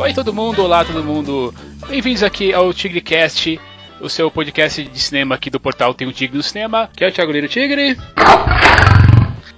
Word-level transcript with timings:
Oi 0.00 0.14
todo 0.14 0.32
mundo, 0.32 0.62
olá 0.62 0.82
todo 0.82 1.04
mundo. 1.04 1.54
Bem-vindos 1.86 2.22
aqui 2.22 2.54
ao 2.54 2.72
TigreCast, 2.72 3.60
o 4.00 4.08
seu 4.08 4.30
podcast 4.30 4.82
de 4.82 4.98
cinema 4.98 5.34
aqui 5.34 5.50
do 5.50 5.60
portal 5.60 5.92
Tem 5.92 6.08
um 6.08 6.10
Tigre 6.10 6.38
no 6.38 6.42
Cinema, 6.42 6.88
que 6.96 7.04
é 7.04 7.08
o 7.08 7.12
Thiago 7.12 7.30
Liro 7.30 7.46
Tigre. 7.48 7.98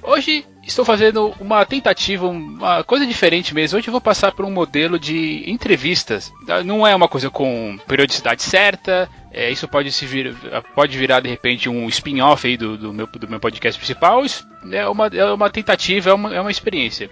Hoje 0.02 0.44
estou 0.66 0.84
fazendo 0.84 1.32
uma 1.38 1.64
tentativa, 1.64 2.26
uma 2.26 2.82
coisa 2.82 3.06
diferente 3.06 3.54
mesmo. 3.54 3.78
Hoje 3.78 3.86
eu 3.86 3.92
vou 3.92 4.00
passar 4.00 4.32
por 4.32 4.44
um 4.44 4.50
modelo 4.50 4.98
de 4.98 5.48
entrevistas. 5.48 6.32
Não 6.64 6.84
é 6.84 6.94
uma 6.94 7.06
coisa 7.06 7.30
com 7.30 7.78
periodicidade 7.86 8.42
certa. 8.42 9.08
É, 9.30 9.48
isso 9.48 9.68
pode 9.68 9.92
se 9.92 10.04
vir, 10.04 10.34
pode 10.74 10.98
virar 10.98 11.20
de 11.20 11.28
repente 11.28 11.68
um 11.68 11.88
spin-off 11.88 12.46
aí 12.46 12.56
do, 12.56 12.76
do, 12.76 12.92
meu, 12.92 13.06
do 13.06 13.28
meu 13.28 13.38
podcast 13.38 13.78
principal. 13.78 14.24
É 14.72 14.88
uma, 14.88 15.06
é 15.06 15.24
uma 15.32 15.48
tentativa, 15.48 16.10
é 16.10 16.12
uma, 16.12 16.34
é 16.34 16.40
uma 16.40 16.50
experiência. 16.50 17.08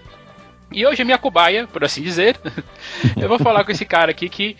E 0.71 0.85
hoje 0.85 1.01
é 1.01 1.05
minha 1.05 1.17
cobaia, 1.17 1.67
por 1.67 1.83
assim 1.83 2.01
dizer. 2.01 2.39
eu 3.19 3.27
vou 3.27 3.37
falar 3.37 3.63
com 3.63 3.71
esse 3.71 3.85
cara 3.85 4.11
aqui 4.11 4.29
que 4.29 4.55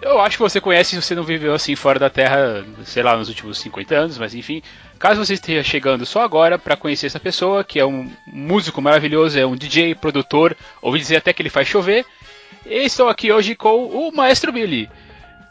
eu 0.00 0.20
acho 0.20 0.38
que 0.38 0.42
você 0.42 0.60
conhece 0.60 0.90
se 0.90 1.02
você 1.02 1.14
não 1.14 1.22
viveu 1.22 1.52
assim 1.52 1.76
fora 1.76 1.98
da 1.98 2.08
Terra, 2.08 2.64
sei 2.84 3.02
lá, 3.02 3.16
nos 3.16 3.28
últimos 3.28 3.58
50 3.58 3.94
anos, 3.94 4.18
mas 4.18 4.34
enfim. 4.34 4.62
Caso 4.98 5.24
você 5.24 5.34
esteja 5.34 5.62
chegando 5.62 6.06
só 6.06 6.22
agora 6.22 6.58
para 6.58 6.76
conhecer 6.76 7.06
essa 7.06 7.20
pessoa, 7.20 7.62
que 7.62 7.78
é 7.78 7.84
um 7.84 8.10
músico 8.26 8.80
maravilhoso, 8.80 9.38
é 9.38 9.44
um 9.44 9.56
DJ, 9.56 9.94
produtor, 9.94 10.56
ouvi 10.80 10.98
dizer 10.98 11.16
até 11.16 11.32
que 11.32 11.42
ele 11.42 11.50
faz 11.50 11.68
chover. 11.68 12.04
estou 12.64 13.08
aqui 13.08 13.30
hoje 13.30 13.54
com 13.54 13.86
o 13.86 14.10
Maestro 14.12 14.52
Billy. 14.52 14.88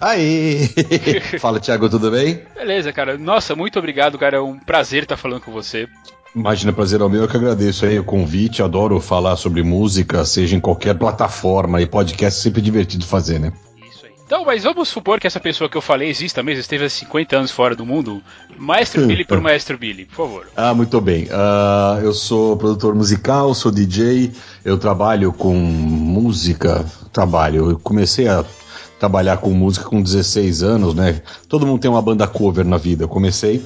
Aí! 0.02 0.70
Fala, 1.40 1.60
Thiago, 1.60 1.90
tudo 1.90 2.10
bem? 2.10 2.42
Beleza, 2.56 2.94
cara. 2.94 3.18
Nossa, 3.18 3.56
muito 3.56 3.78
obrigado, 3.78 4.18
cara. 4.18 4.38
É 4.38 4.42
um 4.42 4.58
prazer 4.58 5.04
estar 5.04 5.18
falando 5.18 5.42
com 5.42 5.52
você. 5.52 5.88
Imagina, 6.36 6.72
prazer 6.72 7.02
ao 7.02 7.10
meu, 7.10 7.24
eu 7.24 7.28
que 7.28 7.36
agradeço 7.36 7.86
aí 7.86 8.00
o 8.00 8.04
convite, 8.04 8.62
adoro 8.62 9.00
falar 9.00 9.36
sobre 9.36 9.64
música, 9.64 10.24
seja 10.24 10.56
em 10.56 10.60
qualquer 10.60 10.96
plataforma 10.96 11.82
e 11.82 11.88
podcast, 11.88 12.40
é 12.40 12.42
sempre 12.44 12.62
divertido 12.62 13.06
fazer, 13.06 13.40
né? 13.40 13.52
Isso 13.92 14.06
aí. 14.06 14.12
Então, 14.24 14.46
mas 14.46 14.64
vamos 14.64 14.90
supor 14.90 15.20
que 15.20 15.26
essa 15.26 15.40
pessoa 15.40 15.68
que 15.68 15.76
eu 15.76 15.82
falei 15.82 16.08
exista 16.08 16.44
mesmo, 16.44 16.62
esteve 16.62 16.86
há 16.86 16.90
50 16.90 17.36
anos 17.36 17.52
fora 17.52 17.76
do 17.76 17.84
mundo. 17.84 18.22
Maestro 18.58 19.08
Billy 19.08 19.26
por 19.26 19.42
Maestro 19.42 19.76
Billy, 19.76 20.06
por 20.06 20.16
favor. 20.16 20.48
Ah, 20.56 20.72
muito 20.74 21.02
bem. 21.02 21.24
Uh, 21.26 22.00
eu 22.04 22.14
sou 22.14 22.56
produtor 22.56 22.94
musical, 22.94 23.54
sou 23.56 23.72
DJ, 23.72 24.32
eu 24.64 24.78
trabalho 24.78 25.34
com 25.34 25.56
música, 25.56 26.86
trabalho. 27.12 27.72
Eu 27.72 27.80
comecei 27.80 28.28
a 28.28 28.46
trabalhar 29.00 29.38
com 29.38 29.50
música 29.50 29.86
com 29.86 30.00
16 30.00 30.62
anos, 30.62 30.94
né? 30.94 31.24
Todo 31.48 31.66
mundo 31.66 31.82
tem 31.82 31.90
uma 31.90 32.02
banda 32.02 32.28
cover 32.28 32.66
na 32.66 32.78
vida. 32.78 33.06
Eu 33.06 33.10
comecei 33.10 33.66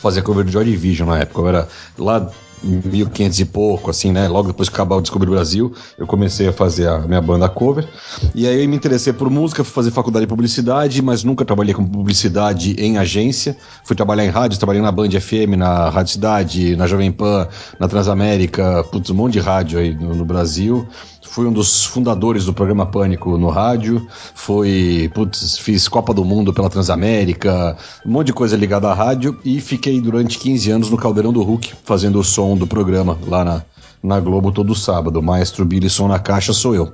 fazia 0.00 0.22
cover 0.22 0.44
do 0.44 0.50
Joy 0.50 0.64
Division 0.64 1.08
na 1.08 1.18
época. 1.18 1.40
Eu 1.40 1.48
era 1.48 1.68
lá 1.98 2.30
em 2.64 2.80
1500 2.88 3.40
e 3.40 3.44
pouco, 3.44 3.90
assim, 3.90 4.12
né? 4.12 4.28
Logo 4.28 4.48
depois 4.48 4.68
que 4.68 4.74
acabar 4.74 4.96
o 4.96 5.00
Descobrir 5.00 5.28
o 5.28 5.32
Brasil, 5.32 5.72
eu 5.98 6.06
comecei 6.06 6.48
a 6.48 6.52
fazer 6.52 6.88
a 6.88 6.98
minha 7.00 7.20
banda 7.20 7.48
cover. 7.48 7.86
E 8.34 8.46
aí 8.46 8.62
eu 8.62 8.68
me 8.68 8.76
interessei 8.76 9.12
por 9.12 9.30
música, 9.30 9.62
fui 9.62 9.72
fazer 9.72 9.90
faculdade 9.90 10.24
de 10.24 10.28
publicidade, 10.28 11.00
mas 11.02 11.22
nunca 11.22 11.44
trabalhei 11.44 11.74
com 11.74 11.84
publicidade 11.84 12.74
em 12.78 12.98
agência. 12.98 13.56
Fui 13.84 13.94
trabalhar 13.94 14.24
em 14.24 14.30
rádio, 14.30 14.58
trabalhei 14.58 14.82
na 14.82 14.90
Band 14.90 15.10
FM, 15.10 15.56
na 15.56 15.88
Rádio 15.90 16.12
Cidade, 16.12 16.76
na 16.76 16.86
Jovem 16.86 17.12
Pan, 17.12 17.46
na 17.78 17.88
Transamérica, 17.88 18.84
putz, 18.90 19.10
um 19.10 19.14
monte 19.14 19.34
de 19.34 19.40
rádio 19.40 19.78
aí 19.78 19.94
no, 19.94 20.14
no 20.14 20.24
Brasil 20.24 20.86
fui 21.28 21.46
um 21.46 21.52
dos 21.52 21.84
fundadores 21.84 22.44
do 22.44 22.54
programa 22.54 22.86
Pânico 22.86 23.36
no 23.36 23.48
rádio, 23.48 24.06
fui, 24.34 25.10
putz, 25.14 25.58
fiz 25.58 25.88
Copa 25.88 26.14
do 26.14 26.24
Mundo 26.24 26.52
pela 26.52 26.70
Transamérica, 26.70 27.76
um 28.04 28.10
monte 28.10 28.28
de 28.28 28.32
coisa 28.32 28.56
ligada 28.56 28.88
à 28.88 28.94
rádio 28.94 29.38
e 29.44 29.60
fiquei 29.60 30.00
durante 30.00 30.38
15 30.38 30.70
anos 30.70 30.90
no 30.90 30.96
Caldeirão 30.96 31.32
do 31.32 31.42
Hulk, 31.42 31.74
fazendo 31.84 32.18
o 32.18 32.24
som 32.24 32.56
do 32.56 32.66
programa 32.66 33.18
lá 33.26 33.44
na, 33.44 33.62
na 34.02 34.20
Globo 34.20 34.52
todo 34.52 34.74
sábado. 34.74 35.22
Maestro 35.22 35.64
Billy 35.64 35.90
Som 35.90 36.08
na 36.08 36.18
Caixa 36.18 36.52
sou 36.52 36.74
eu. 36.74 36.92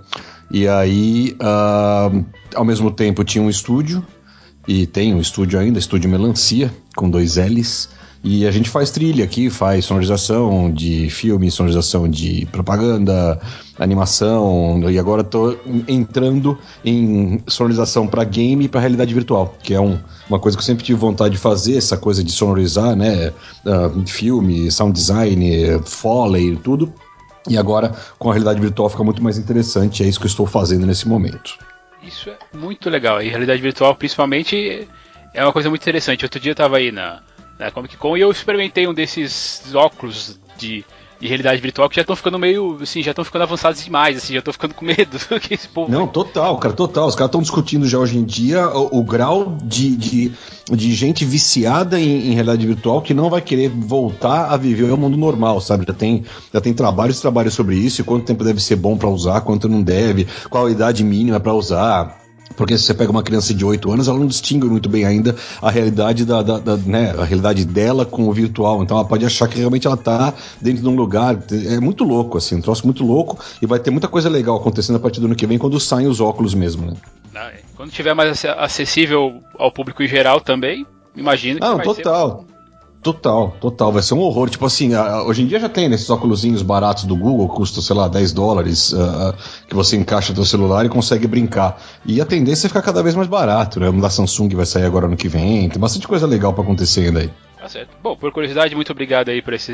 E 0.51 0.69
aí, 0.69 1.37
uh, 1.41 2.25
ao 2.55 2.65
mesmo 2.65 2.91
tempo, 2.91 3.25
tinha 3.25 3.43
um 3.43 3.49
estúdio, 3.49 4.05
e 4.67 4.87
tem 4.87 5.15
um 5.15 5.21
estúdio 5.21 5.59
ainda, 5.59 5.79
Estúdio 5.79 6.11
Melancia, 6.11 6.73
com 6.95 7.11
dois 7.11 7.37
L's. 7.37 7.89
E 8.25 8.47
a 8.47 8.53
gente 8.53 8.71
faz 8.71 8.91
trilha 8.91 9.25
aqui, 9.25 9.51
faz 9.51 9.85
sonorização 9.85 10.71
de 10.71 11.11
filme, 11.11 11.51
sonorização 11.51 12.09
de 12.09 12.47
propaganda, 12.53 13.41
animação, 13.77 14.89
e 14.89 14.97
agora 14.97 15.23
estou 15.23 15.59
entrando 15.89 16.57
em 16.85 17.43
sonorização 17.49 18.07
para 18.07 18.23
game 18.23 18.65
e 18.65 18.69
para 18.69 18.81
realidade 18.81 19.13
virtual, 19.13 19.57
que 19.61 19.75
é 19.75 19.81
um, 19.81 19.99
uma 20.29 20.39
coisa 20.39 20.57
que 20.57 20.63
eu 20.63 20.67
sempre 20.67 20.85
tive 20.85 21.01
vontade 21.01 21.35
de 21.35 21.41
fazer, 21.41 21.77
essa 21.77 21.97
coisa 21.97 22.23
de 22.23 22.31
sonorizar, 22.31 22.95
né? 22.95 23.33
Uh, 23.67 24.07
filme, 24.07 24.71
sound 24.71 24.93
design, 24.93 25.81
foley, 25.85 26.57
tudo. 26.57 26.93
E 27.49 27.59
agora, 27.59 27.93
com 28.21 28.31
a 28.31 28.35
realidade 28.35 28.61
virtual, 28.61 28.89
fica 28.89 29.03
muito 29.03 29.21
mais 29.21 29.37
interessante. 29.37 30.05
É 30.05 30.07
isso 30.07 30.21
que 30.21 30.27
eu 30.27 30.31
estou 30.31 30.47
fazendo 30.47 30.87
nesse 30.87 31.09
momento. 31.09 31.59
Isso 32.05 32.31
é 32.31 32.57
muito 32.57 32.89
legal. 32.89 33.21
E 33.21 33.29
realidade 33.29 33.61
virtual, 33.61 33.97
principalmente, 33.97 34.87
é 35.35 35.43
uma 35.43 35.53
coisa 35.53 35.69
muito 35.69 35.83
interessante. 35.83 36.25
Outro 36.25 36.39
dia 36.39 36.51
eu 36.51 36.55
estava 36.55 36.77
aí 36.77 36.93
na, 36.93 37.21
na 37.65 37.71
Comic 37.71 37.97
Con 37.97 38.17
e 38.17 38.21
eu 38.21 38.31
experimentei 38.31 38.87
um 38.87 38.95
desses 38.95 39.75
óculos 39.75 40.39
de 40.59 40.85
de 41.23 41.29
realidade 41.29 41.63
virtual 41.63 41.89
que 41.89 41.95
já 41.95 42.01
estão 42.01 42.17
ficando 42.17 42.37
meio, 42.37 42.79
assim, 42.83 43.01
já 43.01 43.13
estão 43.13 43.25
ficando 43.25 43.43
avançados 43.43 43.85
demais, 43.85 44.17
assim, 44.17 44.33
já 44.33 44.41
estão 44.41 44.53
ficando 44.53 44.75
com 44.75 44.85
medo 44.85 45.17
que 45.41 45.55
esse 45.55 45.69
povo. 45.69 45.89
Não, 45.89 46.09
total, 46.09 46.59
cara, 46.59 46.75
total. 46.75 47.07
Os 47.07 47.15
caras 47.15 47.29
estão 47.29 47.41
discutindo 47.41 47.87
já 47.87 47.97
hoje 47.97 48.19
em 48.19 48.25
dia 48.25 48.69
o, 48.69 48.99
o 48.99 49.05
grau 49.05 49.57
de, 49.63 49.95
de, 49.95 50.33
de, 50.69 50.93
gente 50.93 51.25
viciada 51.25 52.01
em, 52.01 52.27
em, 52.27 52.35
realidade 52.35 52.67
virtual 52.67 53.01
que 53.01 53.15
não 53.15 53.31
vai 53.31 53.41
querer 53.41 53.69
voltar 53.69 54.47
a 54.47 54.57
viver 54.57 54.93
o 54.93 54.97
mundo 54.97 55.17
normal, 55.17 55.61
sabe? 55.61 55.85
Já 55.87 55.95
tem, 55.95 56.25
já 56.53 56.61
tem 56.61 56.75
trabalhos 56.75 57.19
e 57.19 57.23
trabalhos 57.23 57.55
sobre 57.55 57.77
isso, 57.77 58.03
quanto 58.03 58.27
tempo 58.27 58.43
deve 58.43 58.61
ser 58.61 58.75
bom 58.75 58.97
para 58.97 59.09
usar, 59.09 59.43
quanto 59.43 59.69
não 59.69 59.81
deve, 59.81 60.27
qual 60.51 60.67
a 60.67 60.73
idade 60.73 61.05
mínima 61.05 61.39
para 61.39 61.55
usar 61.55 62.22
porque 62.57 62.77
se 62.79 62.85
você 62.85 62.95
pega 62.95 63.11
uma 63.11 63.23
criança 63.23 63.53
de 63.55 63.65
8 63.65 63.91
anos, 63.93 64.09
ela 64.09 64.19
não 64.19 64.27
distingue 64.27 64.67
muito 64.67 64.89
bem 64.89 65.05
ainda 65.05 65.35
a 65.61 65.71
realidade 65.71 66.25
da, 66.25 66.43
da, 66.43 66.59
da 66.59 66.77
né, 66.77 67.15
a 67.19 67.25
realidade 67.25 67.65
dela 67.65 68.05
com 68.05 68.29
o 68.29 68.33
virtual. 68.33 68.83
Então 68.83 68.97
ela 68.97 69.07
pode 69.07 69.25
achar 69.25 69.49
que 69.49 69.59
realmente 69.59 69.87
ela 69.87 69.97
está 69.97 70.35
dentro 70.61 70.83
de 70.83 70.89
um 70.89 70.97
lugar. 70.97 71.39
É 71.51 71.81
muito 71.81 72.05
louco, 72.05 72.39
assim, 72.39 72.57
um 72.57 72.61
troço 72.61 72.85
muito 72.85 73.05
louco. 73.05 73.39
E 73.61 73.67
vai 73.67 73.79
ter 73.79 73.91
muita 73.91 74.09
coisa 74.09 74.29
legal 74.29 74.57
acontecendo 74.57 74.97
a 74.97 75.01
partir 75.01 75.21
do 75.21 75.27
ano 75.27 75.37
que 75.37 75.47
vem 75.47 75.59
quando 75.59 75.79
saem 75.81 76.07
os 76.07 76.21
óculos 76.21 76.55
mesmo, 76.55 76.87
né? 76.87 76.97
Ah, 77.35 77.49
é. 77.49 77.61
Quando 77.77 77.91
tiver 77.91 78.15
mais 78.15 78.45
acessível 78.45 79.41
ao 79.59 79.73
público 79.73 80.03
em 80.03 80.09
geral 80.09 80.41
também, 80.41 80.87
imagino 81.17 81.61
que 81.61 81.67
ah, 81.67 81.75
vai 81.75 81.85
total. 81.85 82.45
ser. 82.47 82.52
Total, 83.03 83.51
total. 83.61 83.91
Vai 83.91 84.03
ser 84.03 84.15
um 84.15 84.21
horror. 84.21 84.49
Tipo 84.49 84.67
assim, 84.67 84.95
hoje 85.27 85.43
em 85.43 85.47
dia 85.47 85.59
já 85.59 85.69
tem 85.69 85.89
nesses 85.89 86.09
óculos 86.09 86.45
baratos 86.63 87.03
do 87.05 87.17
Google, 87.17 87.49
custa, 87.49 87.81
sei 87.81 87.97
lá, 87.97 88.07
10 88.07 88.33
dólares, 88.33 88.93
uh, 88.93 89.35
que 89.67 89.75
você 89.75 89.97
encaixa 89.97 90.33
no 90.33 90.45
celular 90.45 90.87
e 90.87 90.89
consegue 90.89 91.27
brincar. 91.27 91.83
E 92.07 92.21
a 92.21 92.25
tendência 92.25 92.67
é 92.67 92.69
ficar 92.69 92.83
cada 92.83 93.03
vez 93.03 93.17
mais 93.17 93.27
barato, 93.27 93.81
né? 93.81 93.89
O 93.89 94.01
da 94.01 94.09
Samsung 94.09 94.55
vai 94.55 94.67
sair 94.67 94.85
agora 94.85 95.09
no 95.09 95.17
que 95.17 95.29
vem. 95.29 95.69
Tem 95.69 95.81
bastante 95.81 96.07
coisa 96.07 96.29
legal 96.29 96.53
para 96.53 96.63
acontecer 96.63 97.07
ainda 97.07 97.21
aí. 97.21 97.31
Tá 97.59 97.69
certo. 97.69 97.91
Bom, 98.01 98.17
por 98.17 98.31
curiosidade, 98.31 98.75
muito 98.77 98.93
obrigado 98.93 99.31
aí 99.31 99.43
por 99.43 99.55
essa 99.55 99.73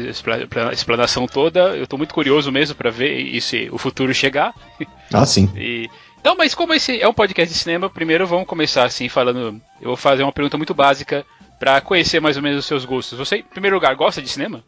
explanação 0.72 1.26
toda. 1.26 1.76
Eu 1.76 1.86
tô 1.86 1.98
muito 1.98 2.14
curioso 2.14 2.50
mesmo 2.50 2.74
para 2.76 2.90
ver 2.90 3.18
isso, 3.18 3.56
o 3.70 3.78
futuro 3.78 4.12
chegar. 4.14 4.54
Ah, 5.10 5.24
sim. 5.24 5.50
E... 5.56 5.88
Então, 6.20 6.36
mas 6.36 6.54
como 6.54 6.74
esse 6.74 7.00
é 7.00 7.08
um 7.08 7.14
podcast 7.14 7.50
de 7.50 7.58
cinema, 7.58 7.88
primeiro 7.88 8.26
vamos 8.26 8.46
começar 8.46 8.84
assim 8.84 9.08
falando. 9.08 9.58
Eu 9.80 9.88
vou 9.88 9.96
fazer 9.96 10.22
uma 10.22 10.32
pergunta 10.32 10.58
muito 10.58 10.74
básica 10.74 11.24
para 11.58 11.80
conhecer 11.80 12.20
mais 12.20 12.36
ou 12.36 12.42
menos 12.42 12.60
os 12.60 12.66
seus 12.66 12.84
gostos. 12.84 13.18
Você, 13.18 13.36
em 13.36 13.42
primeiro 13.42 13.76
lugar, 13.76 13.94
gosta 13.94 14.22
de 14.22 14.28
cinema? 14.28 14.62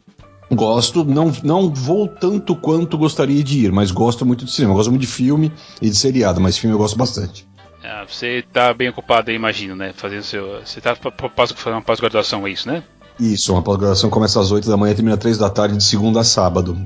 Gosto, 0.51 1.05
não, 1.05 1.31
não 1.43 1.73
vou 1.73 2.09
tanto 2.09 2.55
quanto 2.55 2.97
gostaria 2.97 3.41
de 3.41 3.65
ir, 3.65 3.71
mas 3.71 3.89
gosto 3.89 4.25
muito 4.25 4.43
de 4.43 4.51
cinema. 4.51 4.73
Gosto 4.73 4.89
muito 4.89 5.01
de 5.01 5.07
filme 5.07 5.51
e 5.81 5.89
de 5.89 5.95
seriado, 5.95 6.41
mas 6.41 6.57
filme 6.57 6.75
eu 6.75 6.79
gosto 6.79 6.97
bastante. 6.97 7.47
Ah, 7.83 8.05
você 8.07 8.43
tá 8.51 8.73
bem 8.73 8.89
ocupado 8.89 9.31
aí, 9.31 9.35
imagino, 9.35 9.75
né? 9.75 9.93
Fazendo 9.95 10.23
seu. 10.23 10.59
Você 10.59 10.81
tá 10.81 10.95
fazendo 10.95 11.75
uma 11.75 11.81
pós-graduação, 11.81 12.45
é 12.45 12.51
isso, 12.51 12.67
né? 12.67 12.83
Isso, 13.19 13.53
uma 13.53 13.61
pós-graduação 13.61 14.09
começa 14.09 14.39
às 14.41 14.51
8 14.51 14.69
da 14.69 14.75
manhã 14.75 14.91
e 14.91 14.95
termina 14.95 15.15
às 15.15 15.21
3 15.21 15.37
da 15.37 15.49
tarde, 15.49 15.77
de 15.77 15.83
segunda 15.83 16.19
a 16.19 16.23
sábado. 16.23 16.77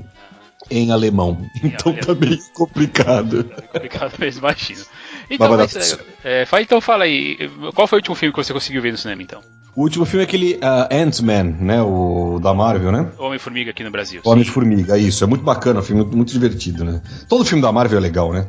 Em 0.70 0.92
alemão. 0.92 1.38
Em 1.62 1.68
então 1.74 1.92
alemão. 1.92 2.06
tá 2.06 2.14
meio 2.14 2.38
complicado. 2.54 3.44
Tá 3.44 3.62
complicado 3.62 4.12
mesmo, 4.18 4.40
imagino. 4.40 4.84
Então, 5.28 5.56
mas, 5.56 5.74
mas, 5.74 5.98
é, 6.24 6.46
é, 6.50 6.62
então 6.62 6.80
fala 6.80 7.04
aí, 7.04 7.50
qual 7.74 7.88
foi 7.88 7.98
o 7.98 8.00
último 8.00 8.14
filme 8.14 8.32
que 8.32 8.42
você 8.42 8.52
conseguiu 8.52 8.80
ver 8.80 8.92
no 8.92 8.98
cinema, 8.98 9.22
então? 9.22 9.40
O 9.76 9.82
último 9.82 10.06
filme 10.06 10.24
é 10.24 10.26
aquele 10.26 10.54
uh, 10.54 10.88
Ant-Man, 10.90 11.58
né? 11.60 11.82
O 11.82 12.40
da 12.42 12.54
Marvel, 12.54 12.90
né? 12.90 13.12
Homem-Formiga 13.18 13.72
aqui 13.72 13.84
no 13.84 13.90
Brasil. 13.90 14.22
Homem-Formiga, 14.24 14.96
isso. 14.96 15.22
É 15.22 15.26
muito 15.26 15.44
bacana, 15.44 15.80
um 15.80 15.82
filme 15.82 16.00
muito, 16.00 16.16
muito, 16.16 16.32
divertido, 16.32 16.82
né? 16.82 17.02
Todo 17.28 17.44
filme 17.44 17.60
da 17.60 17.70
Marvel 17.70 17.98
é 17.98 18.00
legal, 18.00 18.32
né? 18.32 18.48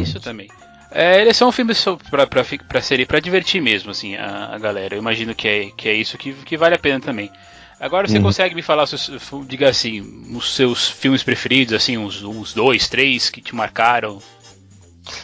Isso 0.00 0.20
também. 0.20 0.46
É, 0.92 1.20
ele 1.20 1.30
é 1.30 1.32
só 1.32 1.48
um 1.48 1.52
filme 1.52 1.74
pra, 2.08 2.28
pra, 2.28 2.44
pra, 2.44 2.80
ser, 2.80 3.04
pra 3.08 3.18
divertir 3.18 3.60
mesmo, 3.60 3.90
assim, 3.90 4.14
a, 4.14 4.54
a, 4.54 4.58
galera. 4.58 4.94
Eu 4.94 5.00
imagino 5.00 5.34
que 5.34 5.48
é, 5.48 5.70
que 5.76 5.88
é 5.88 5.94
isso 5.94 6.16
que, 6.16 6.32
que 6.32 6.56
vale 6.56 6.76
a 6.76 6.78
pena 6.78 7.00
também. 7.00 7.28
Agora 7.80 8.06
você 8.06 8.18
uhum. 8.18 8.22
consegue 8.22 8.54
me 8.54 8.62
falar, 8.62 8.84
diga 9.48 9.68
assim, 9.68 10.00
os 10.34 10.54
seus 10.54 10.88
filmes 10.88 11.24
preferidos, 11.24 11.74
assim, 11.74 11.98
uns, 11.98 12.22
uns 12.22 12.54
dois, 12.54 12.88
três 12.88 13.30
que 13.30 13.40
te 13.40 13.54
marcaram? 13.54 14.18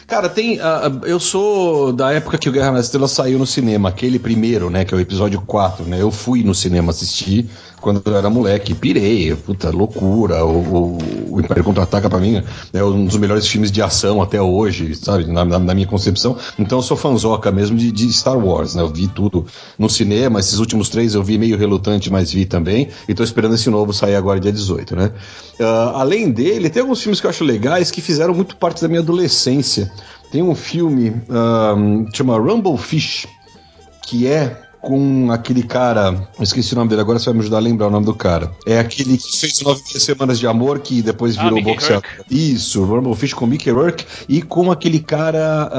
Cara, 0.07 0.29
tem. 0.29 0.57
Uh, 0.57 1.05
eu 1.05 1.19
sou 1.19 1.91
da 1.93 2.11
época 2.11 2.37
que 2.37 2.49
o 2.49 2.51
Guerra 2.51 2.71
nas 2.71 2.85
Estrelas 2.85 3.11
saiu 3.11 3.39
no 3.39 3.45
cinema, 3.45 3.89
aquele 3.89 4.19
primeiro, 4.19 4.69
né? 4.69 4.85
Que 4.85 4.93
é 4.93 4.97
o 4.97 4.99
episódio 4.99 5.41
4, 5.41 5.85
né? 5.85 6.01
Eu 6.01 6.11
fui 6.11 6.43
no 6.43 6.53
cinema 6.53 6.91
assistir 6.91 7.49
quando 7.85 8.01
eu 8.03 8.17
era 8.17 8.29
moleque. 8.31 8.73
Pirei, 8.73 9.35
puta, 9.35 9.69
loucura. 9.69 10.43
O, 10.43 10.57
o, 10.57 10.97
o 11.35 11.39
Império 11.39 11.63
Contra-Ataca, 11.63 12.09
pra 12.09 12.19
mim, 12.19 12.41
é 12.73 12.83
um 12.83 13.05
dos 13.05 13.17
melhores 13.17 13.47
filmes 13.47 13.71
de 13.71 13.79
ação 13.79 14.23
até 14.23 14.41
hoje, 14.41 14.95
sabe? 14.95 15.25
Na, 15.31 15.45
na, 15.45 15.59
na 15.59 15.73
minha 15.75 15.85
concepção. 15.85 16.35
Então 16.57 16.79
eu 16.79 16.81
sou 16.81 16.97
fanzoca 16.97 17.51
mesmo 17.51 17.77
de, 17.77 17.91
de, 17.91 18.11
Star 18.11 18.37
Wars, 18.37 18.73
né? 18.73 18.81
Eu 18.81 18.87
vi 18.87 19.07
tudo 19.07 19.45
no 19.77 19.87
cinema. 19.87 20.39
Esses 20.39 20.57
últimos 20.57 20.89
três 20.89 21.13
eu 21.13 21.21
vi 21.21 21.37
meio 21.37 21.57
relutante, 21.57 22.11
mas 22.11 22.31
vi 22.31 22.45
também. 22.45 22.89
E 23.07 23.13
tô 23.13 23.23
esperando 23.23 23.53
esse 23.53 23.69
novo 23.69 23.93
sair 23.93 24.15
agora 24.15 24.39
dia 24.39 24.51
18, 24.51 24.95
né? 24.95 25.11
Uh, 25.59 25.95
além 25.95 26.31
dele, 26.31 26.71
tem 26.71 26.81
alguns 26.81 27.01
filmes 27.01 27.21
que 27.21 27.27
eu 27.27 27.29
acho 27.29 27.43
legais 27.43 27.91
que 27.91 28.01
fizeram 28.01 28.33
muito 28.33 28.55
parte 28.57 28.81
da 28.81 28.87
minha 28.87 28.99
adolescência. 28.99 29.74
Tem 30.31 30.41
um 30.41 30.55
filme 30.55 31.13
um, 31.29 32.05
chama 32.13 32.37
Rumble 32.37 32.77
Fish, 32.77 33.27
que 34.05 34.27
é 34.27 34.65
com 34.85 35.31
aquele 35.31 35.63
cara. 35.63 36.27
Esqueci 36.39 36.73
o 36.73 36.75
nome 36.75 36.89
dele, 36.89 37.01
agora 37.01 37.17
você 37.17 37.25
vai 37.25 37.33
me 37.33 37.39
ajudar 37.39 37.57
a 37.57 37.59
lembrar 37.59 37.87
o 37.87 37.89
nome 37.89 38.05
do 38.05 38.13
cara. 38.13 38.51
É 38.67 38.77
aquele 38.77 39.17
que 39.17 39.37
fez 39.37 39.59
Nove 39.61 39.81
Semanas 39.99 40.37
de 40.37 40.45
Amor, 40.45 40.79
que 40.79 41.01
depois 41.01 41.37
ah, 41.37 41.43
virou 41.43 41.59
ah, 41.59 41.63
boxeador. 41.63 42.03
Isso, 42.29 42.83
Rumble 42.83 43.15
Fish 43.15 43.33
com 43.33 43.47
Mickey 43.47 43.71
Rourke 43.71 44.05
e 44.29 44.41
com 44.43 44.71
aquele 44.71 44.99
cara. 44.99 45.71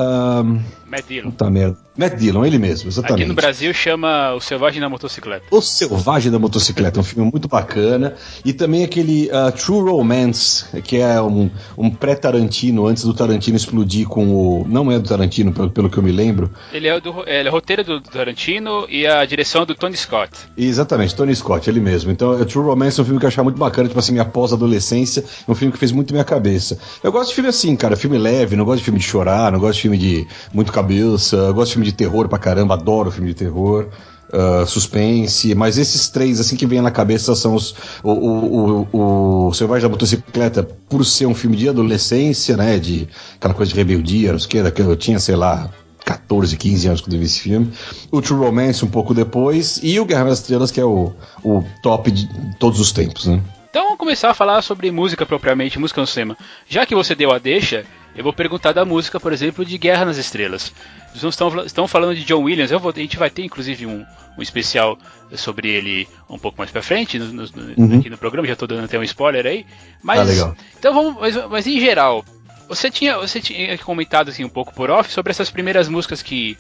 Um, 0.45 0.61
Matt 0.89 1.07
Dillon. 1.09 1.31
Puta 1.31 1.51
merda. 1.51 1.87
Matt 1.97 2.17
Dillon, 2.17 2.45
ele 2.45 2.59
mesmo, 2.59 2.89
exatamente. 2.89 3.23
Aqui 3.23 3.29
no 3.29 3.35
Brasil 3.35 3.73
chama 3.73 4.35
O 4.35 4.41
Selvagem 4.41 4.81
da 4.81 4.89
Motocicleta. 4.89 5.47
O 5.51 5.63
Selvagem 5.63 6.31
da 6.31 6.39
Motocicleta, 6.39 7.01
um 7.01 7.03
filme 7.03 7.31
muito 7.31 7.49
bacana. 7.49 8.15
E 8.45 8.53
também 8.53 8.85
aquele 8.85 9.29
uh, 9.29 9.51
True 9.53 9.91
Romance, 9.91 10.67
que 10.83 10.99
é 10.99 11.21
um, 11.23 11.51
um 11.77 11.91
pré-Tarantino, 11.91 12.87
antes 12.87 13.05
do 13.05 13.15
Tarantino 13.15 13.57
explodir 13.57 14.07
com 14.07 14.29
o. 14.29 14.67
Não 14.69 14.93
é 14.93 14.99
do 14.99 15.09
Tarantino, 15.09 15.53
pelo, 15.53 15.71
pelo 15.71 15.89
que 15.89 15.97
eu 15.97 16.03
me 16.03 16.13
lembro. 16.13 16.51
Ele 16.71 16.87
é, 16.87 17.01
do, 17.01 17.25
ele 17.27 17.49
é 17.49 17.51
roteiro 17.51 17.83
do 17.83 18.01
Tarantino 18.03 18.87
e 18.91 19.07
a 19.07 19.25
direção 19.25 19.65
do 19.65 19.75
Tony 19.75 19.97
Scott. 19.97 20.33
Exatamente, 20.57 21.15
Tony 21.15 21.35
Scott, 21.35 21.69
ele 21.71 21.81
mesmo. 21.81 22.11
Então, 22.11 22.45
True 22.45 22.67
Romance 22.67 23.01
é 23.01 23.03
um 23.03 23.07
filme 23.07 23.19
que 23.19 23.25
eu 23.25 23.29
achava 23.29 23.45
muito 23.45 23.59
bacana, 23.59 23.89
tipo 23.89 23.99
assim, 23.99 24.13
minha 24.13 24.25
pós-adolescência. 24.25 25.25
É 25.49 25.51
um 25.51 25.55
filme 25.55 25.73
que 25.73 25.79
fez 25.79 25.93
muito 25.93 26.13
minha 26.13 26.25
cabeça. 26.25 26.79
Eu 27.03 27.11
gosto 27.11 27.31
de 27.31 27.35
filme 27.35 27.49
assim, 27.49 27.75
cara, 27.75 27.97
filme 27.97 28.19
leve, 28.19 28.55
não 28.55 28.67
gosto 28.67 28.79
de 28.79 28.85
filme 28.85 29.01
de 29.01 29.07
chorar, 29.07 29.51
não 29.51 29.59
gosto 29.59 29.77
de 29.77 29.83
filme 29.83 29.97
de 29.97 30.27
muito 30.53 30.76
cabeça. 30.77 31.53
Gosto 31.53 31.69
de 31.69 31.73
filme 31.75 31.87
de 31.87 31.93
terror 31.93 32.29
pra 32.29 32.39
caramba, 32.39 32.75
adoro 32.75 33.11
filme 33.11 33.29
de 33.29 33.35
terror. 33.35 33.89
Uh, 34.27 34.67
suspense, 34.67 35.55
mas 35.55 35.79
esses 35.79 36.09
três 36.09 36.41
assim 36.41 36.57
que 36.57 36.67
vem 36.67 36.81
na 36.81 36.91
cabeça 36.91 37.33
são 37.37 37.55
os 37.55 37.77
o, 38.03 38.11
o, 38.11 38.89
o, 38.93 39.47
o 39.47 39.55
Selvagem 39.55 39.83
da 39.83 39.89
Motocicleta 39.89 40.65
por 40.89 41.05
ser 41.07 41.27
um 41.27 41.35
filme 41.35 41.57
de 41.57 41.69
adolescência, 41.69 42.57
né, 42.57 42.77
de 42.77 43.07
aquela 43.37 43.55
coisa 43.55 43.71
de 43.71 43.79
rebeldia, 43.79 44.33
não 44.33 44.39
sei 44.41 44.63
o 44.63 44.73
que, 44.73 44.83
eu 44.83 44.97
tinha, 44.97 45.21
sei 45.21 45.37
lá, 45.37 45.71
14, 46.05 46.57
15 46.57 46.89
anos 46.89 47.01
quando 47.01 47.13
eu 47.13 47.21
vi 47.21 47.27
esse 47.27 47.39
filme. 47.39 47.73
O 48.11 48.21
True 48.21 48.41
Romance 48.41 48.85
um 48.85 48.89
pouco 48.89 49.15
depois 49.15 49.79
e 49.81 49.99
o 50.01 50.05
Guerra 50.05 50.25
das 50.25 50.41
Estrelas 50.41 50.73
que 50.73 50.81
é 50.81 50.85
o, 50.85 51.13
o 51.45 51.65
top 51.81 52.11
de 52.11 52.29
todos 52.59 52.81
os 52.81 52.91
tempos, 52.91 53.27
né? 53.27 53.41
Então 53.71 53.85
vamos 53.85 53.99
começar 53.99 54.31
a 54.31 54.35
falar 54.35 54.61
sobre 54.63 54.91
música 54.91 55.25
propriamente, 55.25 55.79
música 55.79 56.01
no 56.01 56.07
cinema. 56.07 56.37
Já 56.69 56.85
que 56.85 56.97
você 56.97 57.15
deu 57.15 57.31
a 57.31 57.39
deixa, 57.39 57.85
eu 58.17 58.25
vou 58.25 58.33
perguntar 58.33 58.73
da 58.73 58.85
música, 58.85 59.21
por 59.21 59.33
exemplo, 59.33 59.65
de 59.65 59.77
Guerra 59.77 60.07
nas 60.07 60.17
Estrelas. 60.17 60.73
Estão, 61.15 61.65
estão 61.65 61.87
falando 61.87 62.15
de 62.15 62.25
John 62.25 62.43
Williams, 62.43 62.71
eu 62.71 62.81
vou, 62.81 62.93
a 62.95 62.99
gente 62.99 63.17
vai 63.17 63.31
ter 63.31 63.45
inclusive 63.45 63.87
um, 63.87 64.05
um 64.37 64.43
especial 64.43 64.99
sobre 65.35 65.69
ele 65.69 66.09
um 66.29 66.39
pouco 66.39 66.59
mais 66.59 66.71
pra 66.71 66.83
frente 66.83 67.19
no, 67.19 67.27
no, 67.33 67.43
uhum. 67.77 67.99
aqui 67.99 68.09
no 68.09 68.19
programa, 68.19 68.47
já 68.47 68.55
estou 68.55 68.69
dando 68.69 68.85
até 68.85 68.99
um 68.99 69.03
spoiler 69.03 69.47
aí. 69.47 69.67
Mas, 70.03 70.21
ah, 70.21 70.23
legal. 70.23 70.57
Então 70.79 70.95
vamos, 70.95 71.21
mas, 71.21 71.37
mas 71.49 71.67
em 71.67 71.79
geral, 71.79 72.25
você 72.69 72.91
tinha, 72.91 73.17
você 73.19 73.41
tinha 73.41 73.77
comentado 73.79 74.31
assim 74.31 74.45
um 74.45 74.49
pouco 74.49 74.75
por 74.75 74.91
off 74.91 75.13
sobre 75.13 75.31
essas 75.31 75.51
primeiras 75.51 75.89
músicas 75.89 76.23
que, 76.23 76.57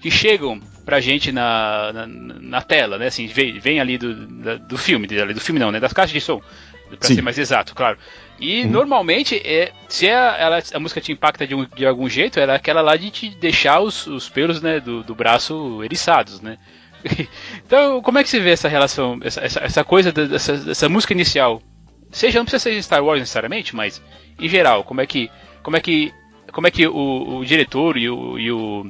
que 0.00 0.10
chegam 0.10 0.60
pra 0.84 1.00
gente 1.00 1.32
na, 1.32 1.92
na, 1.92 2.06
na 2.06 2.62
tela, 2.62 2.98
né? 2.98 3.06
Assim, 3.06 3.26
vem, 3.26 3.58
vem 3.58 3.80
ali 3.80 3.98
do, 3.98 4.14
da, 4.14 4.56
do 4.56 4.78
filme, 4.78 5.06
do 5.06 5.40
filme 5.40 5.60
não, 5.60 5.70
né? 5.70 5.80
Das 5.80 5.92
caixas 5.92 6.12
de 6.12 6.20
som, 6.20 6.40
pra 6.88 7.08
Sim. 7.08 7.16
ser 7.16 7.22
mais 7.22 7.38
exato, 7.38 7.74
claro. 7.74 7.98
E 8.38 8.62
uhum. 8.62 8.70
normalmente, 8.70 9.36
é, 9.44 9.72
se 9.88 10.08
a, 10.08 10.36
ela, 10.38 10.62
a 10.72 10.78
música 10.78 11.00
te 11.00 11.10
impacta 11.10 11.46
de, 11.46 11.54
um, 11.54 11.64
de 11.64 11.84
algum 11.84 12.08
jeito, 12.08 12.38
ela 12.38 12.52
é 12.52 12.56
aquela 12.56 12.80
lá 12.80 12.96
de 12.96 13.10
te 13.10 13.30
deixar 13.30 13.80
os, 13.80 14.06
os 14.06 14.28
pelos 14.28 14.62
né, 14.62 14.78
do, 14.78 15.02
do 15.02 15.14
braço 15.14 15.82
eriçados, 15.82 16.40
né? 16.40 16.56
então, 17.64 18.00
como 18.00 18.18
é 18.18 18.22
que 18.22 18.28
se 18.28 18.40
vê 18.40 18.50
essa 18.50 18.68
relação, 18.68 19.18
essa, 19.22 19.40
essa, 19.40 19.60
essa 19.60 19.84
coisa 19.84 20.12
dessa, 20.12 20.56
dessa 20.56 20.88
música 20.88 21.12
inicial? 21.12 21.60
Seja, 22.10 22.38
não 22.38 22.46
precisa 22.46 22.72
ser 22.72 22.82
Star 22.82 23.04
Wars 23.04 23.20
necessariamente, 23.20 23.74
mas 23.74 24.02
em 24.38 24.48
geral, 24.48 24.84
como 24.84 25.00
é 25.00 25.06
que, 25.06 25.30
como 25.62 25.76
é 25.76 25.80
que, 25.80 26.12
como 26.52 26.66
é 26.66 26.70
que 26.70 26.86
o, 26.86 27.38
o 27.38 27.44
diretor 27.44 27.96
e 27.96 28.08
o, 28.08 28.38
e 28.38 28.50
o, 28.50 28.86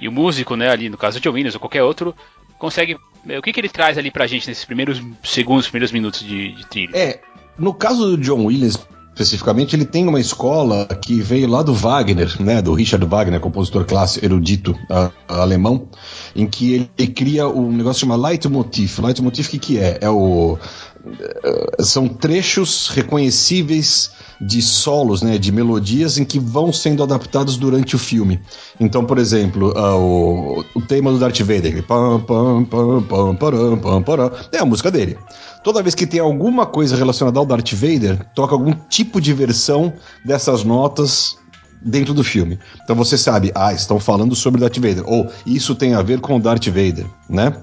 e 0.00 0.08
o 0.08 0.12
músico, 0.12 0.56
né, 0.56 0.70
ali 0.70 0.88
no 0.88 0.98
caso 0.98 1.20
de 1.20 1.28
Williams 1.28 1.54
ou 1.54 1.60
qualquer 1.60 1.82
outro, 1.82 2.14
consegue 2.58 2.98
o 3.36 3.42
que, 3.42 3.52
que 3.52 3.60
ele 3.60 3.68
traz 3.68 3.98
ali 3.98 4.10
pra 4.10 4.26
gente 4.26 4.48
nesses 4.48 4.64
primeiros 4.64 5.02
segundos, 5.22 5.68
primeiros 5.68 5.92
minutos 5.92 6.20
de, 6.20 6.52
de 6.52 6.66
trilha? 6.66 6.96
É, 6.96 7.20
no 7.58 7.74
caso 7.74 8.16
do 8.16 8.18
John 8.18 8.44
Williams, 8.44 8.78
especificamente, 9.18 9.74
ele 9.74 9.84
tem 9.84 10.06
uma 10.06 10.20
escola 10.20 10.86
que 10.86 11.20
veio 11.20 11.48
lá 11.48 11.62
do 11.62 11.74
Wagner, 11.74 12.40
né, 12.40 12.62
do 12.62 12.72
Richard 12.72 13.04
Wagner, 13.04 13.40
compositor 13.40 13.84
clássico 13.84 14.24
erudito 14.24 14.78
alemão, 15.26 15.88
em 16.36 16.46
que 16.46 16.74
ele, 16.74 16.90
ele 16.96 17.08
cria 17.08 17.48
um 17.48 17.72
negócio 17.72 18.00
chamado 18.00 18.22
Leitmotiv. 18.22 19.00
Leitmotiv, 19.00 19.46
o 19.46 19.50
que, 19.50 19.58
que 19.58 19.78
é? 19.78 19.98
É 20.00 20.08
o 20.08 20.56
uh, 21.04 21.84
são 21.84 22.08
trechos 22.08 22.88
reconhecíveis 22.88 24.12
de 24.40 24.62
solos, 24.62 25.20
né, 25.20 25.36
de 25.36 25.50
melodias 25.50 26.16
em 26.16 26.24
que 26.24 26.38
vão 26.38 26.72
sendo 26.72 27.02
adaptados 27.02 27.56
durante 27.56 27.96
o 27.96 27.98
filme. 27.98 28.40
Então, 28.78 29.04
por 29.04 29.18
exemplo, 29.18 29.72
uh, 29.76 29.96
o, 29.96 30.64
o 30.76 30.82
tema 30.82 31.10
do 31.10 31.18
Darth 31.18 31.40
Vader, 31.40 31.82
pam, 31.84 32.20
pam, 32.20 32.64
pam, 32.64 34.32
é 34.52 34.58
a 34.58 34.64
música 34.64 34.90
dele. 34.90 35.18
Toda 35.62 35.82
vez 35.82 35.94
que 35.94 36.06
tem 36.06 36.20
alguma 36.20 36.66
coisa 36.66 36.96
relacionada 36.96 37.38
ao 37.38 37.46
Darth 37.46 37.72
Vader, 37.72 38.24
toca 38.34 38.54
algum 38.54 38.72
tipo 38.88 39.20
de 39.20 39.32
versão 39.32 39.92
dessas 40.24 40.64
notas 40.64 41.36
dentro 41.80 42.14
do 42.14 42.24
filme. 42.24 42.58
Então 42.82 42.96
você 42.96 43.16
sabe, 43.16 43.52
ah, 43.54 43.72
estão 43.72 44.00
falando 44.00 44.34
sobre 44.34 44.60
Darth 44.60 44.76
Vader, 44.76 45.04
ou 45.06 45.30
isso 45.46 45.74
tem 45.74 45.94
a 45.94 46.02
ver 46.02 46.20
com 46.20 46.36
o 46.36 46.40
Darth 46.40 46.66
Vader, 46.66 47.06
né? 47.28 47.54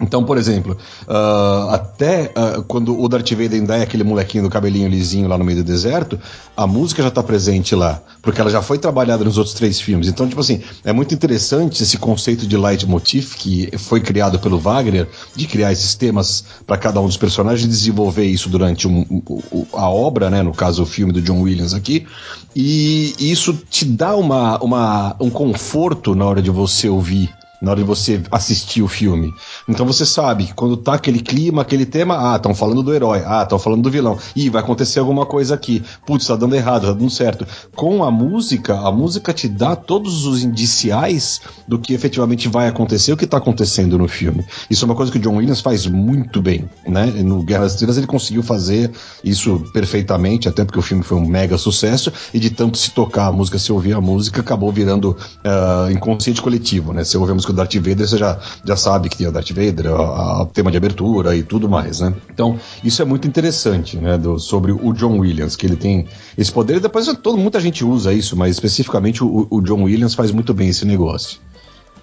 Então, 0.00 0.24
por 0.24 0.38
exemplo, 0.38 0.76
uh, 1.08 1.70
até 1.70 2.32
uh, 2.36 2.62
quando 2.62 2.98
o 2.98 3.08
Darth 3.08 3.30
Vader 3.30 3.54
ainda 3.54 3.76
é 3.76 3.82
aquele 3.82 4.04
molequinho 4.04 4.44
do 4.44 4.50
cabelinho 4.50 4.88
lisinho 4.88 5.28
lá 5.28 5.36
no 5.36 5.44
meio 5.44 5.58
do 5.58 5.64
deserto, 5.64 6.18
a 6.56 6.66
música 6.66 7.02
já 7.02 7.08
está 7.08 7.22
presente 7.22 7.74
lá, 7.74 8.00
porque 8.22 8.40
ela 8.40 8.50
já 8.50 8.62
foi 8.62 8.78
trabalhada 8.78 9.24
nos 9.24 9.38
outros 9.38 9.54
três 9.54 9.80
filmes. 9.80 10.06
Então, 10.06 10.28
tipo 10.28 10.40
assim, 10.40 10.60
é 10.84 10.92
muito 10.92 11.14
interessante 11.14 11.82
esse 11.82 11.98
conceito 11.98 12.46
de 12.46 12.56
leitmotiv 12.56 13.34
que 13.34 13.70
foi 13.76 14.00
criado 14.00 14.38
pelo 14.38 14.58
Wagner, 14.58 15.08
de 15.34 15.46
criar 15.46 15.72
esses 15.72 15.94
temas 15.94 16.44
para 16.64 16.76
cada 16.76 17.00
um 17.00 17.06
dos 17.06 17.16
personagens 17.16 17.64
e 17.64 17.68
desenvolver 17.68 18.24
isso 18.24 18.48
durante 18.48 18.86
um, 18.86 19.04
um, 19.10 19.66
a 19.72 19.88
obra, 19.90 20.30
né, 20.30 20.42
no 20.42 20.52
caso 20.52 20.84
o 20.84 20.86
filme 20.86 21.12
do 21.12 21.20
John 21.20 21.40
Williams 21.40 21.74
aqui, 21.74 22.06
e 22.54 23.14
isso 23.18 23.52
te 23.68 23.84
dá 23.84 24.16
uma, 24.16 24.58
uma, 24.62 25.16
um 25.20 25.30
conforto 25.30 26.14
na 26.14 26.24
hora 26.24 26.40
de 26.40 26.50
você 26.50 26.88
ouvir 26.88 27.30
na 27.60 27.72
hora 27.72 27.80
de 27.80 27.86
você 27.86 28.22
assistir 28.30 28.82
o 28.82 28.88
filme. 28.88 29.32
Então 29.68 29.86
você 29.86 30.06
sabe 30.06 30.46
que 30.46 30.54
quando 30.54 30.76
tá 30.76 30.94
aquele 30.94 31.20
clima, 31.20 31.62
aquele 31.62 31.84
tema, 31.84 32.32
ah, 32.32 32.36
estão 32.36 32.54
falando 32.54 32.82
do 32.82 32.94
herói, 32.94 33.22
ah, 33.26 33.42
estão 33.42 33.58
falando 33.58 33.82
do 33.82 33.90
vilão, 33.90 34.18
ih, 34.34 34.48
vai 34.48 34.62
acontecer 34.62 35.00
alguma 35.00 35.26
coisa 35.26 35.54
aqui, 35.54 35.82
putz, 36.06 36.26
tá 36.26 36.36
dando 36.36 36.54
errado, 36.54 36.86
tá 36.86 36.92
dando 36.92 37.10
certo. 37.10 37.46
Com 37.74 38.04
a 38.04 38.10
música, 38.10 38.78
a 38.78 38.92
música 38.92 39.32
te 39.32 39.48
dá 39.48 39.74
todos 39.74 40.26
os 40.26 40.42
indiciais 40.42 41.40
do 41.66 41.78
que 41.78 41.94
efetivamente 41.94 42.48
vai 42.48 42.68
acontecer, 42.68 43.12
o 43.12 43.16
que 43.16 43.26
tá 43.26 43.38
acontecendo 43.38 43.98
no 43.98 44.08
filme. 44.08 44.44
Isso 44.70 44.84
é 44.84 44.86
uma 44.86 44.94
coisa 44.94 45.10
que 45.10 45.18
o 45.18 45.20
John 45.20 45.36
Williams 45.36 45.60
faz 45.60 45.86
muito 45.86 46.40
bem, 46.40 46.68
né? 46.86 47.06
No 47.06 47.42
Guerra 47.42 47.62
das 47.62 47.72
Estrelas 47.72 47.98
ele 47.98 48.06
conseguiu 48.06 48.42
fazer 48.42 48.90
isso 49.22 49.64
perfeitamente, 49.72 50.48
até 50.48 50.64
porque 50.64 50.78
o 50.78 50.82
filme 50.82 51.02
foi 51.02 51.16
um 51.16 51.26
mega 51.26 51.58
sucesso, 51.58 52.12
e 52.32 52.38
de 52.38 52.50
tanto 52.50 52.78
se 52.78 52.90
tocar 52.90 53.26
a 53.26 53.32
música, 53.32 53.58
se 53.58 53.72
ouvir 53.72 53.94
a 53.94 54.00
música, 54.00 54.40
acabou 54.40 54.72
virando 54.72 55.10
uh, 55.10 55.90
inconsciente 55.90 56.40
coletivo, 56.40 56.92
né? 56.92 57.04
Se 57.04 57.16
ouvir 57.16 57.32
a 57.32 57.34
música 57.34 57.47
que 57.48 57.52
o 57.52 57.54
Darth 57.54 57.74
Vader 57.74 58.06
você 58.06 58.18
já, 58.18 58.38
já 58.62 58.76
sabe 58.76 59.08
que 59.08 59.16
tem 59.16 59.26
o 59.26 59.32
Darth 59.32 59.50
Vader, 59.50 59.90
o 59.92 60.46
tema 60.46 60.70
de 60.70 60.76
abertura 60.76 61.34
e 61.34 61.42
tudo 61.42 61.68
mais, 61.68 62.00
né? 62.00 62.14
Então, 62.30 62.60
isso 62.84 63.00
é 63.00 63.04
muito 63.04 63.26
interessante, 63.26 63.96
né? 63.96 64.18
Do, 64.18 64.38
sobre 64.38 64.70
o 64.70 64.92
John 64.92 65.18
Williams, 65.18 65.56
que 65.56 65.66
ele 65.66 65.76
tem 65.76 66.06
esse 66.36 66.52
poder. 66.52 66.76
E 66.76 66.80
depois 66.80 67.06
todo, 67.22 67.38
muita 67.38 67.58
gente 67.58 67.84
usa 67.84 68.12
isso, 68.12 68.36
mas 68.36 68.50
especificamente 68.50 69.24
o, 69.24 69.46
o 69.50 69.60
John 69.62 69.84
Williams 69.84 70.14
faz 70.14 70.30
muito 70.30 70.52
bem 70.52 70.68
esse 70.68 70.84
negócio. 70.84 71.40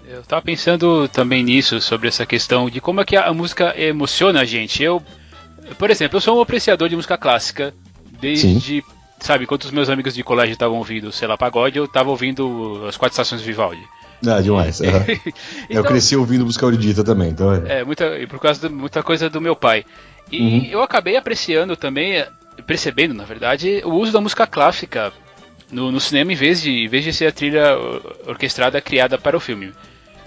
Eu 0.07 0.23
tava 0.23 0.41
pensando 0.41 1.07
também 1.09 1.43
nisso, 1.43 1.79
sobre 1.79 2.07
essa 2.07 2.25
questão 2.25 2.69
de 2.69 2.81
como 2.81 3.01
é 3.01 3.05
que 3.05 3.15
a, 3.15 3.31
música 3.33 3.79
emociona 3.79 4.41
a 4.41 4.45
gente. 4.45 4.81
Eu, 4.81 5.01
por 5.77 5.91
exemplo, 5.91 6.17
eu 6.17 6.21
sou 6.21 6.37
um 6.37 6.41
apreciador 6.41 6.89
de 6.89 6.95
música 6.95 7.17
clássica 7.17 7.73
desde 8.19 8.81
Sim. 8.81 8.83
sabe, 9.19 9.45
quando 9.45 9.63
os 9.63 9.71
meus 9.71 9.89
amigos 9.89 10.15
de 10.15 10.23
colégio 10.23 10.53
estavam 10.53 10.77
ouvindo, 10.77 11.11
sei 11.11 11.27
lá, 11.27 11.37
pagode, 11.37 11.77
eu 11.77 11.87
tava 11.87 12.09
ouvindo 12.09 12.85
as 12.87 12.97
quatro 12.97 13.13
estações 13.13 13.41
de 13.41 13.47
Vivaldi. 13.47 13.83
Ah, 14.27 14.41
demais. 14.41 14.79
Uhum. 14.79 14.87
então, 15.69 15.77
eu 15.77 15.83
cresci 15.83 16.15
ouvindo 16.15 16.45
música 16.45 16.65
erudita 16.65 17.03
também, 17.03 17.29
então 17.29 17.53
é. 17.53 17.79
É, 17.79 17.83
muita, 17.83 18.05
por 18.29 18.39
causa 18.39 18.67
de 18.67 18.73
muita 18.73 19.03
coisa 19.03 19.29
do 19.29 19.41
meu 19.41 19.55
pai. 19.55 19.85
E 20.31 20.41
uhum. 20.41 20.65
eu 20.65 20.81
acabei 20.81 21.17
apreciando 21.17 21.75
também, 21.75 22.25
percebendo, 22.65 23.13
na 23.13 23.25
verdade, 23.25 23.81
o 23.85 23.93
uso 23.93 24.11
da 24.11 24.21
música 24.21 24.47
clássica 24.47 25.13
no, 25.71 25.91
no 25.91 25.99
cinema 25.99 26.31
em 26.31 26.35
vez, 26.35 26.61
de, 26.61 26.71
em 26.71 26.87
vez 26.87 27.03
de 27.03 27.13
ser 27.13 27.27
a 27.27 27.31
trilha 27.31 27.77
orquestrada 28.27 28.81
criada 28.81 29.17
para 29.17 29.37
o 29.37 29.39
filme. 29.39 29.73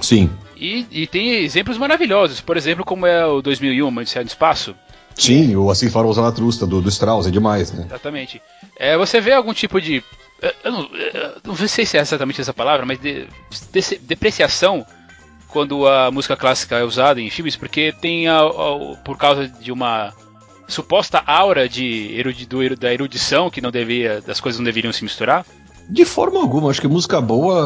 Sim. 0.01 0.31
E, 0.57 0.87
e 0.91 1.07
tem 1.07 1.43
exemplos 1.43 1.77
maravilhosos, 1.79 2.41
por 2.41 2.57
exemplo, 2.57 2.85
como 2.85 3.07
é 3.07 3.25
o 3.27 3.43
2001, 3.43 3.87
Uma 3.87 4.01
Odisseia 4.01 4.23
no 4.23 4.29
Espaço. 4.29 4.75
Sim, 5.15 5.57
o 5.57 5.71
Assim 5.71 5.91
Farou 5.91 6.13
Zanatrusta, 6.13 6.65
do, 6.65 6.81
do 6.81 6.89
Strauss, 6.89 7.27
é 7.27 7.31
demais, 7.31 7.73
né? 7.73 7.85
Exatamente. 7.87 8.41
É, 8.79 8.97
você 8.97 9.21
vê 9.21 9.33
algum 9.33 9.53
tipo 9.53 9.81
de. 9.81 10.03
Eu 10.41 10.71
não, 10.71 10.91
eu 10.95 11.41
não 11.45 11.69
sei 11.69 11.85
se 11.85 11.97
é 11.97 12.01
exatamente 12.01 12.41
essa 12.41 12.55
palavra, 12.55 12.87
mas 12.87 13.01
de, 13.01 13.27
de, 13.73 13.99
depreciação 13.99 14.87
quando 15.49 15.87
a 15.89 16.11
música 16.11 16.37
clássica 16.37 16.77
é 16.77 16.85
usada 16.85 17.21
em 17.21 17.31
filmes, 17.31 17.57
porque 17.57 17.93
tem 18.01 18.29
a, 18.29 18.41
a, 18.41 18.97
por 19.05 19.17
causa 19.17 19.49
de 19.49 19.73
uma 19.73 20.15
suposta 20.69 21.23
aura 21.27 21.69
de 21.69 22.15
erudi, 22.15 22.47
do, 22.47 22.77
da 22.77 22.93
erudição 22.93 23.51
que 23.51 23.61
não 23.61 23.71
devia, 23.71 24.21
das 24.21 24.39
coisas 24.39 24.59
não 24.59 24.65
deveriam 24.65 24.93
se 24.93 25.03
misturar. 25.03 25.45
De 25.91 26.05
forma 26.05 26.39
alguma, 26.39 26.69
acho 26.69 26.83
que 26.83 26.87
música 26.87 27.19
boa 27.19 27.59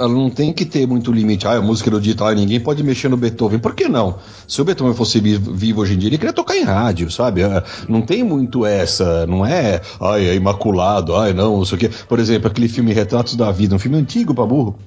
ela 0.00 0.08
não 0.08 0.28
tem 0.28 0.52
que 0.52 0.66
ter 0.66 0.86
muito 0.86 1.10
limite. 1.10 1.46
Ah, 1.46 1.56
a 1.56 1.62
música 1.62 1.88
erudita, 1.88 2.26
ah, 2.26 2.34
ninguém 2.34 2.60
pode 2.60 2.82
mexer 2.82 3.08
no 3.08 3.16
Beethoven. 3.16 3.58
Por 3.58 3.74
que 3.74 3.88
não? 3.88 4.18
Se 4.46 4.60
o 4.60 4.64
Beethoven 4.64 4.94
fosse 4.94 5.18
vivo 5.20 5.80
hoje 5.80 5.94
em 5.94 5.98
dia, 5.98 6.10
ele 6.10 6.18
queria 6.18 6.34
tocar 6.34 6.54
em 6.54 6.64
rádio, 6.64 7.10
sabe? 7.10 7.42
Ah, 7.42 7.64
não 7.88 8.02
tem 8.02 8.22
muito 8.22 8.66
essa, 8.66 9.26
não 9.26 9.46
é, 9.46 9.80
ai, 9.98 10.26
é 10.26 10.34
imaculado, 10.34 11.16
ai, 11.16 11.32
não, 11.32 11.56
não 11.56 11.64
sei 11.64 11.76
o 11.76 11.78
quê. 11.78 11.90
Por 12.06 12.18
exemplo, 12.18 12.48
aquele 12.48 12.68
filme 12.68 12.92
Retratos 12.92 13.36
da 13.36 13.50
Vida, 13.50 13.74
um 13.74 13.78
filme 13.78 13.96
antigo 13.96 14.34
pra 14.34 14.44
burro. 14.44 14.78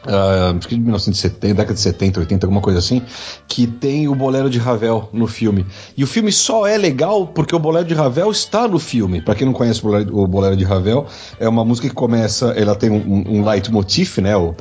Uh, 0.00 0.58
de 0.58 0.80
1970, 0.80 1.54
década 1.54 1.74
de 1.74 1.80
70, 1.80 2.20
80, 2.20 2.46
alguma 2.46 2.62
coisa 2.62 2.78
assim, 2.78 3.02
que 3.46 3.66
tem 3.66 4.08
o 4.08 4.14
bolero 4.14 4.48
de 4.48 4.58
Ravel 4.58 5.10
no 5.12 5.26
filme. 5.26 5.66
E 5.96 6.02
o 6.02 6.06
filme 6.06 6.32
só 6.32 6.66
é 6.66 6.78
legal 6.78 7.26
porque 7.26 7.54
o 7.54 7.58
bolero 7.58 7.86
de 7.86 7.92
Ravel 7.92 8.30
está 8.30 8.66
no 8.66 8.78
filme. 8.78 9.20
Para 9.20 9.34
quem 9.34 9.46
não 9.46 9.52
conhece 9.52 9.80
o 9.84 10.26
bolero, 10.26 10.56
de 10.56 10.64
Ravel, 10.64 11.06
é 11.38 11.48
uma 11.48 11.64
música 11.64 11.88
que 11.88 11.94
começa, 11.94 12.46
ela 12.56 12.74
tem 12.74 12.90
um, 12.90 13.38
um 13.38 13.44
leitmotiv, 13.44 14.18
né? 14.18 14.36
O 14.36 14.54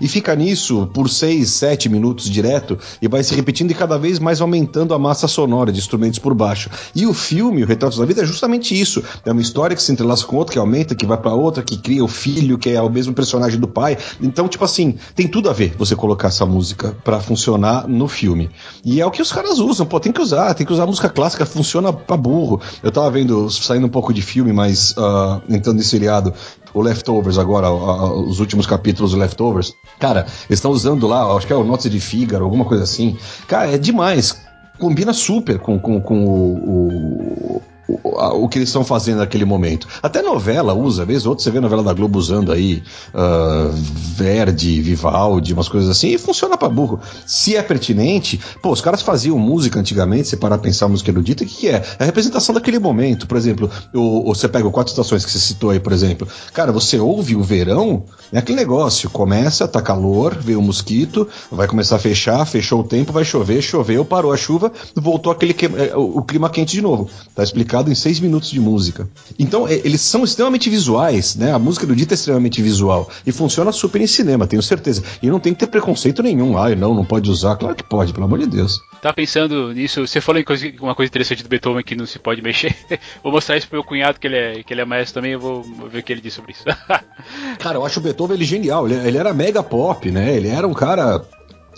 e 0.00 0.08
fica 0.08 0.34
nisso 0.34 0.88
por 0.94 1.08
6, 1.08 1.48
7 1.48 1.88
minutos 1.88 2.28
direto 2.28 2.78
e 3.00 3.08
vai 3.08 3.22
se 3.22 3.34
repetindo 3.34 3.70
e 3.70 3.74
cada 3.74 3.98
vez 3.98 4.18
mais 4.18 4.40
aumentando 4.40 4.94
a 4.94 4.98
massa 4.98 5.28
sonora 5.28 5.70
de 5.70 5.78
instrumentos 5.78 6.18
por 6.18 6.34
baixo. 6.34 6.70
E 6.94 7.06
o 7.06 7.12
filme, 7.12 7.62
o 7.62 7.66
Retratos 7.66 7.98
da 7.98 8.04
Vida, 8.04 8.22
é 8.22 8.26
justamente 8.26 8.78
isso. 8.78 9.02
É 9.24 9.32
uma 9.32 9.42
história 9.42 9.76
que 9.76 9.82
se 9.82 9.92
entrelaça 9.92 10.26
com 10.26 10.36
outra, 10.36 10.54
que 10.54 10.58
aumenta, 10.58 10.94
que 10.94 11.06
vai 11.06 11.18
para 11.18 11.34
outra, 11.34 11.62
que 11.62 11.76
cria 11.76 12.04
o 12.04 12.08
filho, 12.08 12.58
que 12.58 12.69
é 12.74 12.82
o 12.82 12.90
mesmo 12.90 13.14
personagem 13.14 13.58
do 13.58 13.68
pai. 13.68 13.96
Então, 14.20 14.48
tipo 14.48 14.64
assim, 14.64 14.96
tem 15.14 15.26
tudo 15.26 15.48
a 15.50 15.52
ver 15.52 15.74
você 15.78 15.94
colocar 15.96 16.28
essa 16.28 16.46
música 16.46 16.96
para 17.04 17.20
funcionar 17.20 17.86
no 17.88 18.08
filme. 18.08 18.50
E 18.84 19.00
é 19.00 19.06
o 19.06 19.10
que 19.10 19.22
os 19.22 19.32
caras 19.32 19.58
usam, 19.58 19.86
pô, 19.86 20.00
tem 20.00 20.12
que 20.12 20.20
usar, 20.20 20.54
tem 20.54 20.66
que 20.66 20.72
usar 20.72 20.86
música 20.86 21.08
clássica, 21.08 21.46
funciona 21.46 21.92
pra 21.92 22.16
burro. 22.16 22.60
Eu 22.82 22.90
tava 22.90 23.10
vendo, 23.10 23.50
saindo 23.50 23.86
um 23.86 23.90
pouco 23.90 24.12
de 24.12 24.22
filme, 24.22 24.52
mas 24.52 24.92
uh, 24.92 25.42
entrando 25.48 25.78
em 25.78 25.84
seriado, 25.84 26.32
o 26.72 26.80
Leftovers 26.80 27.38
agora, 27.38 27.70
os 27.70 28.40
últimos 28.40 28.66
capítulos 28.66 29.12
do 29.12 29.18
Leftovers. 29.18 29.72
Cara, 29.98 30.20
eles 30.48 30.58
estão 30.58 30.70
usando 30.70 31.06
lá, 31.06 31.24
acho 31.36 31.46
que 31.46 31.52
é 31.52 31.56
o 31.56 31.64
Notes 31.64 31.90
de 31.90 32.00
Fígaro, 32.00 32.44
alguma 32.44 32.64
coisa 32.64 32.84
assim. 32.84 33.16
Cara, 33.46 33.74
é 33.74 33.78
demais. 33.78 34.36
Combina 34.78 35.12
super 35.12 35.58
com, 35.58 35.78
com, 35.78 36.00
com 36.00 36.24
o, 36.24 37.56
o 37.56 37.62
o, 38.02 38.44
o 38.44 38.48
que 38.48 38.58
eles 38.58 38.68
estão 38.68 38.84
fazendo 38.84 39.18
naquele 39.18 39.44
momento. 39.44 39.88
Até 40.02 40.22
novela 40.22 40.74
usa, 40.74 41.04
vez 41.04 41.24
ou 41.24 41.30
outra 41.30 41.44
você 41.44 41.50
vê 41.50 41.60
novela 41.60 41.82
da 41.82 41.92
Globo 41.92 42.18
usando 42.18 42.52
aí 42.52 42.82
uh, 43.14 43.72
Verdi, 43.72 44.80
Vivaldi, 44.80 45.52
umas 45.52 45.68
coisas 45.68 45.90
assim, 45.90 46.08
e 46.08 46.18
funciona 46.18 46.56
pra 46.56 46.68
burro. 46.68 47.00
Se 47.26 47.56
é 47.56 47.62
pertinente, 47.62 48.40
pô, 48.62 48.70
os 48.70 48.80
caras 48.80 49.02
faziam 49.02 49.38
música 49.38 49.78
antigamente, 49.78 50.28
você 50.28 50.36
parar 50.36 50.56
a 50.56 50.58
pensar 50.58 50.88
música 50.88 51.10
erudita, 51.10 51.44
o 51.44 51.46
que, 51.46 51.54
que 51.54 51.68
é? 51.68 51.82
É 51.98 52.02
a 52.02 52.04
representação 52.04 52.54
daquele 52.54 52.78
momento. 52.78 53.26
Por 53.26 53.36
exemplo, 53.36 53.70
o, 53.94 54.30
o, 54.30 54.34
você 54.34 54.48
pega 54.48 54.66
o 54.66 54.70
Quatro 54.70 54.92
Estações 54.92 55.24
que 55.24 55.30
você 55.30 55.38
citou 55.38 55.70
aí, 55.70 55.80
por 55.80 55.92
exemplo. 55.92 56.28
Cara, 56.52 56.72
você 56.72 56.98
ouve 56.98 57.36
o 57.36 57.42
verão, 57.42 58.04
é 58.32 58.38
aquele 58.38 58.58
negócio, 58.58 59.08
começa, 59.10 59.66
tá 59.66 59.80
calor, 59.80 60.36
veio 60.38 60.58
o 60.58 60.62
mosquito, 60.62 61.26
vai 61.50 61.66
começar 61.66 61.96
a 61.96 61.98
fechar, 61.98 62.44
fechou 62.44 62.80
o 62.80 62.84
tempo, 62.84 63.12
vai 63.12 63.24
chover, 63.24 63.62
choveu, 63.62 64.04
parou 64.04 64.32
a 64.32 64.36
chuva, 64.36 64.72
voltou 64.94 65.32
aquele 65.32 65.54
é, 65.76 65.96
o 65.96 66.22
clima 66.22 66.50
quente 66.50 66.72
de 66.72 66.82
novo. 66.82 67.08
Tá 67.34 67.42
explicado 67.42 67.79
em 67.88 67.94
seis 67.94 68.18
minutos 68.18 68.50
de 68.50 68.60
música. 68.60 69.08
Então, 69.38 69.66
é, 69.66 69.74
eles 69.74 70.00
são 70.00 70.24
extremamente 70.24 70.68
visuais, 70.68 71.36
né? 71.36 71.52
A 71.52 71.58
música 71.58 71.86
do 71.86 71.94
Dita 71.94 72.14
é 72.14 72.16
extremamente 72.16 72.60
visual. 72.60 73.08
E 73.24 73.32
funciona 73.32 73.72
super 73.72 74.00
em 74.00 74.06
cinema, 74.06 74.46
tenho 74.46 74.62
certeza. 74.62 75.02
E 75.22 75.30
não 75.30 75.38
tem 75.38 75.54
que 75.54 75.60
ter 75.60 75.66
preconceito 75.68 76.22
nenhum. 76.22 76.58
Ai, 76.58 76.74
não, 76.74 76.94
não 76.94 77.04
pode 77.04 77.30
usar. 77.30 77.56
Claro 77.56 77.74
que 77.74 77.84
pode, 77.84 78.12
pelo 78.12 78.26
amor 78.26 78.38
de 78.40 78.46
Deus. 78.46 78.80
Tá 79.00 79.12
pensando 79.12 79.72
nisso? 79.72 80.06
Você 80.06 80.20
falou 80.20 80.40
em 80.40 80.44
coisa, 80.44 80.70
uma 80.80 80.94
coisa 80.94 81.08
interessante 81.08 81.42
do 81.42 81.48
Beethoven 81.48 81.82
que 81.82 81.96
não 81.96 82.04
se 82.04 82.18
pode 82.18 82.42
mexer. 82.42 82.76
vou 83.22 83.32
mostrar 83.32 83.56
isso 83.56 83.66
pro 83.68 83.78
meu 83.78 83.84
cunhado, 83.84 84.20
que 84.20 84.26
ele 84.26 84.36
é, 84.36 84.62
que 84.62 84.74
ele 84.74 84.80
é 84.80 84.84
maestro 84.84 85.14
também, 85.14 85.32
eu 85.32 85.40
vou 85.40 85.62
ver 85.90 86.00
o 86.00 86.02
que 86.02 86.12
ele 86.12 86.20
diz 86.20 86.34
sobre 86.34 86.52
isso. 86.52 86.64
cara, 87.58 87.78
eu 87.78 87.84
acho 87.84 87.98
o 87.98 88.02
Beethoven 88.02 88.36
ele 88.36 88.44
genial. 88.44 88.86
Ele, 88.86 89.08
ele 89.08 89.16
era 89.16 89.32
mega 89.32 89.62
pop, 89.62 90.10
né? 90.10 90.36
Ele 90.36 90.48
era 90.48 90.68
um 90.68 90.74
cara 90.74 91.24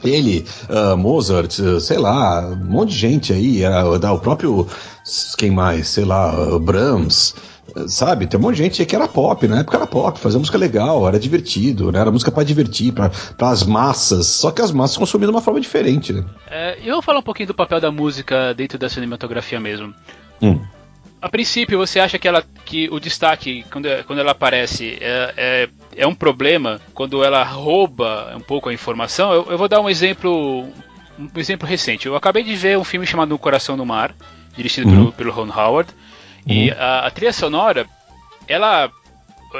ele, 0.04 0.44
uh, 0.68 0.96
Mozart, 0.96 1.58
uh, 1.58 1.80
sei 1.80 1.98
lá, 1.98 2.46
um 2.48 2.56
monte 2.56 2.90
de 2.90 2.98
gente 2.98 3.32
aí, 3.32 3.62
uh, 3.64 4.14
o 4.14 4.18
próprio, 4.18 4.66
quem 5.36 5.50
mais, 5.50 5.88
sei 5.88 6.04
lá, 6.04 6.32
Brahms, 6.58 7.34
sabe? 7.86 8.26
Tem 8.26 8.38
um 8.38 8.42
monte 8.42 8.56
de 8.56 8.62
gente 8.64 8.84
que 8.84 8.94
era 8.96 9.08
pop, 9.08 9.46
na 9.46 9.60
época 9.60 9.76
era 9.76 9.86
pop, 9.86 10.18
fazia 10.18 10.38
música 10.38 10.58
legal, 10.58 11.06
era 11.06 11.18
divertido, 11.18 11.90
né? 11.92 12.00
Era 12.00 12.10
música 12.10 12.30
para 12.30 12.44
divertir, 12.44 12.92
para 12.92 13.10
as 13.40 13.62
massas, 13.64 14.26
só 14.26 14.50
que 14.50 14.60
as 14.60 14.72
massas 14.72 14.96
consumiam 14.96 15.30
de 15.30 15.36
uma 15.36 15.42
forma 15.42 15.60
diferente, 15.60 16.12
né? 16.12 16.24
É, 16.50 16.78
eu 16.84 16.94
vou 16.94 17.02
falar 17.02 17.20
um 17.20 17.22
pouquinho 17.22 17.48
do 17.48 17.54
papel 17.54 17.80
da 17.80 17.90
música 17.90 18.52
dentro 18.54 18.78
da 18.78 18.88
cinematografia 18.88 19.60
mesmo. 19.60 19.94
Hum 20.40 20.60
a 21.22 21.28
princípio 21.28 21.78
você 21.78 22.00
acha 22.00 22.18
que, 22.18 22.26
ela, 22.26 22.42
que 22.64 22.88
o 22.90 22.98
destaque, 22.98 23.64
quando, 23.70 23.86
quando 24.06 24.18
ela 24.18 24.32
aparece, 24.32 24.98
é, 25.00 25.34
é, 25.36 25.68
é, 25.96 26.06
um 26.06 26.14
problema 26.14 26.80
quando 26.94 27.24
ela 27.24 27.42
rouba 27.42 28.34
um 28.36 28.40
pouco 28.40 28.68
a 28.68 28.74
informação? 28.74 29.32
Eu, 29.32 29.46
eu, 29.50 29.58
vou 29.58 29.68
dar 29.68 29.80
um 29.80 29.88
exemplo 29.88 30.68
um 31.18 31.28
exemplo 31.36 31.68
recente. 31.68 32.06
Eu 32.06 32.16
acabei 32.16 32.42
de 32.42 32.54
ver 32.54 32.78
um 32.78 32.84
filme 32.84 33.06
chamado 33.06 33.34
O 33.34 33.38
Coração 33.38 33.76
no 33.76 33.86
Mar, 33.86 34.14
dirigido 34.56 34.88
uhum. 34.88 34.94
pelo, 34.94 35.12
pelo 35.12 35.32
Ron 35.32 35.52
Howard, 35.52 35.92
uhum. 36.46 36.52
e 36.52 36.70
a, 36.70 37.06
a, 37.06 37.10
trilha 37.10 37.32
sonora, 37.32 37.86
ela, 38.48 38.90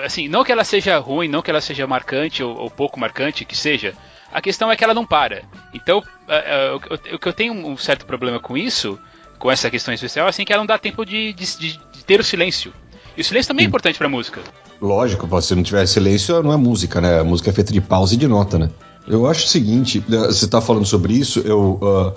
assim, 0.05 0.29
não 0.29 0.45
que 0.45 0.53
ela 0.53 0.65
seja 0.65 0.99
ruim, 0.99 1.29
não 1.29 1.43
que 1.43 1.51
ela 1.51 1.61
seja 1.61 1.87
marcante 1.87 2.43
ou, 2.43 2.57
ou 2.57 2.71
pouco 2.71 2.99
marcante, 2.99 3.45
que 3.45 3.57
seja, 3.57 3.95
a 4.33 4.41
questão 4.41 4.71
é 4.71 4.77
que 4.77 4.83
ela 4.83 4.95
não 4.95 5.05
para. 5.05 5.43
Então, 5.75 6.03
é, 6.27 6.71
é, 6.71 7.15
o 7.15 7.19
que 7.19 7.29
eu 7.29 7.33
tenho 7.33 7.53
um 7.53 7.77
certo 7.77 8.07
problema 8.07 8.41
com 8.41 8.57
isso 8.57 8.99
com 9.39 9.51
essa 9.51 9.69
questão 9.69 9.93
especial, 9.93 10.29
assim 10.29 10.45
que 10.45 10.53
ela 10.53 10.63
não 10.63 10.67
dá 10.67 10.79
tempo 10.79 11.05
de, 11.05 11.33
de, 11.33 11.57
de 11.57 12.05
ter 12.07 12.21
o 12.21 12.25
silêncio. 12.25 12.73
E 13.17 13.21
o 13.21 13.25
silêncio 13.25 13.49
também 13.49 13.65
é 13.65 13.69
importante 13.69 13.99
pra 13.99 14.09
música. 14.09 14.41
Lógico, 14.83 15.41
se 15.41 15.55
não 15.55 15.63
tiver 15.63 15.87
silêncio, 15.87 16.43
não 16.43 16.53
é 16.53 16.57
música, 16.57 17.01
né? 17.01 17.21
A 17.21 17.25
música 17.25 17.51
é 17.51 17.53
feita 17.53 17.73
de 17.73 17.81
pausa 17.81 18.15
e 18.15 18.17
de 18.17 18.27
nota, 18.27 18.59
né? 18.59 18.69
Eu 19.07 19.29
acho 19.29 19.47
o 19.47 19.49
seguinte, 19.49 20.03
né, 20.09 20.19
você 20.27 20.47
tá 20.49 20.61
falando 20.61 20.85
sobre 20.85 21.15
isso, 21.15 21.39
eu. 21.41 21.79
Uh, 21.81 22.13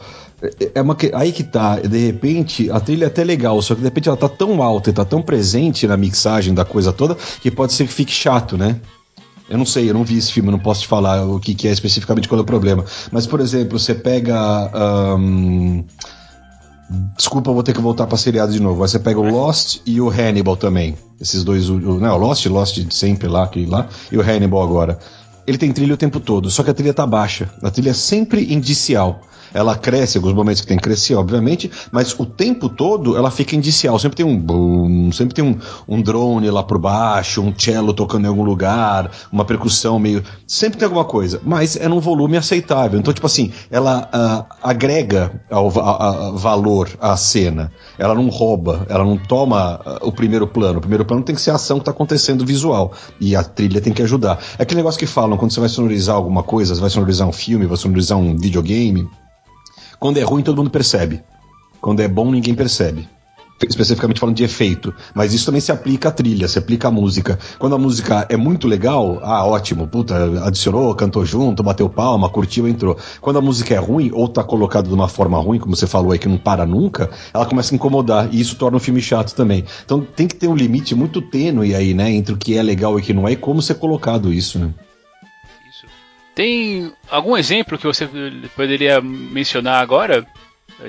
é 0.74 0.82
uma, 0.82 0.98
aí 1.14 1.32
que 1.32 1.44
tá, 1.44 1.80
de 1.80 1.98
repente, 1.98 2.70
a 2.72 2.80
trilha 2.80 3.06
é 3.06 3.08
até 3.08 3.24
legal, 3.24 3.62
só 3.62 3.74
que 3.74 3.82
de 3.82 3.86
repente 3.86 4.10
ela 4.10 4.18
tá 4.18 4.28
tão 4.28 4.62
alta 4.64 4.90
e 4.90 4.94
tá 4.94 5.06
tão 5.06 5.22
presente 5.22 5.88
na 5.88 5.96
mixagem 5.96 6.54
da 6.54 6.66
coisa 6.66 6.92
toda 6.92 7.16
que 7.40 7.50
pode 7.50 7.72
ser 7.74 7.86
que 7.88 7.94
fique 7.94 8.12
chato, 8.12 8.58
né? 8.58 8.80
Eu 9.48 9.60
não 9.60 9.66
sei, 9.66 9.88
eu 9.88 9.94
não 9.94 10.04
vi 10.04 10.18
esse 10.18 10.32
filme, 10.32 10.50
não 10.50 10.60
posso 10.60 10.82
te 10.82 10.88
falar 10.88 11.24
o 11.24 11.40
que, 11.40 11.54
que 11.54 11.68
é 11.68 11.72
especificamente 11.72 12.28
qual 12.28 12.40
é 12.40 12.42
o 12.42 12.46
problema. 12.46 12.84
Mas, 13.12 13.28
por 13.28 13.40
exemplo, 13.40 13.78
você 13.80 13.94
pega. 13.94 15.16
Um, 15.18 15.84
Desculpa, 17.18 17.52
vou 17.52 17.64
ter 17.64 17.74
que 17.74 17.82
voltar 17.82 18.06
pra 18.06 18.18
seriado 18.18 18.52
de 18.52 18.60
novo. 18.60 18.84
Aí 18.84 18.90
você 18.90 19.00
pega 19.00 19.20
o 19.20 19.30
Lost 19.30 19.80
e 19.86 20.00
o 20.00 20.10
Hannibal 20.10 20.56
também. 20.56 20.96
Esses 21.20 21.44
dois. 21.44 21.70
O, 21.70 21.80
não, 22.00 22.16
o 22.16 22.18
Lost, 22.18 22.46
Lost 22.46 22.78
sempre 22.92 23.28
lá, 23.28 23.44
aquele 23.44 23.66
lá. 23.66 23.88
E 24.12 24.18
o 24.18 24.22
Hannibal 24.22 24.62
agora. 24.62 25.00
Ele 25.48 25.58
tem 25.58 25.72
trilha 25.72 25.94
o 25.94 25.98
tempo 25.98 26.20
todo, 26.20 26.50
só 26.50 26.64
que 26.64 26.72
a 26.72 26.74
trilha 26.74 26.94
tá 26.94 27.06
baixa. 27.06 27.50
A 27.62 27.70
trilha 27.70 27.92
é 27.92 27.94
sempre 27.94 28.54
indicial 28.54 29.22
ela 29.56 29.74
cresce, 29.78 30.18
alguns 30.18 30.34
momentos 30.34 30.60
que 30.60 30.68
tem 30.68 30.76
que 30.76 30.84
crescer, 30.84 31.16
obviamente, 31.16 31.72
mas 31.90 32.14
o 32.20 32.26
tempo 32.26 32.68
todo 32.68 33.16
ela 33.16 33.32
fica 33.32 33.56
indicial. 33.56 33.98
Sempre 33.98 34.18
tem 34.18 34.26
um 34.26 34.38
boom, 34.38 35.14
sempre 35.14 35.34
tem 35.34 35.46
um, 35.46 35.58
um 35.88 36.02
drone 36.02 36.50
lá 36.52 36.62
por 36.62 36.78
baixo, 36.78 37.42
um 37.42 37.58
cello 37.58 37.94
tocando 37.94 38.26
em 38.26 38.28
algum 38.28 38.44
lugar, 38.44 39.10
uma 39.32 39.46
percussão 39.46 39.98
meio. 39.98 40.22
Sempre 40.46 40.78
tem 40.78 40.86
alguma 40.86 41.06
coisa, 41.06 41.40
mas 41.42 41.78
é 41.78 41.88
num 41.88 42.02
volume 42.02 42.36
aceitável. 42.36 43.00
Então, 43.00 43.14
tipo 43.14 43.26
assim, 43.26 43.54
ela 43.72 44.10
uh, 44.14 44.56
agrega 44.62 45.42
ao, 45.50 45.70
a, 45.80 46.08
a, 46.28 46.32
valor 46.32 46.90
à 47.00 47.16
cena. 47.16 47.72
Ela 47.98 48.14
não 48.14 48.28
rouba, 48.28 48.86
ela 48.90 49.06
não 49.06 49.18
toma 49.18 49.80
uh, 49.86 50.08
o 50.08 50.12
primeiro 50.12 50.48
plano. 50.48 50.80
O 50.80 50.82
primeiro 50.82 51.06
plano 51.06 51.24
tem 51.24 51.34
que 51.34 51.42
ser 51.42 51.52
a 51.52 51.56
ação 51.56 51.78
que 51.78 51.84
está 51.84 51.92
acontecendo 51.92 52.46
visual. 52.46 52.92
E 53.22 53.38
a 53.38 53.44
trilha 53.44 53.80
tem 53.80 53.94
que 53.94 54.02
ajudar. 54.02 54.38
É 54.60 54.64
aquele 54.64 54.80
negócio 54.80 55.00
que 55.00 55.08
falam, 55.08 55.35
quando 55.38 55.52
você 55.52 55.60
vai 55.60 55.70
sonorizar 55.70 56.16
alguma 56.16 56.44
coisa, 56.44 56.76
você 56.76 56.82
vai 56.82 56.90
sonorizar 56.90 57.28
um 57.28 57.34
filme, 57.34 57.66
vai 57.66 57.78
sonorizar 57.78 58.18
um 58.18 58.36
videogame 58.38 59.08
quando 60.00 60.18
é 60.18 60.24
ruim, 60.24 60.44
todo 60.44 60.58
mundo 60.58 60.70
percebe. 60.70 61.24
Quando 61.82 62.02
é 62.02 62.08
bom, 62.08 62.32
ninguém 62.32 62.54
percebe. 62.54 63.08
especificamente 63.68 64.20
falando 64.20 64.36
de 64.36 64.44
efeito, 64.44 64.94
mas 65.14 65.34
isso 65.34 65.46
também 65.46 65.62
se 65.62 65.72
aplica 65.72 66.10
à 66.10 66.12
trilha, 66.12 66.48
se 66.48 66.60
aplica 66.60 66.90
à 66.90 66.92
música. 66.92 67.40
Quando 67.58 67.74
a 67.74 67.78
música 67.78 68.26
é 68.30 68.36
muito 68.36 68.68
legal, 68.68 69.20
ah, 69.24 69.46
ótimo, 69.46 69.88
puta, 69.88 70.46
adicionou, 70.46 70.94
cantou 70.94 71.26
junto, 71.26 71.64
bateu 71.64 71.90
palma, 71.90 72.30
curtiu, 72.30 72.68
entrou. 72.68 72.98
Quando 73.22 73.40
a 73.40 73.42
música 73.42 73.74
é 73.74 73.78
ruim, 73.78 74.12
ou 74.14 74.28
tá 74.28 74.44
colocada 74.44 74.88
de 74.88 74.94
uma 74.94 75.08
forma 75.08 75.40
ruim, 75.40 75.58
como 75.58 75.76
você 75.76 75.88
falou 75.88 76.12
aí, 76.12 76.20
que 76.20 76.28
não 76.28 76.38
para 76.38 76.66
nunca, 76.66 77.10
ela 77.34 77.46
começa 77.46 77.74
a 77.74 77.76
incomodar, 77.76 78.28
e 78.32 78.42
isso 78.42 78.58
torna 78.58 78.78
o 78.78 78.80
filme 78.80 79.02
chato 79.02 79.34
também. 79.34 79.64
Então 79.86 80.02
tem 80.02 80.28
que 80.28 80.36
ter 80.36 80.48
um 80.48 80.56
limite 80.56 80.94
muito 80.94 81.22
tênue 81.22 81.74
aí, 81.74 81.94
né, 81.94 82.12
entre 82.12 82.34
o 82.34 82.38
que 82.38 82.58
é 82.58 82.62
legal 82.62 83.00
e 83.00 83.02
o 83.02 83.04
que 83.04 83.14
não 83.14 83.28
é, 83.28 83.32
e 83.32 83.36
como 83.38 83.62
ser 83.62 83.76
colocado 83.76 84.34
isso, 84.34 84.60
né. 84.60 84.74
Tem 86.36 86.94
algum 87.10 87.38
exemplo 87.38 87.78
que 87.78 87.88
você 87.88 88.08
poderia 88.56 89.00
mencionar 89.00 89.82
agora 89.82 90.28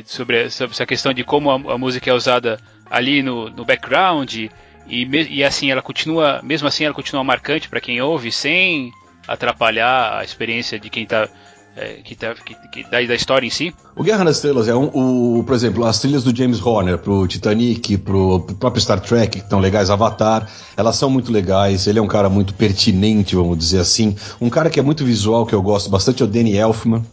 sobre, 0.04 0.50
sobre 0.50 0.74
essa 0.74 0.84
questão 0.84 1.14
de 1.14 1.22
como 1.22 1.50
a, 1.50 1.54
a 1.74 1.78
música 1.78 2.10
é 2.10 2.12
usada 2.12 2.58
ali 2.90 3.22
no, 3.22 3.48
no 3.48 3.64
background 3.64 4.34
e, 4.34 4.50
e 4.88 5.44
assim 5.44 5.70
ela 5.70 5.80
continua, 5.80 6.40
mesmo 6.42 6.66
assim 6.66 6.84
ela 6.84 6.94
continua 6.94 7.22
marcante 7.22 7.68
para 7.68 7.80
quem 7.80 8.02
ouve 8.02 8.32
sem 8.32 8.92
atrapalhar 9.26 10.18
a 10.18 10.24
experiência 10.24 10.78
de 10.78 10.90
quem 10.90 11.04
está 11.04 11.28
é, 11.76 12.00
que, 12.02 12.14
tá, 12.14 12.34
que, 12.34 12.54
que 12.68 12.82
da, 12.84 13.02
da, 13.02 13.14
história 13.14 13.46
em 13.46 13.50
si? 13.50 13.74
O 13.94 14.02
Guerra 14.02 14.24
nas 14.24 14.36
Estrelas 14.36 14.66
é 14.66 14.74
um, 14.74 14.86
o, 14.94 15.44
por 15.44 15.54
exemplo, 15.54 15.84
as 15.84 15.98
trilhas 15.98 16.24
do 16.24 16.34
James 16.34 16.64
Horner 16.64 16.96
pro 16.96 17.26
Titanic, 17.26 17.98
pro, 17.98 18.40
pro 18.40 18.56
próprio 18.56 18.82
Star 18.82 18.98
Trek, 18.98 19.40
que 19.40 19.44
estão 19.44 19.60
legais, 19.60 19.90
Avatar, 19.90 20.48
elas 20.74 20.96
são 20.96 21.10
muito 21.10 21.30
legais. 21.30 21.86
Ele 21.86 21.98
é 21.98 22.02
um 22.02 22.06
cara 22.06 22.30
muito 22.30 22.54
pertinente, 22.54 23.36
vamos 23.36 23.58
dizer 23.58 23.80
assim. 23.80 24.16
Um 24.40 24.48
cara 24.48 24.70
que 24.70 24.80
é 24.80 24.82
muito 24.82 25.04
visual, 25.04 25.44
que 25.44 25.54
eu 25.54 25.60
gosto 25.60 25.90
bastante, 25.90 26.22
é 26.22 26.24
o 26.24 26.28
Danny 26.28 26.56
Elfman. 26.56 27.04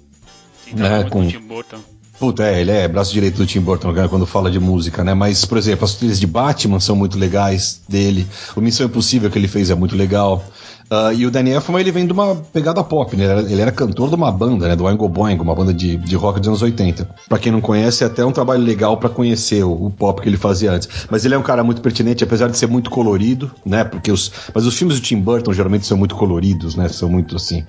Sim, 0.63 0.75
né, 0.75 1.03
com 1.09 1.27
Tim 1.27 1.39
Burton. 1.39 1.79
Puta, 2.17 2.47
é, 2.47 2.61
ele 2.61 2.71
é 2.71 2.87
braço 2.87 3.11
direito 3.11 3.35
do 3.35 3.45
Tim 3.45 3.59
Burton 3.59 3.91
né, 3.91 4.07
quando 4.07 4.25
fala 4.25 4.49
de 4.49 4.59
música, 4.59 5.03
né? 5.03 5.13
Mas, 5.13 5.43
por 5.43 5.57
exemplo, 5.57 5.83
as 5.83 5.95
trilhas 5.95 6.17
de 6.17 6.25
Batman 6.25 6.79
são 6.79 6.95
muito 6.95 7.17
legais 7.17 7.81
dele. 7.89 8.25
O 8.55 8.61
Missão 8.61 8.85
Impossível 8.85 9.29
que 9.29 9.37
ele 9.37 9.47
fez 9.49 9.69
é 9.69 9.75
muito 9.75 9.93
legal. 9.93 10.41
Uh, 10.93 11.11
e 11.11 11.25
o 11.25 11.31
Danny 11.31 11.49
Elfman, 11.49 11.79
ele 11.79 11.91
vem 11.91 12.05
de 12.05 12.13
uma 12.13 12.35
pegada 12.35 12.83
pop, 12.83 13.17
né? 13.17 13.23
Ele 13.23 13.31
era, 13.31 13.41
ele 13.41 13.61
era 13.61 13.71
cantor 13.71 14.09
de 14.09 14.15
uma 14.15 14.31
banda, 14.31 14.67
né? 14.67 14.75
Do 14.75 14.83
Oingo 14.83 15.09
Boing, 15.09 15.39
uma 15.39 15.55
banda 15.55 15.73
de, 15.73 15.97
de 15.97 16.15
rock 16.15 16.39
dos 16.39 16.47
anos 16.47 16.61
80. 16.61 17.09
Pra 17.27 17.39
quem 17.39 17.51
não 17.51 17.61
conhece, 17.61 18.03
é 18.03 18.07
até 18.07 18.23
um 18.23 18.31
trabalho 18.31 18.61
legal 18.61 18.95
para 18.97 19.09
conhecer 19.09 19.63
o, 19.63 19.71
o, 19.71 19.89
pop 19.89 20.21
que 20.21 20.29
ele 20.29 20.37
fazia 20.37 20.71
antes. 20.71 21.07
Mas 21.09 21.25
ele 21.25 21.33
é 21.33 21.37
um 21.37 21.41
cara 21.41 21.63
muito 21.63 21.81
pertinente, 21.81 22.23
apesar 22.23 22.47
de 22.47 22.59
ser 22.59 22.67
muito 22.67 22.91
colorido, 22.91 23.49
né? 23.65 23.83
Porque 23.83 24.11
os... 24.11 24.31
Mas 24.53 24.67
os 24.67 24.77
filmes 24.77 24.99
do 24.99 25.01
Tim 25.03 25.19
Burton 25.19 25.51
geralmente 25.51 25.87
são 25.87 25.97
muito 25.97 26.13
coloridos, 26.15 26.75
né? 26.75 26.87
São 26.89 27.09
muito 27.09 27.37
assim... 27.37 27.65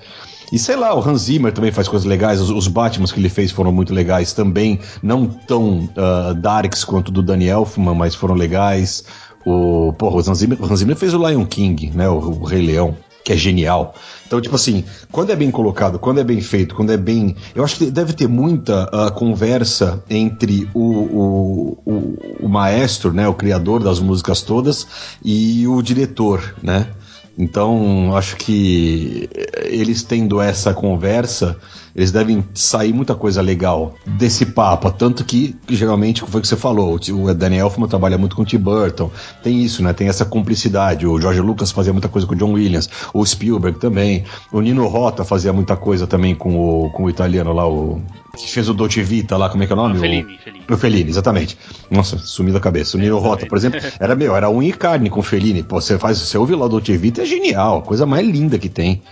E 0.52 0.58
sei 0.58 0.76
lá, 0.76 0.94
o 0.94 1.00
Hans 1.00 1.22
Zimmer 1.22 1.50
também 1.50 1.72
faz 1.72 1.88
coisas 1.88 2.06
legais, 2.06 2.38
os, 2.42 2.50
os 2.50 2.68
Batmans 2.68 3.10
que 3.10 3.18
ele 3.18 3.30
fez 3.30 3.50
foram 3.50 3.72
muito 3.72 3.94
legais 3.94 4.34
também, 4.34 4.78
não 5.02 5.26
tão 5.26 5.88
uh, 5.96 6.34
darks 6.34 6.84
quanto 6.84 7.10
do 7.10 7.22
Danny 7.22 7.46
Elfman, 7.46 7.94
mas 7.94 8.14
foram 8.14 8.34
legais. 8.34 9.02
O, 9.44 9.92
porra, 9.94 10.16
o 10.16 10.18
Hans 10.18 10.38
Zimmer, 10.38 10.60
o 10.60 10.64
Hans 10.64 10.78
Zimmer 10.78 10.96
fez 10.96 11.14
o 11.14 11.26
Lion 11.26 11.44
King, 11.46 11.90
né, 11.94 12.08
o, 12.08 12.18
o 12.18 12.44
Rei 12.44 12.62
Leão 12.62 12.94
que 13.24 13.32
é 13.32 13.36
genial. 13.36 13.94
Então, 14.26 14.40
tipo 14.40 14.54
assim, 14.54 14.84
quando 15.10 15.30
é 15.30 15.36
bem 15.36 15.50
colocado, 15.50 15.98
quando 15.98 16.20
é 16.20 16.24
bem 16.24 16.40
feito, 16.42 16.74
quando 16.74 16.92
é 16.92 16.96
bem. 16.96 17.34
Eu 17.54 17.64
acho 17.64 17.76
que 17.76 17.90
deve 17.90 18.12
ter 18.12 18.28
muita 18.28 18.84
uh, 18.84 19.10
conversa 19.12 20.04
entre 20.10 20.68
o, 20.74 20.80
o, 20.80 21.78
o, 21.86 22.44
o, 22.44 22.48
maestro, 22.48 23.12
né, 23.12 23.26
o 23.26 23.34
criador 23.34 23.82
das 23.82 23.98
músicas 23.98 24.42
todas, 24.42 24.86
e 25.24 25.66
o 25.66 25.80
diretor, 25.80 26.54
né? 26.62 26.88
Então, 27.36 28.16
acho 28.16 28.36
que 28.36 29.28
eles 29.64 30.04
tendo 30.04 30.40
essa 30.40 30.72
conversa, 30.72 31.58
eles 31.94 32.12
devem 32.12 32.44
sair 32.54 32.92
muita 32.92 33.14
coisa 33.14 33.42
legal 33.42 33.94
desse 34.06 34.46
papo. 34.46 34.90
Tanto 34.92 35.24
que, 35.24 35.56
geralmente, 35.68 36.22
foi 36.22 36.38
o 36.38 36.42
que 36.42 36.48
você 36.48 36.56
falou, 36.56 36.94
o 36.94 37.34
Daniel 37.34 37.66
Elfman 37.66 37.88
trabalha 37.88 38.16
muito 38.16 38.36
com 38.36 38.42
o 38.42 38.44
Tim 38.44 38.58
Burton. 38.58 39.10
Tem 39.42 39.62
isso, 39.62 39.82
né? 39.82 39.92
Tem 39.92 40.08
essa 40.08 40.24
cumplicidade. 40.24 41.06
O 41.06 41.20
George 41.20 41.40
Lucas 41.40 41.72
fazia 41.72 41.92
muita 41.92 42.08
coisa 42.08 42.26
com 42.26 42.34
o 42.34 42.36
John 42.36 42.52
Williams. 42.52 42.88
O 43.12 43.24
Spielberg 43.26 43.78
também. 43.78 44.24
O 44.52 44.60
Nino 44.60 44.86
Rota 44.86 45.24
fazia 45.24 45.52
muita 45.52 45.76
coisa 45.76 46.06
também 46.06 46.34
com 46.34 46.56
o, 46.56 46.90
com 46.90 47.04
o 47.04 47.10
italiano 47.10 47.52
lá, 47.52 47.68
o 47.68 48.00
que 48.34 48.50
fez 48.50 48.68
o 48.68 48.74
Dolce 48.74 49.02
Vita 49.02 49.36
lá, 49.36 49.48
como 49.48 49.62
é 49.62 49.66
que 49.66 49.72
é 49.72 49.74
o 49.74 49.76
nome? 49.76 49.96
O 49.96 50.00
Fellini, 50.00 50.34
o, 50.34 50.38
Fellini. 50.38 50.64
O 50.70 50.76
Fellini, 50.76 51.10
exatamente. 51.10 51.58
Nossa, 51.90 52.18
sumiu 52.18 52.52
da 52.52 52.60
cabeça. 52.60 52.96
O 52.96 53.00
Nino 53.00 53.18
Rota, 53.18 53.46
por 53.46 53.56
exemplo, 53.56 53.80
era 53.98 54.14
meu, 54.14 54.36
era 54.36 54.50
unha 54.50 54.68
e 54.68 54.72
carne 54.72 55.08
com 55.10 55.20
o 55.20 55.22
Fellini. 55.22 55.62
Pô, 55.62 55.80
você 55.80 55.98
faz, 55.98 56.18
você 56.18 56.36
ouve 56.36 56.54
lá 56.54 56.66
o 56.66 56.68
Dolce 56.68 56.96
Vita, 56.96 57.22
é 57.22 57.26
genial, 57.26 57.78
a 57.78 57.82
coisa 57.82 58.04
mais 58.04 58.26
linda 58.26 58.58
que 58.58 58.68
tem. 58.68 59.02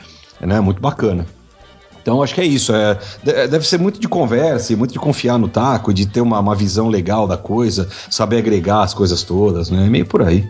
Né? 0.41 0.61
Muito 0.61 0.81
bacana. 0.81 1.27
Então 2.03 2.23
acho 2.23 2.35
que 2.35 2.41
é 2.41 2.45
isso. 2.45 2.75
É, 2.75 2.99
deve 3.47 3.67
ser 3.67 3.79
muito 3.79 4.01
de 4.01 4.09
conversa 4.09 4.73
e 4.73 4.77
muito 4.77 4.93
de 4.93 4.99
confiar 4.99 5.39
no 5.39 5.49
taco, 5.49 5.95
de 5.95 6.07
ter 6.07 6.21
uma, 6.21 6.41
uma 6.41 6.55
visão 6.55 6.89
legal 6.89 7.29
da 7.29 7.37
coisa, 7.37 7.89
saber 8.11 8.39
agregar 8.39 8.83
as 8.83 8.93
coisas 8.93 9.23
todas, 9.23 9.71
né? 9.71 9.87
É 9.87 9.89
meio 9.89 10.05
por 10.05 10.23
aí. 10.23 10.45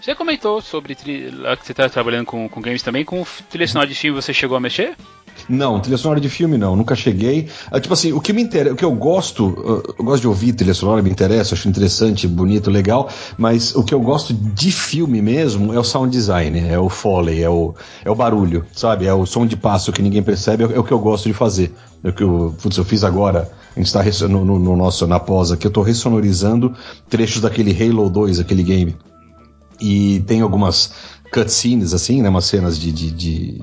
Você 0.00 0.14
comentou 0.14 0.60
sobre 0.60 0.94
que 0.94 1.30
você 1.62 1.72
está 1.72 1.88
trabalhando 1.88 2.26
com, 2.26 2.48
com 2.48 2.60
games 2.60 2.82
também, 2.82 3.04
com 3.04 3.24
trilha 3.50 3.66
sonora 3.66 3.88
de 3.88 3.94
filme 3.94 4.20
você 4.20 4.32
chegou 4.32 4.56
a 4.56 4.60
mexer? 4.60 4.94
Não, 5.48 5.78
trilha 5.80 5.98
sonora 5.98 6.20
de 6.20 6.28
filme 6.28 6.58
não, 6.58 6.74
nunca 6.74 6.94
cheguei. 6.94 7.48
Ah, 7.70 7.80
tipo 7.80 7.94
assim, 7.94 8.12
o 8.12 8.20
que 8.20 8.32
me 8.32 8.42
interessa, 8.42 8.74
o 8.74 8.76
que 8.76 8.84
eu 8.84 8.92
gosto, 8.92 9.82
ah, 9.86 9.94
eu 9.98 10.04
gosto 10.04 10.22
de 10.22 10.28
ouvir 10.28 10.52
trilha 10.52 10.74
sonora, 10.74 11.02
me 11.02 11.10
interessa, 11.10 11.54
acho 11.54 11.68
interessante, 11.68 12.26
bonito, 12.26 12.70
legal, 12.70 13.08
mas 13.38 13.74
o 13.74 13.82
que 13.82 13.94
eu 13.94 14.00
gosto 14.00 14.34
de 14.34 14.72
filme 14.72 15.22
mesmo 15.22 15.72
é 15.72 15.78
o 15.78 15.84
sound 15.84 16.10
design, 16.10 16.58
é 16.58 16.78
o 16.78 16.88
foley, 16.88 17.42
é 17.42 17.50
o, 17.50 17.74
é 18.04 18.10
o 18.10 18.14
barulho, 18.14 18.64
sabe? 18.72 19.06
É 19.06 19.14
o 19.14 19.26
som 19.26 19.46
de 19.46 19.56
passo 19.56 19.92
que 19.92 20.02
ninguém 20.02 20.22
percebe, 20.22 20.64
é 20.64 20.78
o 20.78 20.84
que 20.84 20.92
eu 20.92 20.98
gosto 20.98 21.28
de 21.28 21.34
fazer. 21.34 21.72
É 22.02 22.10
o 22.10 22.12
que 22.12 22.22
eu, 22.22 22.54
putz, 22.60 22.76
eu 22.76 22.84
fiz 22.84 23.04
agora, 23.04 23.50
a 23.74 23.78
gente 23.78 23.86
está 23.86 24.28
no, 24.28 24.44
no, 24.44 24.58
no, 24.58 24.76
nosso, 24.76 25.06
na 25.06 25.18
pós 25.18 25.50
aqui, 25.50 25.66
eu 25.66 25.70
estou 25.70 25.82
ressonorizando 25.82 26.74
trechos 27.08 27.42
daquele 27.42 27.72
Halo 27.72 28.08
2, 28.08 28.40
aquele 28.40 28.62
game. 28.62 28.96
E 29.80 30.20
tem 30.20 30.40
algumas 30.40 30.92
cutscenes, 31.32 31.92
assim, 31.92 32.22
né? 32.22 32.28
Umas 32.28 32.46
cenas 32.46 32.78
de, 32.78 32.90
de, 32.90 33.10
de 33.10 33.60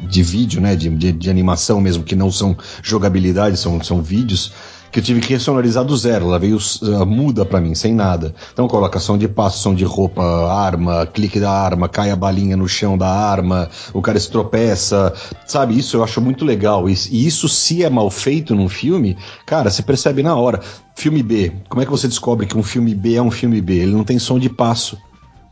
de 0.00 0.22
vídeo, 0.22 0.60
né, 0.60 0.74
de, 0.74 0.88
de, 0.90 1.12
de, 1.12 1.30
animação 1.30 1.80
mesmo, 1.80 2.02
que 2.02 2.14
não 2.14 2.30
são 2.30 2.56
jogabilidade, 2.82 3.56
são, 3.56 3.82
são 3.82 4.02
vídeos, 4.02 4.52
que 4.94 5.00
eu 5.00 5.02
tive 5.02 5.20
que 5.20 5.32
ressonorizar 5.32 5.84
do 5.84 5.96
zero. 5.96 6.26
Ela 6.26 6.38
veio 6.38 6.56
uh, 6.56 7.04
muda 7.04 7.44
para 7.44 7.60
mim, 7.60 7.74
sem 7.74 7.92
nada. 7.92 8.32
Então, 8.52 8.68
colocação 8.68 9.18
de 9.18 9.26
passo, 9.26 9.58
som 9.58 9.74
de 9.74 9.84
roupa, 9.84 10.22
arma, 10.52 11.04
clique 11.04 11.40
da 11.40 11.50
arma, 11.50 11.88
cai 11.88 12.12
a 12.12 12.16
balinha 12.16 12.56
no 12.56 12.68
chão 12.68 12.96
da 12.96 13.08
arma, 13.08 13.68
o 13.92 14.00
cara 14.00 14.20
se 14.20 14.30
tropeça, 14.30 15.12
sabe? 15.46 15.76
Isso 15.76 15.96
eu 15.96 16.04
acho 16.04 16.20
muito 16.20 16.44
legal. 16.44 16.88
E, 16.88 16.94
e 17.10 17.26
isso, 17.26 17.48
se 17.48 17.82
é 17.82 17.90
mal 17.90 18.08
feito 18.08 18.54
num 18.54 18.68
filme, 18.68 19.16
cara, 19.44 19.68
você 19.68 19.82
percebe 19.82 20.22
na 20.22 20.36
hora. 20.36 20.60
Filme 20.94 21.24
B, 21.24 21.52
como 21.68 21.82
é 21.82 21.84
que 21.84 21.90
você 21.90 22.06
descobre 22.06 22.46
que 22.46 22.56
um 22.56 22.62
filme 22.62 22.94
B 22.94 23.16
é 23.16 23.22
um 23.22 23.32
filme 23.32 23.60
B? 23.60 23.74
Ele 23.78 23.92
não 23.92 24.04
tem 24.04 24.20
som 24.20 24.38
de 24.38 24.48
passo. 24.48 24.96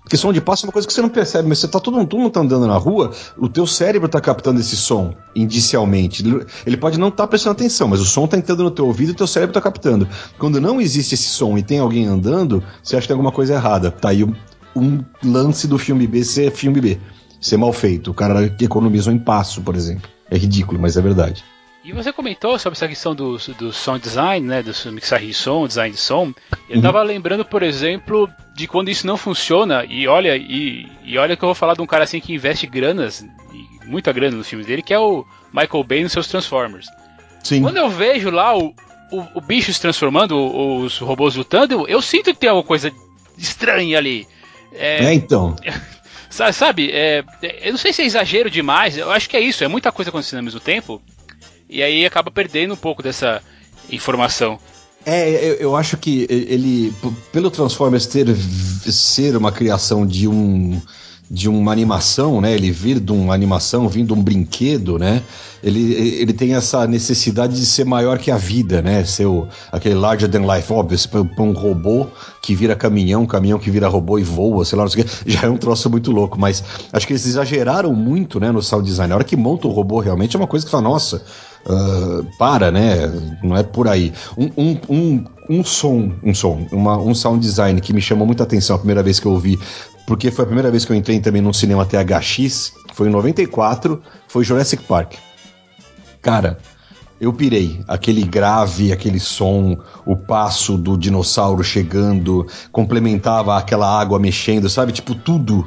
Porque 0.02 0.16
som 0.16 0.32
de 0.32 0.40
passo 0.40 0.64
é 0.64 0.68
uma 0.68 0.72
coisa 0.72 0.86
que 0.86 0.92
você 0.92 1.00
não 1.00 1.08
percebe, 1.08 1.48
mas 1.48 1.60
você 1.60 1.68
tá 1.68 1.78
todo, 1.78 1.96
mundo 1.96 2.30
tá 2.30 2.40
andando 2.40 2.66
na 2.66 2.76
rua, 2.76 3.12
o 3.38 3.48
teu 3.48 3.66
cérebro 3.66 4.08
tá 4.08 4.20
captando 4.20 4.60
esse 4.60 4.76
som 4.76 5.14
indicialmente. 5.34 6.24
Ele 6.66 6.76
pode 6.76 6.98
não 6.98 7.08
estar 7.08 7.22
tá 7.22 7.28
prestando 7.28 7.52
atenção, 7.52 7.88
mas 7.88 8.00
o 8.00 8.04
som 8.04 8.26
tá 8.26 8.36
entrando 8.36 8.64
no 8.64 8.70
teu 8.70 8.86
ouvido 8.86 9.10
e 9.10 9.12
o 9.12 9.16
teu 9.16 9.26
cérebro 9.26 9.54
tá 9.54 9.60
captando. 9.60 10.08
Quando 10.38 10.60
não 10.60 10.80
existe 10.80 11.14
esse 11.14 11.28
som 11.28 11.56
e 11.56 11.62
tem 11.62 11.78
alguém 11.78 12.06
andando, 12.06 12.62
você 12.82 12.96
acha 12.96 13.02
que 13.02 13.08
tem 13.08 13.14
alguma 13.14 13.32
coisa 13.32 13.54
errada. 13.54 13.90
Tá 13.90 14.08
aí 14.08 14.24
um, 14.24 14.34
um 14.74 15.04
lance 15.24 15.68
do 15.68 15.78
filme 15.78 16.06
B 16.06 16.24
ser 16.24 16.50
filme 16.50 16.80
B. 16.80 16.98
Ser 17.40 17.56
mal 17.56 17.72
feito. 17.72 18.10
O 18.10 18.14
cara 18.14 18.54
economizou 18.60 19.12
em 19.12 19.18
passo, 19.18 19.62
por 19.62 19.76
exemplo. 19.76 20.10
É 20.30 20.36
ridículo, 20.36 20.80
mas 20.80 20.96
é 20.96 21.00
verdade. 21.00 21.44
E 21.84 21.92
você 21.92 22.12
comentou 22.12 22.56
sobre 22.60 22.76
essa 22.76 22.86
questão 22.86 23.12
do, 23.12 23.36
do 23.58 23.72
sound 23.72 24.00
design, 24.00 24.46
né, 24.46 24.62
do 24.62 24.72
mixagem 24.92 25.28
de 25.28 25.34
som, 25.34 25.66
design 25.66 25.92
de 25.92 26.00
som. 26.00 26.32
Eu 26.68 26.76
estava 26.76 27.00
uhum. 27.00 27.06
lembrando, 27.06 27.44
por 27.44 27.60
exemplo, 27.60 28.30
de 28.54 28.68
quando 28.68 28.88
isso 28.88 29.04
não 29.04 29.16
funciona. 29.16 29.84
E 29.88 30.06
olha, 30.06 30.36
e, 30.36 30.86
e, 31.02 31.18
olha 31.18 31.36
que 31.36 31.42
eu 31.42 31.48
vou 31.48 31.54
falar 31.56 31.74
de 31.74 31.82
um 31.82 31.86
cara 31.86 32.04
assim 32.04 32.20
que 32.20 32.32
investe 32.32 32.68
granas, 32.68 33.26
muita 33.84 34.12
grana 34.12 34.36
nos 34.36 34.48
filmes 34.48 34.66
dele, 34.66 34.80
que 34.80 34.94
é 34.94 34.98
o 34.98 35.26
Michael 35.52 35.82
Bay 35.82 36.02
nos 36.04 36.12
seus 36.12 36.28
Transformers. 36.28 36.86
Sim. 37.42 37.62
Quando 37.62 37.78
eu 37.78 37.90
vejo 37.90 38.30
lá 38.30 38.56
o, 38.56 38.72
o, 39.10 39.26
o 39.34 39.40
bicho 39.40 39.72
se 39.72 39.80
transformando, 39.80 40.36
os 40.36 40.98
robôs 40.98 41.34
lutando, 41.34 41.88
eu 41.88 42.00
sinto 42.00 42.32
que 42.32 42.38
tem 42.38 42.48
alguma 42.48 42.66
coisa 42.66 42.92
estranha 43.36 43.98
ali. 43.98 44.28
É, 44.72 45.06
é 45.06 45.14
então. 45.14 45.56
Sabe, 46.30 46.90
é, 46.92 47.22
eu 47.60 47.72
não 47.72 47.78
sei 47.78 47.92
se 47.92 48.00
é 48.00 48.06
exagero 48.06 48.48
demais, 48.48 48.96
eu 48.96 49.10
acho 49.10 49.28
que 49.28 49.36
é 49.36 49.40
isso, 49.40 49.62
é 49.62 49.68
muita 49.68 49.92
coisa 49.92 50.08
acontecendo 50.08 50.38
ao 50.38 50.44
mesmo 50.44 50.60
tempo 50.60 51.02
e 51.72 51.82
aí 51.82 52.04
acaba 52.04 52.30
perdendo 52.30 52.74
um 52.74 52.76
pouco 52.76 53.02
dessa 53.02 53.42
informação. 53.90 54.58
É, 55.04 55.30
eu, 55.30 55.54
eu, 55.54 55.76
acho 55.76 55.96
que 55.96 56.26
ele, 56.28 56.92
pelo 57.32 57.50
Transformers 57.50 58.06
ter 58.06 58.26
ser 58.36 59.36
uma 59.36 59.50
criação 59.50 60.06
de 60.06 60.28
um 60.28 60.80
de 61.32 61.48
uma 61.48 61.72
animação, 61.72 62.42
né? 62.42 62.52
Ele 62.52 62.70
vir 62.70 63.00
de 63.00 63.10
uma 63.10 63.32
animação, 63.32 63.88
vindo 63.88 64.08
de 64.08 64.20
um 64.20 64.22
brinquedo, 64.22 64.98
né? 64.98 65.22
Ele, 65.64 65.94
ele 66.20 66.32
tem 66.34 66.54
essa 66.54 66.86
necessidade 66.86 67.56
de 67.56 67.64
ser 67.64 67.86
maior 67.86 68.18
que 68.18 68.30
a 68.30 68.36
vida, 68.36 68.82
né? 68.82 69.02
Ser 69.02 69.24
o, 69.24 69.48
aquele 69.72 69.94
larger 69.94 70.28
than 70.28 70.44
life, 70.44 70.70
óbvio, 70.70 70.98
para 71.08 71.42
um 71.42 71.52
robô 71.52 72.06
que 72.42 72.54
vira 72.54 72.76
caminhão, 72.76 73.24
caminhão 73.24 73.58
que 73.58 73.70
vira 73.70 73.88
robô 73.88 74.18
e 74.18 74.22
voa, 74.22 74.62
sei 74.66 74.76
lá, 74.76 74.84
não 74.84 74.90
sei 74.90 75.04
o 75.04 75.06
que, 75.06 75.30
já 75.30 75.46
é 75.46 75.48
um 75.48 75.56
troço 75.56 75.88
muito 75.88 76.12
louco, 76.12 76.38
mas 76.38 76.62
acho 76.92 77.06
que 77.06 77.14
eles 77.14 77.24
exageraram 77.24 77.94
muito, 77.94 78.38
né, 78.38 78.52
no 78.52 78.62
sound 78.62 78.84
design. 78.84 79.10
A 79.10 79.16
hora 79.16 79.24
que 79.24 79.36
monta 79.36 79.66
o 79.66 79.70
robô 79.70 80.00
realmente 80.00 80.36
é 80.36 80.38
uma 80.38 80.46
coisa 80.46 80.66
que 80.66 80.70
fala, 80.70 80.82
nossa, 80.82 81.24
uh, 81.66 82.24
para, 82.38 82.70
né? 82.70 83.10
Não 83.42 83.56
é 83.56 83.62
por 83.62 83.88
aí. 83.88 84.12
Um, 84.36 84.50
um, 84.56 84.78
um, 84.88 85.24
um 85.50 85.64
som, 85.64 86.12
um 86.22 86.34
som, 86.34 86.66
uma, 86.72 86.96
um 86.98 87.14
sound 87.14 87.40
design 87.40 87.80
que 87.80 87.92
me 87.92 88.00
chamou 88.00 88.26
muita 88.26 88.44
atenção 88.44 88.76
a 88.76 88.78
primeira 88.78 89.02
vez 89.02 89.18
que 89.18 89.26
eu 89.26 89.32
ouvi, 89.32 89.58
porque 90.06 90.30
foi 90.30 90.44
a 90.44 90.46
primeira 90.46 90.70
vez 90.70 90.84
que 90.84 90.92
eu 90.92 90.96
entrei 90.96 91.20
também 91.20 91.42
num 91.42 91.52
cinema 91.52 91.86
THX, 91.86 92.72
foi 92.92 93.08
em 93.08 93.10
94, 93.10 94.02
foi 94.28 94.44
Jurassic 94.44 94.82
Park. 94.84 95.14
Cara, 96.20 96.58
eu 97.20 97.32
pirei. 97.32 97.80
Aquele 97.86 98.22
grave, 98.24 98.92
aquele 98.92 99.20
som, 99.20 99.78
o 100.04 100.16
passo 100.16 100.76
do 100.76 100.96
dinossauro 100.96 101.62
chegando, 101.62 102.46
complementava 102.72 103.56
aquela 103.56 104.00
água 104.00 104.18
mexendo, 104.18 104.68
sabe? 104.68 104.92
Tipo, 104.92 105.14
tudo 105.14 105.64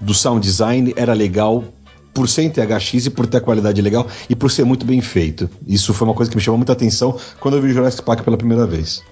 do 0.00 0.14
sound 0.14 0.40
design 0.40 0.92
era 0.96 1.12
legal 1.12 1.64
por 2.12 2.28
ser 2.28 2.42
em 2.42 2.50
THX 2.50 3.06
e 3.06 3.10
por 3.10 3.26
ter 3.26 3.38
a 3.38 3.40
qualidade 3.40 3.80
legal 3.80 4.06
e 4.28 4.34
por 4.34 4.50
ser 4.50 4.64
muito 4.64 4.84
bem 4.84 5.00
feito. 5.00 5.48
Isso 5.66 5.94
foi 5.94 6.06
uma 6.06 6.14
coisa 6.14 6.30
que 6.30 6.36
me 6.36 6.42
chamou 6.42 6.58
muita 6.58 6.72
atenção 6.72 7.18
quando 7.40 7.56
eu 7.56 7.62
vi 7.62 7.72
Jurassic 7.72 8.02
Park 8.02 8.22
pela 8.22 8.36
primeira 8.36 8.66
vez. 8.66 9.02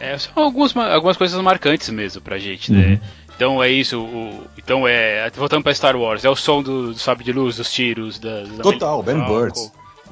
É, 0.00 0.16
são 0.16 0.44
algumas, 0.44 0.76
algumas 0.76 1.16
coisas 1.16 1.40
marcantes 1.40 1.88
mesmo 1.90 2.20
pra 2.20 2.38
gente, 2.38 2.72
né? 2.72 2.86
Uhum. 2.86 2.98
Então 3.34 3.62
é 3.62 3.70
isso, 3.70 4.00
o, 4.00 4.42
então 4.56 4.86
é. 4.86 5.30
Voltando 5.30 5.62
pra 5.62 5.74
Star 5.74 5.96
Wars, 5.96 6.24
é 6.24 6.30
o 6.30 6.36
som 6.36 6.62
do, 6.62 6.92
do 6.92 6.98
sabre 6.98 7.24
de 7.24 7.32
luz, 7.32 7.56
dos 7.56 7.72
tiros, 7.72 8.18
das. 8.18 8.48
Total, 8.62 9.02
Ben 9.02 9.20
Burtt. 9.24 9.58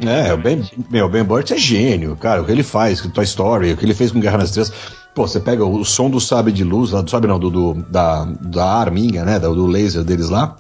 É, 0.01 0.33
o 0.33 0.37
Ben, 0.37 0.62
meu, 0.91 1.09
Ben 1.09 1.25
Burt 1.25 1.51
é 1.51 1.57
gênio, 1.57 2.17
cara. 2.17 2.43
O 2.43 2.45
que 2.45 2.53
ele 2.53 2.62
faz 2.62 3.01
com 3.01 3.09
Toy 3.09 3.25
Story, 3.25 3.73
o 3.73 3.77
que 3.77 3.85
ele 3.85 3.95
fez 3.95 4.12
com 4.12 4.21
Guerra 4.21 4.39
nas 4.39 4.51
Estrelas. 4.51 4.73
Pô, 5.15 5.27
você 5.27 5.41
pega 5.41 5.65
o 5.65 5.85
som 5.85 6.11
do 6.11 6.21
sabre 6.21 6.53
de 6.53 6.62
luz, 6.62 6.91
lá 6.91 7.01
do 7.01 7.11
sabre 7.11 7.29
não, 7.29 7.39
do, 7.39 7.51
do 7.51 7.75
da, 7.89 8.25
da 8.41 8.67
arminha, 8.67 9.25
né? 9.25 9.39
Do 9.39 9.67
laser 9.67 10.05
deles 10.05 10.29
lá 10.29 10.57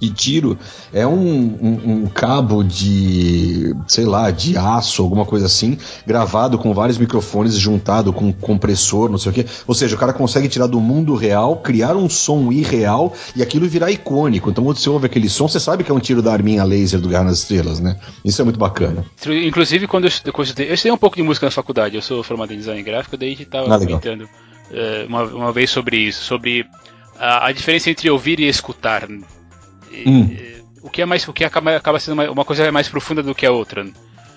de 0.00 0.10
tiro 0.10 0.58
é 0.92 1.06
um, 1.06 1.14
um, 1.14 1.92
um, 1.92 2.06
cabo 2.06 2.64
de, 2.64 3.74
sei 3.86 4.06
lá, 4.06 4.30
de 4.30 4.56
aço, 4.56 5.02
alguma 5.02 5.26
coisa 5.26 5.46
assim, 5.46 5.76
gravado 6.06 6.58
com 6.58 6.72
vários 6.72 6.96
microfones, 6.96 7.56
juntado 7.56 8.12
com 8.12 8.32
compressor, 8.32 9.10
não 9.10 9.18
sei 9.18 9.30
o 9.30 9.34
quê. 9.34 9.46
Ou 9.66 9.74
seja, 9.74 9.94
o 9.94 9.98
cara 9.98 10.12
consegue 10.12 10.48
tirar 10.48 10.66
do 10.66 10.80
mundo 10.80 11.14
real, 11.14 11.56
criar 11.56 11.96
um 11.96 12.08
som 12.08 12.50
irreal 12.50 13.12
e 13.36 13.42
aquilo 13.42 13.68
virar 13.68 13.90
icônico. 13.90 14.50
Então, 14.50 14.64
quando 14.64 14.78
você 14.78 14.88
ouve 14.88 15.06
aquele 15.06 15.28
som, 15.28 15.46
você 15.46 15.60
sabe 15.60 15.84
que 15.84 15.90
é 15.90 15.94
um 15.94 16.00
tiro 16.00 16.22
da 16.22 16.32
arminha 16.32 16.64
laser 16.64 17.00
do 17.00 17.08
Guerra 17.08 17.24
nas 17.24 17.40
Estrelas, 17.40 17.78
né? 17.78 17.98
Isso 18.24 18.40
é 18.40 18.44
muito 18.44 18.58
bacana. 18.58 19.04
Inclusive, 19.44 19.86
quando 19.86 20.06
eu, 20.06 20.10
eu, 20.24 20.32
eu 20.64 20.74
estudei 20.74 20.92
um 20.92 20.98
pouco 20.98 21.16
de 21.16 21.22
música 21.22 21.46
na 21.46 21.52
faculdade, 21.52 21.96
eu 21.96 22.02
sou 22.02 22.22
formado 22.22 22.52
em 22.54 22.56
design 22.56 22.82
gráfico, 22.82 23.16
daí 23.16 23.28
a 23.28 23.32
gente 23.32 23.44
tava 23.44 23.74
ah, 23.74 23.78
comentando 23.78 24.22
uh, 24.22 25.06
uma, 25.06 25.24
uma 25.24 25.52
vez 25.52 25.70
sobre 25.70 25.98
isso, 25.98 26.24
sobre 26.24 26.64
a, 27.18 27.48
a 27.48 27.52
diferença 27.52 27.90
entre 27.90 28.08
ouvir 28.08 28.40
e 28.40 28.48
escutar 28.48 29.06
hum. 30.06 30.36
o 30.82 30.90
que 30.90 31.02
é 31.02 31.06
mais 31.06 31.26
o 31.26 31.32
que 31.32 31.44
acaba, 31.44 31.76
acaba 31.76 31.98
sendo 31.98 32.14
uma, 32.14 32.30
uma, 32.30 32.44
coisa 32.44 32.70
mais 32.72 32.88
profunda 32.88 33.22
do 33.22 33.34
que 33.34 33.46
a 33.46 33.52
outra. 33.52 33.86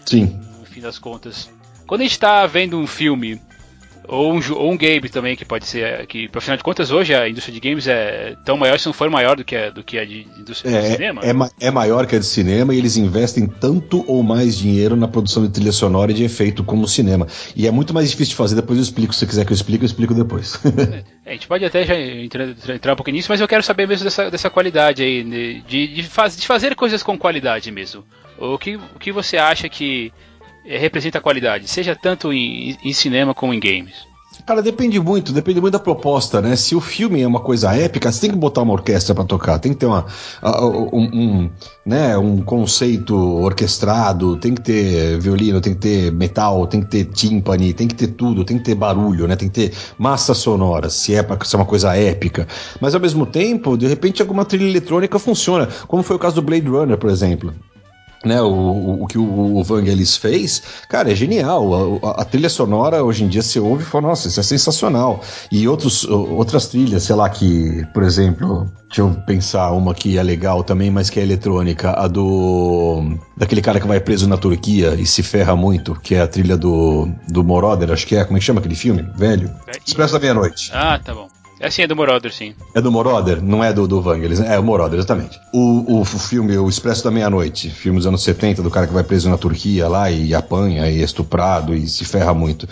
Sim. 0.06 0.40
No 0.60 0.66
fim 0.66 0.82
das 0.82 1.00
contas. 1.00 1.50
Quando 1.86 2.02
a 2.02 2.04
gente 2.04 2.14
está 2.14 2.46
vendo 2.46 2.78
um 2.78 2.88
filme 2.88 3.40
ou 4.08 4.34
um, 4.34 4.40
ou 4.54 4.72
um 4.72 4.78
game 4.78 5.08
também, 5.10 5.36
que 5.36 5.46
pode 5.46 5.66
ser. 5.66 6.06
Que, 6.08 6.30
afinal 6.34 6.58
de 6.58 6.64
contas, 6.64 6.92
hoje 6.92 7.14
a 7.14 7.28
indústria 7.28 7.54
de 7.54 7.60
games 7.60 7.88
é 7.88 8.36
tão 8.46 8.58
maior, 8.58 8.78
se 8.78 8.86
não 8.86 8.94
for 8.94 9.10
maior 9.10 9.36
do 9.36 9.44
que 9.44 9.56
a, 9.56 9.70
do 9.70 9.84
que 9.84 9.98
a 9.98 10.06
de 10.06 10.28
indústria 10.38 10.76
é, 10.76 10.82
de 10.82 10.88
cinema. 10.94 11.22
É, 11.24 11.68
é 11.68 11.72
maior 11.72 12.06
que 12.06 12.16
a 12.16 12.20
de 12.20 12.26
cinema 12.26 12.74
e 12.74 12.78
eles 12.78 12.98
investem 12.98 13.48
tanto 13.48 14.04
ou 14.08 14.22
mais 14.22 14.58
dinheiro 14.58 14.96
na 14.96 15.08
produção 15.08 15.44
de 15.44 15.52
trilha 15.52 15.72
sonora 15.72 16.12
e 16.12 16.16
de 16.16 16.24
efeito 16.24 16.64
como 16.64 16.84
o 16.84 16.88
cinema. 16.88 17.28
E 17.56 17.68
é 17.68 17.72
muito 17.72 17.94
mais 17.94 18.10
difícil 18.10 18.32
de 18.32 18.36
fazer, 18.36 18.56
depois 18.56 18.78
eu 18.78 18.84
explico. 18.84 19.14
Se 19.14 19.20
você 19.20 19.28
quiser 19.28 19.46
que 19.46 19.52
eu 19.52 19.56
explique, 19.56 19.84
eu 19.84 19.88
explico 19.88 20.14
depois. 20.14 20.60
é, 21.26 21.30
a 21.30 21.34
gente 21.34 21.48
pode 21.48 21.64
até 21.64 21.86
já 21.86 22.00
entrar, 22.00 22.50
entrar 22.70 22.94
um 22.94 22.96
pouquinho 22.96 23.16
nisso, 23.16 23.30
mas 23.30 23.40
eu 23.40 23.48
quero 23.48 23.64
saber 23.64 23.88
mesmo 23.88 24.04
dessa, 24.04 24.30
dessa 24.30 24.50
qualidade 24.50 25.02
aí, 25.02 25.24
de, 25.68 25.88
de, 25.88 26.04
faz, 26.04 26.36
de 26.36 26.46
fazer 26.46 26.76
coisas 26.76 27.02
com 27.02 27.18
qualidade 27.18 27.72
mesmo. 27.72 28.04
O 28.38 28.58
que, 28.58 28.76
o 28.76 29.00
que 29.00 29.12
você 29.12 29.38
acha 29.38 29.70
que 29.70 30.12
representa 30.66 31.18
a 31.18 31.22
qualidade, 31.22 31.68
seja 31.68 31.96
tanto 31.96 32.32
em, 32.32 32.78
em 32.84 32.94
cinema 32.94 33.34
como 33.34 33.54
em 33.54 33.60
games? 33.60 34.14
Cara, 34.46 34.62
depende 34.62 35.00
muito, 35.00 35.32
depende 35.32 35.62
muito 35.62 35.74
da 35.74 35.80
proposta, 35.80 36.42
né? 36.42 36.56
Se 36.56 36.76
o 36.76 36.82
filme 36.82 37.22
é 37.22 37.28
uma 37.28 37.40
coisa 37.40 37.74
épica, 37.74 38.12
você 38.12 38.22
tem 38.22 38.32
que 38.32 38.36
botar 38.36 38.62
uma 38.62 38.74
orquestra 38.74 39.14
para 39.16 39.24
tocar, 39.24 39.60
tem 39.60 39.72
que 39.72 39.78
ter 39.78 39.86
uma, 39.86 40.06
um, 40.44 41.00
um, 41.04 41.50
né, 41.86 42.18
um 42.18 42.42
conceito 42.42 43.16
orquestrado, 43.16 44.36
tem 44.38 44.54
que 44.54 44.62
ter 44.62 45.20
violino, 45.20 45.62
tem 45.62 45.74
que 45.74 45.80
ter 45.80 46.12
metal, 46.12 46.68
tem 46.68 46.82
que 46.82 46.88
ter 46.88 47.06
timpani, 47.06 47.74
tem 47.74 47.88
que 47.88 47.96
ter 47.96 48.08
tudo, 48.08 48.44
tem 48.44 48.58
que 48.58 48.64
ter 48.64 48.76
barulho, 48.76 49.28
né? 49.28 49.36
Tem 49.36 49.48
que 49.48 49.70
ter 49.70 49.78
massa 49.98 50.34
sonora, 50.34 50.90
se 50.90 51.16
é 51.16 51.24
para 51.24 51.44
ser 51.46 51.56
uma 51.56 51.66
coisa 51.66 51.96
épica. 51.96 52.48
Mas 52.82 52.96
ao 52.96 53.02
mesmo 53.02 53.26
tempo, 53.26 53.78
de 53.78 53.88
repente 53.88 54.22
alguma 54.22 54.44
trilha 54.44 54.68
eletrônica 54.68 55.18
funciona, 55.20 55.68
como 55.88 56.04
foi 56.04 56.16
o 56.16 56.20
caso 56.20 56.36
do 56.36 56.42
Blade 56.42 56.68
Runner, 56.68 56.98
por 56.98 57.10
exemplo 57.10 57.54
né, 58.24 58.42
o, 58.42 59.04
o, 59.04 59.08
que 59.08 59.18
o, 59.18 59.58
o 59.58 59.64
Vangelis 59.64 60.16
fez, 60.16 60.64
cara, 60.88 61.12
é 61.12 61.16
genial. 61.16 62.00
A, 62.04 62.22
a, 62.22 62.26
trilha 62.26 62.50
sonora 62.50 63.04
hoje 63.04 63.24
em 63.24 63.28
dia 63.28 63.42
você 63.42 63.60
ouve 63.60 63.84
e 63.84 63.86
fala, 63.86 64.08
nossa, 64.08 64.28
isso 64.28 64.40
é 64.40 64.44
sensacional. 64.44 65.22
E 65.52 65.68
outros, 65.68 66.06
outras 66.06 66.68
trilhas, 66.68 67.04
sei 67.04 67.16
lá, 67.16 67.30
que, 67.30 67.86
por 67.94 68.04
exemplo, 68.04 68.72
deixa 68.88 69.02
eu 69.02 69.10
pensar 69.26 69.72
uma 69.72 69.94
que 69.94 70.18
é 70.18 70.24
legal 70.24 70.64
também, 70.64 70.90
mas 70.90 71.10
que 71.10 71.20
é 71.20 71.24
eletrônica, 71.24 71.92
a 71.92 72.08
do. 72.08 73.18
daquele 73.38 73.62
cara 73.62 73.80
que 73.80 73.88
vai 73.88 74.00
preso 74.00 74.28
na 74.28 74.38
Turquia 74.38 74.96
e 74.96 75.06
se 75.06 75.22
ferra 75.22 75.56
muito, 75.56 75.96
que 75.96 76.16
é 76.16 76.22
a 76.22 76.28
trilha 76.28 76.58
do, 76.58 77.10
do 77.30 77.44
Moroder, 77.44 77.92
acho 77.92 78.08
que 78.08 78.16
é, 78.16 78.24
como 78.24 78.38
é 78.38 78.40
que 78.40 78.46
chama 78.46 78.60
aquele 78.60 78.76
filme? 78.76 79.06
Velho? 79.16 79.52
É, 79.68 79.72
Expresso 79.86 80.14
da 80.14 80.20
Meia-Noite. 80.20 80.72
Ah, 80.74 81.00
tá 81.04 81.14
bom. 81.14 81.28
É 81.60 81.70
sim, 81.70 81.84
é 81.84 81.88
do 81.88 81.96
Moroder, 81.96 82.34
sim. 82.34 82.54
É 82.74 82.82
do 82.82 82.92
Moroder? 82.92 83.42
Não 83.42 83.64
é 83.64 83.72
do, 83.72 83.88
do 83.88 84.02
Vangelis. 84.02 84.40
É 84.40 84.60
o 84.60 84.64
Moroder, 84.64 84.98
exatamente. 84.98 85.40
O, 85.54 85.98
o, 85.98 86.02
o 86.02 86.06
filme 86.06 86.58
O 86.58 86.68
Expresso 86.68 87.04
da 87.04 87.12
Meia-Noite, 87.12 87.70
filme 87.70 88.00
dos 88.00 88.08
anos 88.08 88.24
70, 88.24 88.62
do 88.62 88.70
cara 88.70 88.88
que 88.88 88.94
vai 88.94 89.04
preso 89.04 89.30
na 89.30 89.38
Turquia 89.38 89.88
lá 89.88 90.10
e 90.12 90.34
apanha 90.34 90.90
e 90.90 91.02
é 91.02 91.04
estuprado 91.04 91.74
e 91.74 91.88
se 91.88 92.04
ferra 92.06 92.34
muito. 92.34 92.68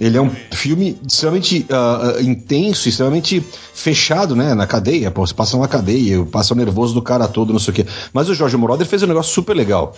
Ele 0.00 0.16
é 0.16 0.20
um 0.20 0.30
filme 0.50 0.98
extremamente 1.06 1.66
uh, 1.70 2.20
intenso, 2.22 2.88
extremamente 2.88 3.40
fechado, 3.74 4.34
né? 4.34 4.54
Na 4.54 4.66
cadeia. 4.66 5.10
Pô, 5.10 5.26
você 5.26 5.34
passa 5.34 5.56
numa 5.56 5.68
cadeia, 5.68 6.24
passa 6.24 6.54
o 6.54 6.56
nervoso 6.56 6.94
do 6.94 7.02
cara 7.02 7.28
todo, 7.28 7.52
não 7.52 7.60
sei 7.60 7.72
o 7.72 7.74
quê. 7.74 7.86
Mas 8.12 8.28
o 8.28 8.34
Jorge 8.34 8.56
Moroder 8.56 8.86
fez 8.86 9.02
um 9.02 9.06
negócio 9.06 9.32
super 9.32 9.54
legal. 9.54 9.94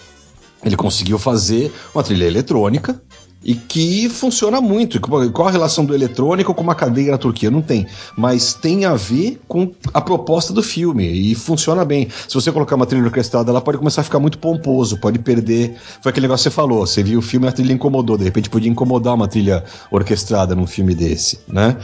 Ele 0.65 0.77
conseguiu 0.77 1.19
fazer 1.19 1.73
uma 1.95 2.03
trilha 2.03 2.25
eletrônica 2.25 3.01
e 3.45 3.55
que 3.55 4.09
funciona 4.09 4.61
muito. 4.61 5.01
Qual 5.01 5.49
a 5.49 5.51
relação 5.51 5.85
do 5.85 5.95
eletrônico 5.95 6.55
com 6.55 6.63
uma 6.63 6.75
cadeia 6.75 7.13
na 7.13 7.19
Turquia? 7.19 7.51
Não 7.51 7.61
tem. 7.61 7.87
Mas 8.17 8.55
tem 8.55 8.85
a 8.85 8.95
ver 8.95 9.41
com 9.47 9.71
a 9.93 10.01
proposta 10.01 10.53
do 10.53 10.63
filme 10.63 11.07
e 11.07 11.35
funciona 11.35 11.85
bem. 11.85 12.09
Se 12.27 12.35
você 12.35 12.51
colocar 12.51 12.77
uma 12.77 12.87
trilha 12.87 13.05
orquestrada, 13.05 13.51
ela 13.51 13.61
pode 13.61 13.79
começar 13.79 14.01
a 14.01 14.05
ficar 14.05 14.19
muito 14.19 14.39
pomposo, 14.39 14.97
pode 14.97 15.19
perder. 15.19 15.77
Foi 16.01 16.11
aquele 16.11 16.25
negócio 16.25 16.45
que 16.49 16.55
você 16.55 16.57
falou. 16.57 16.87
Você 16.87 17.03
viu 17.03 17.19
o 17.19 17.23
filme, 17.23 17.47
a 17.47 17.53
trilha 17.53 17.73
incomodou. 17.73 18.17
De 18.17 18.25
repente 18.25 18.49
podia 18.49 18.71
incomodar 18.71 19.15
uma 19.15 19.29
trilha 19.29 19.63
orquestrada 19.91 20.55
num 20.55 20.67
filme 20.67 20.95
desse, 20.95 21.41
né? 21.47 21.77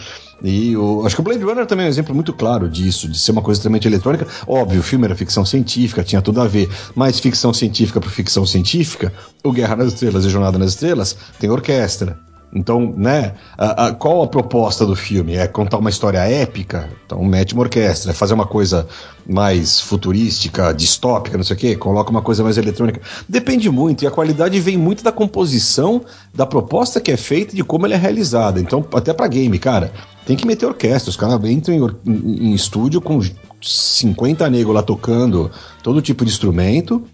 E 0.43 0.77
o, 0.77 1.05
acho 1.05 1.15
que 1.15 1.21
o 1.21 1.25
Blade 1.25 1.43
Runner 1.43 1.67
também 1.67 1.85
é 1.85 1.89
um 1.89 1.91
exemplo 1.91 2.15
muito 2.15 2.33
claro 2.33 2.69
disso, 2.69 3.09
de 3.09 3.19
ser 3.19 3.33
uma 3.33 3.43
coisa 3.43 3.59
extremamente 3.59 3.87
eletrônica. 3.87 4.27
Óbvio, 4.47 4.81
o 4.81 4.83
filme 4.83 5.05
era 5.05 5.15
ficção 5.15 5.45
científica, 5.45 6.03
tinha 6.03 6.23
tudo 6.23 6.41
a 6.41 6.47
ver, 6.47 6.69
mas 6.95 7.19
ficção 7.19 7.53
científica 7.53 8.01
para 8.01 8.11
ficção 8.11 8.47
científica, 8.47 9.13
o 9.45 9.53
Guerra 9.53 9.77
nas 9.77 9.93
Estrelas 9.93 10.25
e 10.25 10.31
Jornada 10.31 10.59
nas 10.59 10.71
Estrelas 10.71 11.17
tem 11.39 11.51
orquestra, 11.51 12.19
então, 12.53 12.93
né, 12.97 13.35
a, 13.57 13.87
a, 13.87 13.95
qual 13.95 14.23
a 14.23 14.27
proposta 14.27 14.85
do 14.85 14.97
filme? 14.97 15.37
É 15.37 15.47
contar 15.47 15.79
uma 15.79 15.91
história 15.91 16.19
épica? 16.19 16.91
Então 17.07 17.23
mete 17.25 17.55
uma 17.55 17.63
orquestra. 17.63 18.11
É 18.11 18.15
fazer 18.15 18.35
uma 18.35 18.47
coisa 18.47 18.89
mais 19.31 19.81
futurística, 19.81 20.73
distópica, 20.73 21.37
não 21.37 21.45
sei 21.45 21.57
o 21.57 21.59
quê? 21.59 21.77
Coloca 21.77 22.11
uma 22.11 22.23
coisa 22.23 22.43
mais 22.43 22.59
eletrônica. 22.59 23.01
Depende 23.29 23.71
muito, 23.71 24.03
e 24.03 24.07
a 24.07 24.11
qualidade 24.11 24.59
vem 24.61 24.77
muito 24.77 25.05
da 25.05 25.13
composição, 25.13 26.03
da 26.35 26.45
proposta 26.45 27.01
que 27.01 27.13
é 27.13 27.17
feita 27.17 27.53
e 27.53 27.57
de 27.57 27.65
como 27.65 27.87
ela 27.87 27.95
é 27.95 27.99
realizada. 27.99 28.61
Então, 28.61 28.85
até 28.93 29.13
para 29.13 29.29
game, 29.29 29.59
cara, 29.59 29.93
tem 30.27 30.37
que 30.37 30.47
meter 30.47 30.67
orquestra. 30.67 31.11
Os 31.11 31.17
caras 31.17 31.43
entram 31.49 31.75
em, 31.75 32.11
em, 32.11 32.51
em 32.51 32.55
estúdio 32.55 33.01
com 33.01 33.21
50 33.61 34.49
negros 34.51 34.75
lá 34.75 34.83
tocando 34.83 35.51
todo 35.83 36.03
tipo 36.03 36.25
de 36.25 36.31
instrumento 36.31 37.05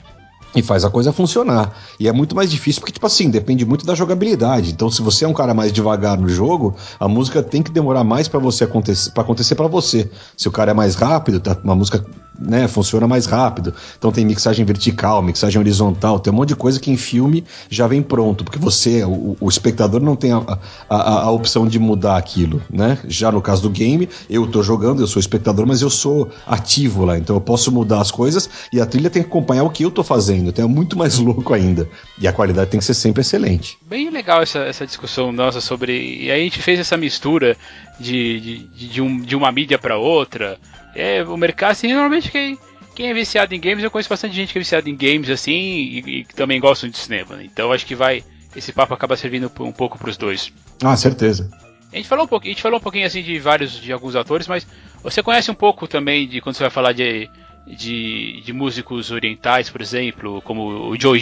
e 0.56 0.62
faz 0.62 0.84
a 0.86 0.90
coisa 0.90 1.12
funcionar. 1.12 1.76
E 2.00 2.08
é 2.08 2.12
muito 2.12 2.34
mais 2.34 2.50
difícil 2.50 2.80
porque, 2.80 2.92
tipo 2.92 3.06
assim, 3.06 3.28
depende 3.28 3.66
muito 3.66 3.84
da 3.84 3.94
jogabilidade. 3.94 4.72
Então, 4.72 4.90
se 4.90 5.02
você 5.02 5.26
é 5.26 5.28
um 5.28 5.34
cara 5.34 5.52
mais 5.52 5.70
devagar 5.70 6.18
no 6.18 6.28
jogo, 6.28 6.74
a 6.98 7.06
música 7.06 7.42
tem 7.42 7.62
que 7.62 7.70
demorar 7.70 8.02
mais 8.02 8.26
para 8.26 8.40
você 8.40 8.64
acontecer, 8.64 9.10
para 9.10 9.22
acontecer 9.22 9.54
para 9.54 9.66
você. 9.66 10.10
Se 10.34 10.48
o 10.48 10.50
cara 10.50 10.70
é 10.70 10.74
mais 10.74 10.94
rápido, 10.94 11.38
tá, 11.38 11.56
uma 11.62 11.74
música 11.74 12.04
né, 12.38 12.68
funciona 12.68 13.06
mais 13.06 13.26
rápido. 13.26 13.74
Então 13.98 14.12
tem 14.12 14.24
mixagem 14.24 14.64
vertical, 14.64 15.22
mixagem 15.22 15.58
horizontal, 15.58 16.18
tem 16.18 16.32
um 16.32 16.36
monte 16.36 16.50
de 16.50 16.56
coisa 16.56 16.78
que 16.80 16.90
em 16.90 16.96
filme 16.96 17.44
já 17.68 17.86
vem 17.86 18.02
pronto, 18.02 18.44
porque 18.44 18.58
você, 18.58 19.04
o, 19.04 19.36
o 19.40 19.48
espectador, 19.48 20.00
não 20.00 20.16
tem 20.16 20.32
a, 20.32 20.58
a, 20.88 21.22
a, 21.22 21.30
opção 21.30 21.66
de 21.66 21.78
mudar 21.78 22.16
aquilo, 22.16 22.62
né? 22.70 22.98
Já 23.06 23.30
no 23.30 23.40
caso 23.40 23.62
do 23.62 23.70
game, 23.70 24.08
eu 24.28 24.46
tô 24.46 24.62
jogando, 24.62 25.02
eu 25.02 25.06
sou 25.06 25.20
espectador, 25.20 25.66
mas 25.66 25.82
eu 25.82 25.90
sou 25.90 26.30
ativo 26.46 27.04
lá, 27.04 27.18
então 27.18 27.36
eu 27.36 27.40
posso 27.40 27.70
mudar 27.72 28.00
as 28.00 28.10
coisas 28.10 28.48
e 28.72 28.80
a 28.80 28.86
trilha 28.86 29.10
tem 29.10 29.22
que 29.22 29.28
acompanhar 29.28 29.64
o 29.64 29.70
que 29.70 29.84
eu 29.84 29.90
tô 29.90 30.02
fazendo, 30.02 30.48
então 30.48 30.64
é 30.64 30.68
muito 30.68 30.96
mais 30.96 31.18
louco 31.20 31.54
ainda. 31.54 31.88
E 32.18 32.26
a 32.26 32.32
qualidade 32.32 32.70
tem 32.70 32.80
que 32.80 32.86
ser 32.86 32.94
sempre 32.94 33.20
excelente. 33.20 33.78
Bem 33.86 34.10
legal 34.10 34.42
essa, 34.42 34.60
essa 34.60 34.86
discussão 34.86 35.32
nossa 35.32 35.60
sobre. 35.60 36.24
E 36.24 36.30
aí 36.30 36.40
a 36.40 36.44
gente 36.44 36.62
fez 36.62 36.78
essa 36.78 36.96
mistura 36.96 37.56
de, 37.98 38.40
de, 38.40 38.88
de, 38.88 39.02
um, 39.02 39.20
de 39.20 39.34
uma 39.34 39.50
mídia 39.50 39.78
para 39.78 39.96
outra 39.96 40.58
é, 40.96 41.22
o 41.22 41.36
mercado, 41.36 41.72
assim, 41.72 41.88
normalmente 41.88 42.30
quem, 42.30 42.58
quem 42.94 43.10
é 43.10 43.14
viciado 43.14 43.54
em 43.54 43.60
games, 43.60 43.84
eu 43.84 43.90
conheço 43.90 44.08
bastante 44.08 44.34
gente 44.34 44.50
que 44.50 44.58
é 44.58 44.62
viciada 44.62 44.88
em 44.88 44.96
games, 44.96 45.28
assim, 45.28 45.52
e, 45.52 46.24
que 46.24 46.34
também 46.34 46.58
gostam 46.58 46.88
de 46.88 46.96
cinema. 46.96 47.36
Né? 47.36 47.44
Então 47.44 47.70
acho 47.70 47.84
que 47.84 47.94
vai, 47.94 48.24
esse 48.56 48.72
papo 48.72 48.94
acaba 48.94 49.14
servindo 49.14 49.52
um 49.60 49.72
pouco 49.72 49.98
para 49.98 50.08
os 50.08 50.16
dois. 50.16 50.50
Ah, 50.82 50.96
certeza. 50.96 51.50
A 51.92 51.96
gente 51.96 52.08
falou 52.08 52.24
um 52.24 52.28
pouquinho, 52.28 52.52
a 52.52 52.54
gente 52.54 52.62
falou 52.62 52.78
um 52.78 52.82
pouquinho 52.82 53.06
assim 53.06 53.22
de 53.22 53.38
vários, 53.38 53.72
de 53.72 53.92
alguns 53.92 54.16
atores, 54.16 54.48
mas 54.48 54.66
você 55.02 55.22
conhece 55.22 55.50
um 55.50 55.54
pouco 55.54 55.86
também 55.86 56.26
de 56.26 56.40
quando 56.40 56.56
você 56.56 56.64
vai 56.64 56.70
falar 56.70 56.92
de, 56.92 57.28
de, 57.66 58.40
de 58.40 58.52
músicos 58.54 59.10
orientais, 59.10 59.68
por 59.68 59.82
exemplo, 59.82 60.40
como 60.40 60.88
o 60.90 60.98
Joe, 60.98 61.20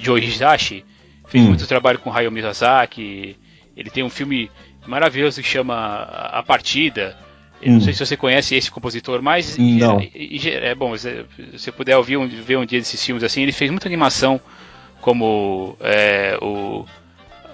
Joe 0.00 0.24
Hisashi, 0.24 0.84
fez 1.26 1.42
hum. 1.42 1.48
muito 1.48 1.66
trabalho 1.66 1.98
com 1.98 2.12
Hayao 2.12 2.30
Miyazaki. 2.30 3.36
Ele 3.76 3.90
tem 3.90 4.02
um 4.02 4.10
filme 4.10 4.50
maravilhoso 4.86 5.42
que 5.42 5.48
chama 5.48 6.02
A 6.02 6.42
Partida. 6.42 7.16
Eu 7.60 7.70
hum. 7.70 7.74
não 7.74 7.80
sei 7.80 7.92
se 7.92 8.04
você 8.04 8.16
conhece 8.16 8.54
esse 8.54 8.70
compositor, 8.70 9.20
mas 9.20 9.58
não. 9.58 10.00
é, 10.00 10.70
é 10.70 10.74
bom, 10.74 10.96
se 10.96 11.24
você 11.52 11.72
puder 11.72 11.96
ouvir 11.96 12.16
um, 12.16 12.28
ver 12.28 12.56
um 12.56 12.64
dia 12.64 12.78
desses 12.78 13.04
filmes 13.04 13.24
assim, 13.24 13.42
ele 13.42 13.52
fez 13.52 13.70
muita 13.70 13.88
animação 13.88 14.40
como 15.00 15.76
é, 15.80 16.38
o 16.40 16.84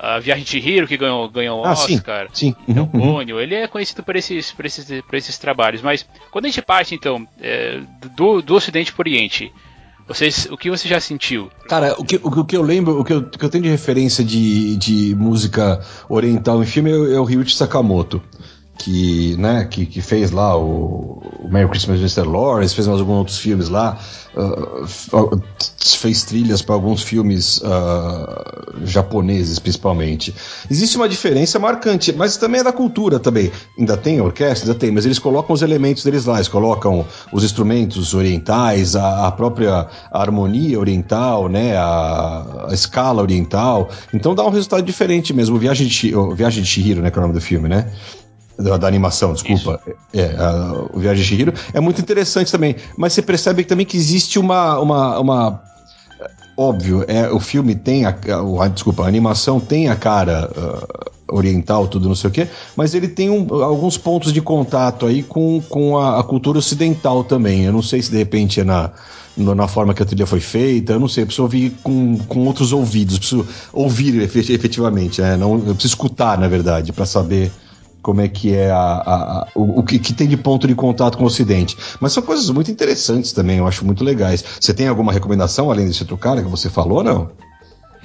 a 0.05 0.19
Viagem 0.19 0.45
de 0.45 0.59
Hiro, 0.59 0.87
que 0.87 0.99
ganhou, 0.99 1.29
ganhou 1.31 1.63
o 1.63 1.65
ah, 1.65 1.73
Oscar, 1.73 2.29
sim, 2.33 2.55
sim. 2.67 2.79
Uhum, 2.79 2.91
uhum. 2.93 3.41
ele 3.41 3.55
é 3.55 3.67
conhecido 3.67 4.03
por 4.03 4.15
esses, 4.17 4.53
por, 4.53 4.67
esses, 4.67 5.01
por 5.03 5.15
esses 5.15 5.39
trabalhos. 5.39 5.81
Mas 5.81 6.07
quando 6.31 6.45
a 6.45 6.49
gente 6.49 6.61
parte, 6.61 6.95
então, 6.95 7.27
é, 7.41 7.81
do, 8.15 8.43
do 8.43 8.55
Ocidente 8.55 8.93
para 8.93 9.01
o 9.01 9.09
Oriente, 9.09 9.51
vocês, 10.07 10.47
o 10.51 10.57
que 10.57 10.71
você 10.71 10.87
já 10.87 11.01
sentiu? 11.01 11.51
Cara, 11.69 11.95
o 11.99 12.05
que, 12.05 12.21
o, 12.23 12.45
que 12.45 12.57
eu 12.57 12.63
lembro, 12.63 13.01
o 13.01 13.05
que 13.05 13.13
eu, 13.13 13.19
o 13.19 13.31
que 13.31 13.45
eu 13.45 13.49
tenho 13.49 13.65
de 13.65 13.71
referência 13.71 14.23
de, 14.23 14.77
de 14.77 15.15
música 15.15 15.81
oriental 16.09 16.63
em 16.63 16.67
filme 16.67 16.91
é, 16.91 17.15
é 17.15 17.21
o 17.21 17.25
Ryuichi 17.25 17.57
Sakamoto 17.57 18.23
que, 18.85 19.35
né, 19.39 19.65
que, 19.65 19.87
que 19.87 20.03
fez 20.03 20.31
lá 20.31 20.55
o, 20.59 21.23
o 21.41 21.49
Merry 21.49 21.71
Christmas 21.71 22.01
Mr. 22.01 22.29
Lawrence, 22.29 22.75
fez 22.75 22.87
mais 22.87 23.01
alguns 23.01 23.17
outros 23.17 23.39
filmes 23.39 23.71
lá, 23.71 23.99
uh, 24.37 25.43
fez 25.81 26.23
trilhas 26.25 26.61
para 26.61 26.75
alguns 26.75 27.03
filmes 27.03 27.63
uh, 27.63 28.85
japoneses, 28.85 29.59
principalmente. 29.59 30.35
Existe 30.71 30.99
uma 30.99 31.09
diferença 31.09 31.59
marcante, 31.59 32.13
mas 32.13 32.37
também 32.37 32.61
é 32.61 32.65
da 32.65 32.73
cultura 32.73 33.19
também. 33.19 33.51
Ainda 33.79 33.97
tem 33.97 34.21
orquestra, 34.21 34.69
ainda 34.69 34.79
tem, 34.79 34.91
mas 34.91 35.07
eles 35.07 35.19
colocam 35.19 35.55
os 35.55 35.63
elementos 35.63 36.05
deles 36.05 36.27
lá, 36.27 36.35
eles 36.35 36.49
colocam 36.49 37.07
os 37.33 37.43
instrumentos 37.43 38.13
orientais, 38.13 38.95
a, 38.95 39.29
a 39.29 39.33
própria 39.33 39.89
harmonia 40.13 40.79
oriental, 40.79 41.49
né, 41.49 41.75
a, 41.75 42.67
a, 42.69 42.75
escala 42.75 43.23
oriental. 43.23 43.89
Então 44.13 44.35
dá 44.35 44.45
um 44.45 44.51
resultado 44.51 44.83
diferente 44.83 45.33
mesmo. 45.33 45.57
O 45.57 45.59
Viagem 45.59 45.87
de, 45.87 46.15
o 46.15 46.35
Viagem 46.35 46.63
de 46.63 46.69
Shihiro, 46.69 47.01
né, 47.01 47.11
que 47.11 47.19
é 47.19 47.21
o 47.21 47.23
nome 47.23 47.33
do 47.33 47.41
filme, 47.41 47.67
né? 47.67 47.91
Da, 48.59 48.77
da, 48.77 48.87
animação, 48.87 49.33
desculpa. 49.33 49.81
É, 50.13 50.37
a, 50.39 50.87
o 50.93 51.01
Viagem 51.01 51.23
de 51.23 51.29
Chihiro. 51.29 51.53
É 51.73 51.81
muito 51.81 52.01
interessante 52.01 52.53
também. 52.53 52.77
Mas 52.97 53.13
você 53.13 53.23
percebe 53.23 53.65
também 53.65 53.85
que 53.85 53.97
existe 53.97 54.39
uma. 54.39 54.79
uma, 54.79 55.19
uma 55.19 55.63
óbvio, 56.57 57.05
é, 57.09 57.29
o 57.31 57.41
filme 57.41 57.75
tem 57.75 58.05
a, 58.05 58.15
a, 58.61 58.69
desculpa, 58.69 59.05
a 59.05 59.09
animação 59.09 59.59
tem 59.59 59.89
a 59.89 59.97
cara 59.97 60.49
uh, 60.57 61.37
oriental, 61.37 61.89
tudo 61.89 62.09
não 62.09 62.15
sei 62.15 62.31
o 62.31 62.33
quê, 62.33 62.49
mas 62.77 62.95
ele 62.95 63.09
tem 63.09 63.29
um, 63.29 63.63
alguns 63.63 63.99
pontos 63.99 64.33
de 64.33 64.41
contato 64.41 65.07
aí 65.07 65.23
com, 65.23 65.61
com 65.69 65.99
a, 65.99 66.21
a, 66.21 66.23
cultura 66.23 66.59
ocidental 66.59 67.25
também. 67.25 67.65
Eu 67.65 67.73
não 67.73 67.83
sei 67.83 68.01
se 68.01 68.11
de 68.11 68.19
repente 68.19 68.61
é 68.61 68.65
na, 68.65 68.93
na 69.37 69.67
forma 69.67 69.93
que 69.93 70.03
a 70.03 70.07
trilha 70.07 70.27
foi 70.27 70.41
feita, 70.41 70.93
eu 70.93 71.01
não 71.01 71.09
sei, 71.09 71.25
eu 71.25 71.27
preciso 71.27 71.43
ouvir 71.43 71.73
com, 71.83 72.19
com 72.29 72.47
outros 72.47 72.73
ouvidos, 72.73 73.19
preciso 73.19 73.47
ouvir 73.73 74.23
efetivamente, 74.23 75.21
é, 75.21 75.37
não, 75.37 75.55
eu 75.55 75.75
preciso 75.75 75.89
escutar, 75.89 76.39
na 76.39 76.47
verdade, 76.47 76.93
para 76.93 77.05
saber 77.05 77.51
como 78.05 78.21
é 78.21 78.29
que 78.29 78.55
é 78.55 78.71
a, 78.71 78.77
a, 78.77 79.15
a 79.15 79.49
o, 79.55 79.81
o 79.81 79.83
que, 79.83 79.99
que, 79.99 80.13
tem 80.13 80.29
de 80.29 80.37
ponto 80.37 80.69
de 80.69 80.75
contato 80.75 81.17
com 81.17 81.25
o 81.25 81.27
Ocidente. 81.27 81.75
Mas 81.99 82.13
são 82.13 82.23
coisas 82.23 82.51
muito 82.51 82.71
interessantes 82.71 83.33
também, 83.33 83.57
eu 83.57 83.67
acho 83.67 83.83
muito 83.83 84.05
legais. 84.05 84.45
Você 84.61 84.75
tem 84.75 84.87
alguma 84.87 85.11
recomendação 85.11 85.71
além 85.71 85.87
desse 85.87 86.03
outro 86.03 86.19
cara 86.19 86.43
que 86.43 86.49
você 86.49 86.69
falou, 86.69 87.03
não? 87.03 87.33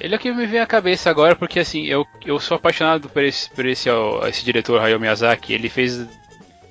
Ele 0.00 0.14
é 0.14 0.18
que 0.18 0.32
me 0.32 0.46
vem 0.46 0.58
à 0.58 0.66
cabeça 0.66 1.10
agora, 1.10 1.36
porque 1.36 1.60
assim, 1.60 1.84
eu, 1.84 2.06
eu 2.24 2.40
sou 2.40 2.56
apaixonado 2.56 3.10
por 3.10 3.22
esse, 3.22 3.50
por 3.50 3.66
esse, 3.66 3.90
ó, 3.90 4.26
esse 4.26 4.42
diretor 4.42 4.80
Hayao 4.80 4.98
Miyazaki. 4.98 5.52
Ele 5.52 5.68
fez, 5.68 6.06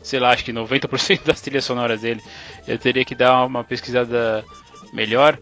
sei 0.01 0.19
lá, 0.19 0.31
acho 0.31 0.43
que 0.43 0.51
90% 0.51 1.23
das 1.23 1.39
trilhas 1.39 1.63
sonoras 1.63 2.01
dele. 2.01 2.23
Eu 2.67 2.79
teria 2.79 3.05
que 3.05 3.13
dar 3.13 3.45
uma 3.45 3.63
pesquisada 3.63 4.43
melhor. 4.91 5.37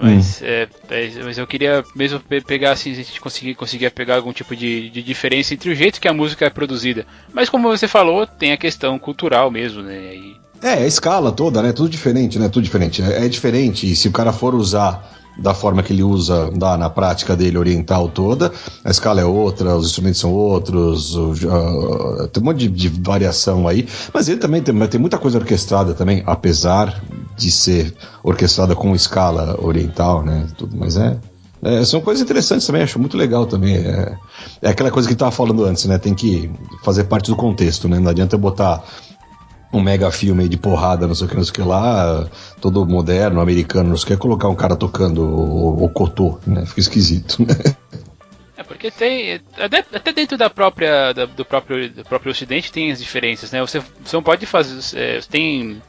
Mas, 0.00 0.40
hum. 0.40 0.44
é, 0.44 0.68
é, 0.90 1.22
mas 1.24 1.38
eu 1.38 1.46
queria 1.46 1.84
mesmo 1.94 2.20
pegar 2.46 2.72
assim, 2.72 2.92
a 2.92 2.94
gente 2.94 3.20
conseguir, 3.20 3.54
conseguir 3.54 3.90
pegar 3.90 4.16
algum 4.16 4.32
tipo 4.32 4.54
de, 4.54 4.88
de 4.90 5.02
diferença 5.02 5.54
entre 5.54 5.70
o 5.70 5.74
jeito 5.74 6.00
que 6.00 6.06
a 6.06 6.12
música 6.12 6.46
é 6.46 6.50
produzida. 6.50 7.04
Mas 7.32 7.48
como 7.48 7.68
você 7.68 7.88
falou, 7.88 8.26
tem 8.26 8.52
a 8.52 8.56
questão 8.56 8.98
cultural 8.98 9.50
mesmo, 9.50 9.82
né? 9.82 10.14
E... 10.14 10.36
É, 10.62 10.74
a 10.74 10.86
escala 10.86 11.32
toda, 11.32 11.62
né? 11.62 11.72
Tudo 11.72 11.88
diferente, 11.88 12.38
né? 12.38 12.48
Tudo 12.48 12.64
diferente. 12.64 13.02
É, 13.02 13.26
é 13.26 13.28
diferente. 13.28 13.90
E 13.90 13.96
se 13.96 14.08
o 14.08 14.12
cara 14.12 14.32
for 14.32 14.54
usar 14.54 15.18
da 15.38 15.54
forma 15.54 15.82
que 15.82 15.92
ele 15.92 16.02
usa 16.02 16.50
da, 16.50 16.76
na 16.76 16.90
prática 16.90 17.36
dele 17.36 17.56
oriental 17.56 18.08
toda. 18.08 18.52
A 18.84 18.90
escala 18.90 19.20
é 19.20 19.24
outra, 19.24 19.76
os 19.76 19.86
instrumentos 19.86 20.20
são 20.20 20.32
outros, 20.32 21.14
o, 21.14 21.30
uh, 21.30 22.28
tem 22.28 22.42
um 22.42 22.46
monte 22.46 22.68
de, 22.68 22.68
de, 22.68 22.88
variação 22.88 23.68
aí. 23.68 23.86
Mas 24.12 24.28
ele 24.28 24.40
também 24.40 24.60
tem, 24.60 24.74
tem 24.88 25.00
muita 25.00 25.16
coisa 25.16 25.38
orquestrada 25.38 25.94
também, 25.94 26.22
apesar 26.26 27.00
de 27.38 27.50
ser 27.50 27.94
orquestrada 28.22 28.74
com 28.74 28.94
escala 28.94 29.58
oriental, 29.62 30.22
né? 30.22 30.46
Tudo, 30.56 30.76
mas 30.76 30.96
é. 30.96 31.18
É, 31.62 31.84
são 31.84 32.00
coisas 32.00 32.22
interessantes 32.22 32.66
também, 32.66 32.82
acho 32.82 32.98
muito 32.98 33.16
legal 33.16 33.46
também. 33.46 33.76
É, 33.76 34.16
é 34.62 34.68
aquela 34.68 34.90
coisa 34.90 35.08
que 35.08 35.14
estava 35.14 35.30
falando 35.30 35.64
antes, 35.64 35.84
né? 35.86 35.98
Tem 35.98 36.14
que 36.14 36.50
fazer 36.84 37.04
parte 37.04 37.30
do 37.30 37.36
contexto, 37.36 37.88
né? 37.88 37.98
Não 37.98 38.10
adianta 38.10 38.36
eu 38.36 38.40
botar 38.40 38.84
um 39.72 39.80
mega 39.80 40.10
filme 40.10 40.48
de 40.48 40.56
porrada, 40.56 41.06
não 41.06 41.14
sei 41.14 41.26
o 41.26 41.30
que, 41.30 41.36
não 41.36 41.44
sei 41.44 41.50
o 41.50 41.54
que 41.54 41.62
lá, 41.62 42.26
todo 42.60 42.86
moderno, 42.86 43.40
americano, 43.40 43.90
não 43.90 43.96
sei 43.96 44.04
o 44.04 44.06
que, 44.08 44.16
colocar 44.16 44.48
um 44.48 44.54
cara 44.54 44.76
tocando 44.76 45.22
o, 45.22 45.84
o 45.84 45.88
cotô, 45.90 46.38
né? 46.46 46.64
Fica 46.64 46.80
esquisito, 46.80 47.42
né? 47.42 47.54
É 48.56 48.62
porque 48.62 48.90
tem 48.90 49.40
até, 49.56 50.12
dentro 50.12 50.36
da 50.36 50.50
própria 50.50 51.12
da, 51.12 51.26
do 51.26 51.44
próprio 51.44 51.90
do 51.90 52.04
próprio 52.04 52.32
Ocidente 52.32 52.72
tem 52.72 52.90
as 52.90 52.98
diferenças, 52.98 53.52
né? 53.52 53.60
Você, 53.60 53.80
você 54.04 54.16
não 54.16 54.22
pode 54.22 54.46
fazer 54.46 54.80
é, 54.98 55.20
tem 55.20 55.80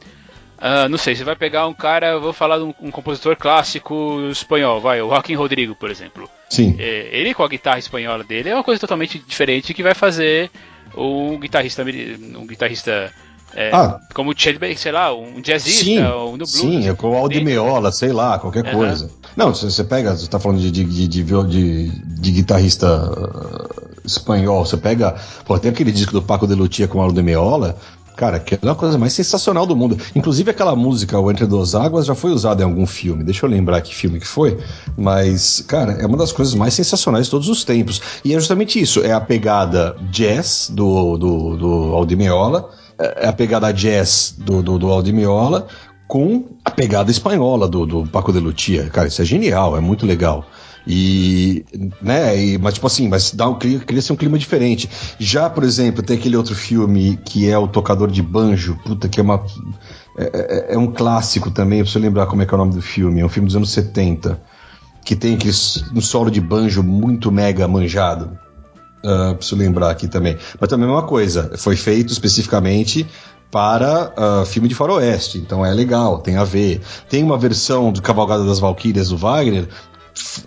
uh, 0.60 0.88
não 0.88 0.98
sei, 0.98 1.14
você 1.14 1.24
vai 1.24 1.36
pegar 1.36 1.66
um 1.66 1.74
cara, 1.74 2.18
vou 2.18 2.32
falar 2.32 2.58
de 2.58 2.64
um, 2.64 2.74
um, 2.80 2.90
compositor 2.90 3.36
clássico 3.36 4.28
espanhol, 4.30 4.80
vai, 4.80 5.00
o 5.00 5.08
Joaquim 5.08 5.34
Rodrigo, 5.34 5.74
por 5.74 5.90
exemplo. 5.90 6.28
Sim. 6.48 6.76
É, 6.78 7.08
ele 7.12 7.34
com 7.34 7.42
a 7.42 7.48
guitarra 7.48 7.78
espanhola 7.78 8.24
dele 8.24 8.48
é 8.48 8.54
uma 8.54 8.64
coisa 8.64 8.80
totalmente 8.80 9.18
diferente 9.18 9.74
que 9.74 9.82
vai 9.82 9.94
fazer 9.94 10.50
um 10.96 11.38
guitarrista 11.38 11.82
um 11.82 12.46
guitarrista 12.46 13.12
é, 13.54 13.70
ah, 13.72 13.98
como 14.14 14.30
o 14.30 14.34
Chad 14.36 14.56
sei 14.76 14.92
lá, 14.92 15.12
um 15.14 15.40
jazzista, 15.40 15.84
sim, 15.84 15.98
um 16.00 16.32
no 16.32 16.38
blues. 16.38 16.50
Sim, 16.50 16.88
é 16.88 16.94
com 16.94 17.10
o 17.10 17.16
Aldimeola, 17.16 17.90
sei 17.90 18.12
lá, 18.12 18.38
qualquer 18.38 18.64
uhum. 18.66 18.72
coisa. 18.72 19.10
Não, 19.36 19.52
você, 19.52 19.70
você 19.70 19.82
pega, 19.82 20.16
você 20.16 20.28
tá 20.28 20.38
falando 20.38 20.60
de, 20.60 20.70
de, 20.70 20.84
de, 20.84 21.22
de, 21.22 21.88
de 21.88 22.30
guitarrista 22.30 22.86
uh, 22.86 23.90
espanhol, 24.04 24.64
você 24.64 24.76
pega, 24.76 25.16
pô, 25.44 25.58
tem 25.58 25.70
aquele 25.70 25.90
disco 25.90 26.12
do 26.12 26.22
Paco 26.22 26.46
de 26.46 26.54
Lutia 26.54 26.86
com 26.86 26.98
o 26.98 27.02
Aldimeola, 27.02 27.76
Cara, 28.20 28.38
que 28.38 28.54
é 28.54 28.58
uma 28.62 28.74
coisa 28.74 28.98
mais 28.98 29.14
sensacional 29.14 29.64
do 29.64 29.74
mundo. 29.74 29.96
Inclusive 30.14 30.50
aquela 30.50 30.76
música, 30.76 31.18
O 31.18 31.30
Entre 31.30 31.46
Duas 31.46 31.74
Águas, 31.74 32.04
já 32.04 32.14
foi 32.14 32.32
usada 32.32 32.60
em 32.60 32.66
algum 32.66 32.84
filme. 32.84 33.24
Deixa 33.24 33.46
eu 33.46 33.50
lembrar 33.50 33.80
que 33.80 33.94
filme 33.94 34.20
que 34.20 34.26
foi. 34.26 34.58
Mas, 34.94 35.64
cara, 35.66 35.92
é 35.92 36.04
uma 36.04 36.18
das 36.18 36.30
coisas 36.30 36.54
mais 36.54 36.74
sensacionais 36.74 37.24
de 37.24 37.30
todos 37.30 37.48
os 37.48 37.64
tempos. 37.64 37.98
E 38.22 38.34
é 38.34 38.38
justamente 38.38 38.78
isso. 38.78 39.00
É 39.00 39.10
a 39.10 39.22
pegada 39.22 39.96
jazz 40.10 40.70
do, 40.70 41.16
do, 41.16 41.56
do 41.56 41.72
Aldimeola 41.94 42.68
é 42.98 43.26
a 43.26 43.32
pegada 43.32 43.72
jazz 43.72 44.34
do, 44.36 44.62
do, 44.62 44.78
do 44.78 44.88
com 46.06 46.44
a 46.62 46.70
pegada 46.70 47.10
espanhola 47.10 47.66
do, 47.66 47.86
do 47.86 48.06
Paco 48.06 48.34
de 48.34 48.38
Lutia. 48.38 48.90
Cara, 48.90 49.08
isso 49.08 49.22
é 49.22 49.24
genial, 49.24 49.78
é 49.78 49.80
muito 49.80 50.04
legal. 50.04 50.44
E, 50.86 51.64
né, 52.00 52.36
e, 52.42 52.58
mas 52.58 52.74
tipo 52.74 52.86
assim, 52.86 53.08
mas 53.08 53.32
dá 53.32 53.48
um, 53.48 53.54
cria, 53.54 53.78
cria 53.80 54.00
um 54.10 54.16
clima 54.16 54.38
diferente. 54.38 54.88
Já, 55.18 55.48
por 55.50 55.64
exemplo, 55.64 56.02
tem 56.02 56.16
aquele 56.16 56.36
outro 56.36 56.54
filme 56.54 57.18
que 57.24 57.48
é 57.48 57.58
o 57.58 57.68
Tocador 57.68 58.10
de 58.10 58.22
Banjo, 58.22 58.78
puta, 58.84 59.08
que 59.08 59.20
é 59.20 59.22
uma. 59.22 59.44
É, 60.16 60.70
é, 60.70 60.74
é 60.74 60.78
um 60.78 60.88
clássico 60.88 61.50
também, 61.50 61.82
pra 61.82 61.90
você 61.90 61.98
lembrar 61.98 62.26
como 62.26 62.42
é 62.42 62.46
que 62.46 62.52
é 62.52 62.56
o 62.56 62.58
nome 62.58 62.74
do 62.74 62.82
filme. 62.82 63.20
É 63.20 63.24
um 63.24 63.28
filme 63.28 63.46
dos 63.46 63.56
anos 63.56 63.70
70, 63.70 64.40
que 65.04 65.14
tem 65.14 65.34
aquele 65.34 65.54
um 65.94 66.00
solo 66.00 66.30
de 66.30 66.40
banjo 66.40 66.82
muito 66.82 67.30
mega 67.30 67.68
manjado. 67.68 68.38
Uh, 69.04 69.34
preciso 69.34 69.56
lembrar 69.56 69.90
aqui 69.90 70.08
também. 70.08 70.36
Mas 70.58 70.68
também 70.68 70.86
é 70.86 70.92
uma 70.92 71.02
coisa, 71.02 71.52
foi 71.56 71.74
feito 71.74 72.12
especificamente 72.12 73.06
para 73.50 74.12
uh, 74.16 74.46
filme 74.46 74.68
de 74.68 74.74
faroeste, 74.74 75.38
então 75.38 75.66
é 75.66 75.72
legal, 75.72 76.18
tem 76.18 76.36
a 76.36 76.44
ver. 76.44 76.80
Tem 77.08 77.22
uma 77.22 77.36
versão 77.36 77.90
do 77.90 78.00
Cavalgada 78.00 78.44
das 78.44 78.60
Valquírias 78.60 79.08
do 79.08 79.16
Wagner 79.16 79.68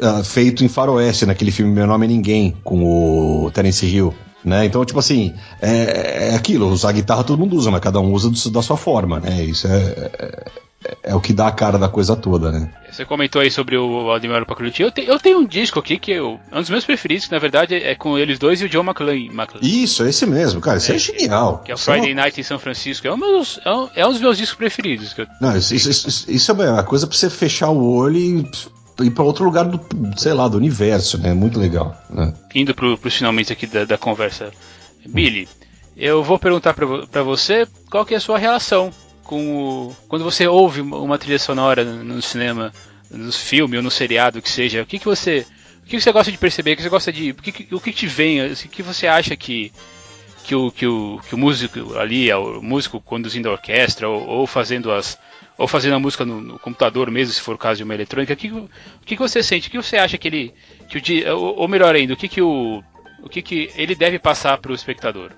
uh, 0.01 0.23
feito 0.23 0.63
em 0.63 0.67
faroeste, 0.67 1.25
naquele 1.25 1.51
filme 1.51 1.71
Meu 1.71 1.87
Nome 1.87 2.05
é 2.05 2.09
Ninguém, 2.09 2.57
com 2.63 2.83
o 2.83 3.51
Terence 3.51 3.85
Hill. 3.85 4.13
Né? 4.43 4.65
Então, 4.65 4.83
tipo 4.83 4.99
assim, 4.99 5.33
é, 5.61 6.31
é 6.31 6.35
aquilo, 6.35 6.67
usar 6.67 6.91
guitarra 6.91 7.23
todo 7.23 7.39
mundo 7.39 7.55
usa, 7.55 7.71
mas 7.71 7.79
cada 7.79 8.01
um 8.01 8.11
usa 8.11 8.29
do, 8.29 8.51
da 8.51 8.61
sua 8.61 8.75
forma, 8.75 9.19
né? 9.19 9.41
Isso 9.41 9.67
é, 9.67 10.11
é, 10.83 10.97
é, 11.03 11.15
o 11.15 11.21
que 11.21 11.31
dá 11.31 11.47
a 11.47 11.51
cara 11.51 11.77
da 11.77 11.87
coisa 11.87 12.13
toda, 12.15 12.51
né? 12.51 12.69
Você 12.91 13.05
comentou 13.05 13.41
aí 13.41 13.49
sobre 13.49 13.77
o 13.77 14.11
Aldemiro 14.11 14.45
Pacolucci. 14.45 14.83
Eu, 14.83 14.91
te, 14.91 15.01
eu 15.07 15.17
tenho 15.17 15.39
um 15.39 15.45
disco 15.45 15.79
aqui 15.79 15.97
que 15.97 16.11
eu, 16.11 16.39
é 16.51 16.57
um 16.57 16.61
dos 16.61 16.69
meus 16.69 16.83
preferidos, 16.83 17.25
que 17.25 17.31
na 17.31 17.39
verdade 17.39 17.75
é 17.75 17.95
com 17.95 18.17
eles 18.17 18.37
dois 18.37 18.61
e 18.61 18.65
o 18.65 18.69
John 18.69 18.83
McClane. 18.83 19.31
Isso, 19.61 20.03
é 20.03 20.09
esse 20.09 20.25
mesmo, 20.25 20.59
cara. 20.59 20.77
Isso 20.77 20.91
é, 20.91 20.95
é 20.95 20.99
genial. 20.99 21.59
Que 21.63 21.71
é 21.71 21.75
o 21.75 21.77
Friday 21.77 22.09
é 22.09 22.13
uma... 22.13 22.21
Night 22.23 22.39
em 22.39 22.43
São 22.43 22.59
Francisco. 22.59 23.07
É 23.07 23.13
um, 23.13 23.17
dos, 23.17 23.59
é 23.63 23.71
um, 23.71 23.89
é 23.95 24.05
um 24.05 24.11
dos 24.11 24.19
meus 24.19 24.37
discos 24.37 24.57
preferidos. 24.57 25.15
Não, 25.39 25.55
isso, 25.55 25.73
isso, 25.73 25.89
isso, 25.89 26.29
isso, 26.29 26.51
é 26.51 26.71
uma 26.71 26.83
coisa 26.83 27.07
pra 27.07 27.15
você 27.15 27.29
fechar 27.29 27.69
o 27.69 27.95
olho 27.95 28.17
e 28.17 28.51
ir 29.01 29.11
para 29.11 29.23
outro 29.23 29.45
lugar 29.45 29.65
do, 29.65 29.79
sei 30.17 30.33
lá, 30.33 30.47
do 30.47 30.57
universo, 30.57 31.17
né? 31.17 31.33
Muito 31.33 31.59
legal. 31.59 31.97
Né? 32.09 32.33
Indo 32.53 32.75
para 32.75 32.87
os 32.87 32.99
finalmente 33.15 33.51
aqui 33.51 33.65
da, 33.65 33.85
da 33.85 33.97
conversa, 33.97 34.51
Billy, 35.05 35.47
eu 35.95 36.23
vou 36.23 36.39
perguntar 36.39 36.73
para 36.73 37.23
você 37.23 37.67
qual 37.89 38.05
que 38.05 38.13
é 38.13 38.17
a 38.17 38.21
sua 38.21 38.37
relação 38.37 38.91
com 39.23 39.57
o, 39.57 39.95
quando 40.07 40.23
você 40.23 40.47
ouve 40.47 40.81
uma 40.81 41.17
trilha 41.17 41.39
sonora 41.39 41.83
no 41.83 42.21
cinema, 42.21 42.71
no 43.09 43.31
filme 43.31 43.77
ou 43.77 43.83
no 43.83 43.91
seriado 43.91 44.41
que 44.41 44.49
seja. 44.49 44.81
O 44.81 44.85
que, 44.85 44.99
que 44.99 45.05
você 45.05 45.45
o 45.81 45.85
que 45.85 45.99
você 45.99 46.11
gosta 46.11 46.31
de 46.31 46.37
perceber? 46.37 46.73
O 46.73 46.75
que 46.77 46.83
você 46.83 46.89
gosta 46.89 47.11
de 47.11 47.31
o 47.31 47.35
que, 47.35 47.75
o 47.75 47.79
que 47.79 47.91
te 47.91 48.07
vem? 48.07 48.45
O 48.51 48.55
que 48.55 48.83
você 48.83 49.07
acha 49.07 49.35
que 49.35 49.71
que 50.43 50.55
o, 50.55 50.71
que 50.71 50.85
o, 50.85 51.21
que 51.27 51.35
o 51.35 51.37
músico 51.37 51.95
ali, 51.97 52.31
o 52.33 52.61
músico 52.61 52.99
conduzindo 52.99 53.47
a 53.47 53.53
orquestra 53.53 54.09
ou, 54.09 54.27
ou 54.27 54.47
fazendo 54.47 54.91
as 54.91 55.17
ou 55.57 55.67
fazendo 55.67 55.95
a 55.95 55.99
música 55.99 56.25
no, 56.25 56.41
no, 56.41 56.59
computador 56.59 57.09
mesmo, 57.11 57.33
se 57.33 57.41
for 57.41 57.55
o 57.55 57.57
caso 57.57 57.77
de 57.77 57.83
uma 57.83 57.93
eletrônica, 57.93 58.33
o 58.33 58.37
que, 58.37 58.51
o 58.51 58.69
que, 59.05 59.15
você 59.15 59.43
sente? 59.43 59.67
O 59.67 59.71
que 59.71 59.77
você 59.77 59.97
acha 59.97 60.17
que 60.17 60.27
ele. 60.27 60.53
Que 60.89 61.29
o, 61.29 61.59
ou 61.59 61.67
melhor 61.67 61.95
ainda, 61.95 62.13
o 62.13 62.17
que, 62.17 62.27
que, 62.27 62.41
o, 62.41 62.83
o 63.23 63.29
que, 63.29 63.41
que 63.41 63.71
ele 63.75 63.95
deve 63.95 64.19
passar 64.19 64.57
para 64.57 64.71
o 64.71 64.75
espectador? 64.75 65.31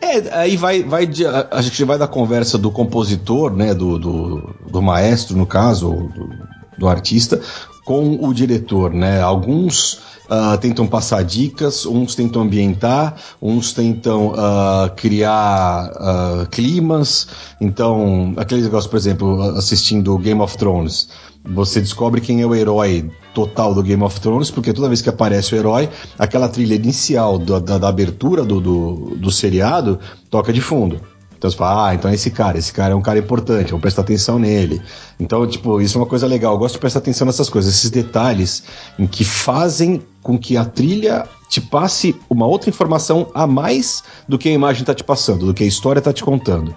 É, 0.00 0.38
aí 0.38 0.56
vai, 0.56 0.82
vai 0.82 1.08
a 1.50 1.62
gente 1.62 1.84
vai 1.84 1.98
da 1.98 2.06
conversa 2.06 2.58
do 2.58 2.70
compositor, 2.70 3.54
né, 3.54 3.74
do, 3.74 3.98
do, 3.98 4.54
do 4.70 4.82
maestro, 4.82 5.36
no 5.36 5.46
caso, 5.46 5.90
do, 5.90 6.30
do 6.78 6.88
artista, 6.88 7.40
com 7.84 8.18
o 8.22 8.34
diretor, 8.34 8.92
né? 8.92 9.20
Alguns 9.20 10.02
uh, 10.30 10.58
tentam 10.58 10.86
passar 10.86 11.24
dicas, 11.24 11.86
uns 11.86 12.14
tentam 12.14 12.42
ambientar, 12.42 13.16
uns 13.40 13.72
tentam 13.72 14.28
uh, 14.28 14.94
criar 14.96 15.90
uh, 15.92 16.48
climas. 16.50 17.28
Então, 17.60 18.34
aquele 18.36 18.62
negócio, 18.62 18.90
por 18.90 18.96
exemplo, 18.96 19.40
assistindo 19.56 20.16
Game 20.18 20.40
of 20.40 20.56
Thrones, 20.56 21.08
você 21.44 21.80
descobre 21.80 22.20
quem 22.20 22.42
é 22.42 22.46
o 22.46 22.54
herói 22.54 23.08
total 23.34 23.74
do 23.74 23.82
Game 23.82 24.02
of 24.02 24.20
Thrones, 24.20 24.50
porque 24.50 24.72
toda 24.72 24.88
vez 24.88 25.00
que 25.00 25.08
aparece 25.08 25.54
o 25.54 25.58
herói, 25.58 25.88
aquela 26.18 26.48
trilha 26.48 26.74
inicial 26.74 27.38
da, 27.38 27.58
da, 27.58 27.78
da 27.78 27.88
abertura 27.88 28.44
do, 28.44 28.60
do, 28.60 29.16
do 29.16 29.30
seriado 29.30 29.98
toca 30.30 30.52
de 30.52 30.60
fundo. 30.60 31.00
Então 31.36 31.50
você 31.50 31.56
fala, 31.56 31.90
ah, 31.90 31.94
então 31.94 32.10
é 32.10 32.14
esse 32.14 32.30
cara, 32.30 32.58
esse 32.58 32.72
cara 32.72 32.92
é 32.92 32.96
um 32.96 33.02
cara 33.02 33.18
importante, 33.18 33.70
vou 33.70 33.80
prestar 33.80 34.02
atenção 34.02 34.38
nele. 34.38 34.80
Então, 35.20 35.46
tipo, 35.46 35.80
isso 35.80 35.98
é 35.98 36.00
uma 36.00 36.06
coisa 36.06 36.26
legal. 36.26 36.54
Eu 36.54 36.58
gosto 36.58 36.74
de 36.74 36.80
prestar 36.80 37.00
atenção 37.00 37.26
nessas 37.26 37.50
coisas, 37.50 37.74
esses 37.74 37.90
detalhes 37.90 38.62
em 38.98 39.06
que 39.06 39.24
fazem 39.24 40.02
com 40.22 40.38
que 40.38 40.56
a 40.56 40.64
trilha 40.64 41.26
te 41.48 41.60
passe 41.60 42.16
uma 42.28 42.46
outra 42.46 42.70
informação 42.70 43.30
a 43.34 43.46
mais 43.46 44.02
do 44.28 44.38
que 44.38 44.48
a 44.48 44.52
imagem 44.52 44.82
está 44.82 44.94
te 44.94 45.04
passando, 45.04 45.46
do 45.46 45.54
que 45.54 45.62
a 45.62 45.66
história 45.66 45.98
está 45.98 46.12
te 46.12 46.24
contando. 46.24 46.74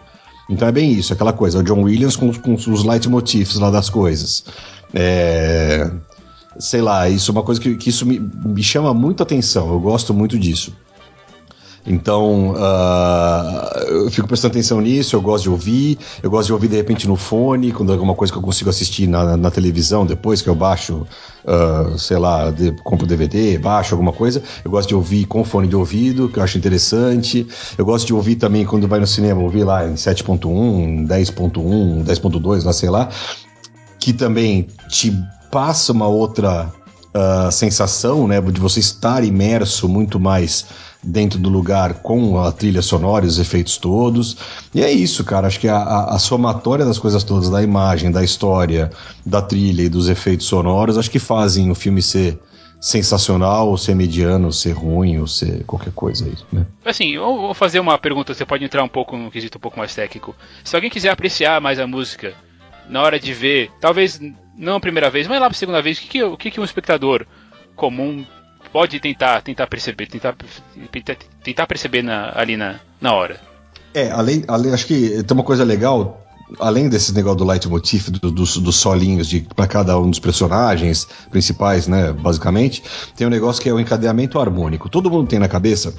Então 0.50 0.68
é 0.68 0.72
bem 0.72 0.92
isso, 0.92 1.14
aquela 1.14 1.32
coisa, 1.32 1.60
o 1.60 1.64
John 1.64 1.84
Williams 1.84 2.16
com, 2.16 2.34
com 2.34 2.54
os 2.54 2.84
leitmotifs 2.84 3.56
lá 3.56 3.70
das 3.70 3.90
coisas. 3.90 4.44
É, 4.94 5.90
sei 6.60 6.82
lá, 6.82 7.08
isso 7.08 7.30
é 7.30 7.34
uma 7.34 7.44
coisa 7.44 7.62
que, 7.62 7.76
que 7.76 7.90
isso 7.90 8.06
me, 8.06 8.20
me 8.20 8.64
chama 8.64 8.94
muito 8.94 9.22
atenção, 9.24 9.72
eu 9.72 9.80
gosto 9.80 10.14
muito 10.14 10.38
disso. 10.38 10.76
Então, 11.86 12.52
uh, 12.52 13.80
eu 13.88 14.12
fico 14.12 14.28
prestando 14.28 14.52
atenção 14.52 14.82
nisso, 14.82 15.16
eu 15.16 15.22
gosto 15.22 15.44
de 15.44 15.50
ouvir, 15.50 15.98
eu 16.22 16.30
gosto 16.30 16.48
de 16.48 16.54
ouvir 16.54 16.68
de 16.68 16.76
repente 16.76 17.08
no 17.08 17.16
fone, 17.16 17.72
quando 17.72 17.90
é 17.92 17.94
alguma 17.94 18.14
coisa 18.14 18.32
que 18.32 18.38
eu 18.38 18.44
consigo 18.44 18.70
assistir 18.70 19.08
na, 19.08 19.38
na 19.38 19.50
televisão, 19.50 20.06
depois 20.06 20.42
que 20.42 20.50
eu 20.50 20.56
baixo, 20.56 21.08
uh, 21.46 21.98
sei 21.98 22.18
lá, 22.18 22.52
de, 22.52 22.72
compro 22.84 23.08
DVD, 23.08 23.58
baixo 23.58 23.94
alguma 23.94 24.12
coisa, 24.12 24.44
eu 24.64 24.70
gosto 24.70 24.90
de 24.90 24.96
ouvir 24.96 25.26
com 25.26 25.44
fone 25.44 25.68
de 25.68 25.76
ouvido, 25.76 26.30
que 26.30 26.40
eu 26.40 26.44
acho 26.44 26.58
interessante. 26.58 27.48
Eu 27.78 27.86
gosto 27.86 28.06
de 28.06 28.14
ouvir 28.14 28.36
também 28.36 28.66
quando 28.66 28.88
vai 28.88 29.00
no 29.00 29.08
cinema, 29.08 29.42
ouvir 29.42 29.64
lá 29.64 29.88
em 29.88 29.94
7.1, 29.94 31.08
10.1, 31.08 32.04
10.2, 32.04 32.66
lá 32.66 32.74
sei 32.74 32.90
lá, 32.90 33.10
que 34.00 34.14
também 34.14 34.68
te 34.90 35.14
passa 35.52 35.92
uma 35.92 36.08
outra 36.08 36.72
uh, 37.16 37.52
sensação, 37.52 38.28
né, 38.28 38.40
de 38.42 38.60
você 38.60 38.80
estar 38.80 39.24
imerso 39.24 39.88
muito 39.88 40.20
mais 40.20 40.66
dentro 41.02 41.40
do 41.40 41.50
lugar 41.50 41.96
com 41.96 42.40
a 42.40 42.52
trilha 42.52 42.82
sonora 42.82 43.26
e 43.26 43.28
os 43.28 43.40
efeitos 43.40 43.78
todos. 43.78 44.38
E 44.74 44.82
é 44.84 44.92
isso, 44.92 45.24
cara. 45.24 45.48
Acho 45.48 45.60
que 45.60 45.68
a, 45.68 46.06
a, 46.06 46.20
somatória 46.20 46.86
das 46.86 47.00
coisas 47.00 47.24
todas, 47.24 47.50
da 47.50 47.64
imagem, 47.64 48.12
da 48.12 48.24
história, 48.24 48.92
da 49.26 49.42
trilha 49.42 49.84
e 49.84 49.90
dos 49.90 50.10
efeitos 50.10 50.48
sonoros, 50.48 50.98
acho 50.98 51.10
que 51.10 51.20
fazem 51.20 51.72
o 51.72 51.76
filme 51.76 52.02
ser 52.02 52.38
sensacional, 52.82 53.68
ou 53.68 53.78
ser 53.78 53.94
mediano, 53.94 54.46
ou 54.46 54.52
ser 54.54 54.72
ruim, 54.72 55.20
ou 55.20 55.28
ser 55.28 55.66
qualquer 55.66 55.92
coisa 55.92 56.26
aí, 56.26 56.36
né? 56.52 56.66
Assim, 56.86 57.16
eu 57.16 57.24
vou 57.24 57.54
fazer 57.54 57.80
uma 57.80 57.98
pergunta, 57.98 58.34
você 58.34 58.46
pode 58.46 58.64
entrar 58.64 58.82
um 58.84 58.88
pouco 58.88 59.18
no 59.18 59.30
quesito 59.30 59.58
um 59.58 59.62
pouco 59.62 59.78
mais 59.78 59.94
técnico. 59.94 60.34
Se 60.64 60.76
alguém 60.76 60.90
quiser 60.90 61.10
apreciar 61.10 61.60
mais 61.60 61.78
a 61.78 61.86
música, 61.86 62.34
na 62.90 63.02
hora 63.02 63.20
de 63.20 63.34
ver, 63.34 63.70
talvez 63.82 64.20
não 64.58 64.76
a 64.76 64.80
primeira 64.80 65.10
vez, 65.10 65.28
mas 65.28 65.42
lá 65.42 65.48
a 65.48 65.54
segunda 65.54 65.82
vez, 65.82 65.98
o 65.98 66.02
que, 66.02 66.08
que, 66.08 66.24
o 66.24 66.38
que, 66.38 66.52
que 66.52 66.60
um 66.60 66.64
espectador 66.64 67.26
comum 67.76 68.26
pode 68.72 69.00
tentar 69.00 69.42
tentar 69.42 69.68
perceber, 69.68 70.08
tentar, 70.08 70.36
tentar 71.44 71.68
perceber 71.68 72.02
na, 72.02 72.32
ali 72.36 72.58
na, 72.58 72.80
na 73.02 73.14
hora. 73.14 73.40
É, 73.94 74.12
além, 74.12 74.44
além, 74.48 74.74
acho 74.74 74.86
que 74.86 75.24
tem 75.24 75.36
uma 75.36 75.44
coisa 75.44 75.64
legal, 75.64 76.22
além 76.60 76.90
desse 76.90 77.14
negócio 77.14 77.38
do 77.40 77.46
leitmotiv, 77.46 78.10
do, 78.10 78.32
dos, 78.32 78.58
dos 78.58 78.76
solinhos 78.76 79.28
de 79.28 79.42
para 79.42 79.68
cada 79.68 80.00
um 80.00 80.10
dos 80.10 80.20
personagens 80.20 81.08
principais, 81.30 81.88
né, 81.88 82.12
basicamente, 82.14 82.84
tem 83.16 83.28
um 83.28 83.30
negócio 83.30 83.62
que 83.62 83.70
é 83.70 83.74
o 83.74 83.80
encadeamento 83.80 84.40
harmônico. 84.40 84.90
Todo 84.90 85.10
mundo 85.10 85.28
tem 85.28 85.40
na 85.40 85.48
cabeça. 85.48 85.94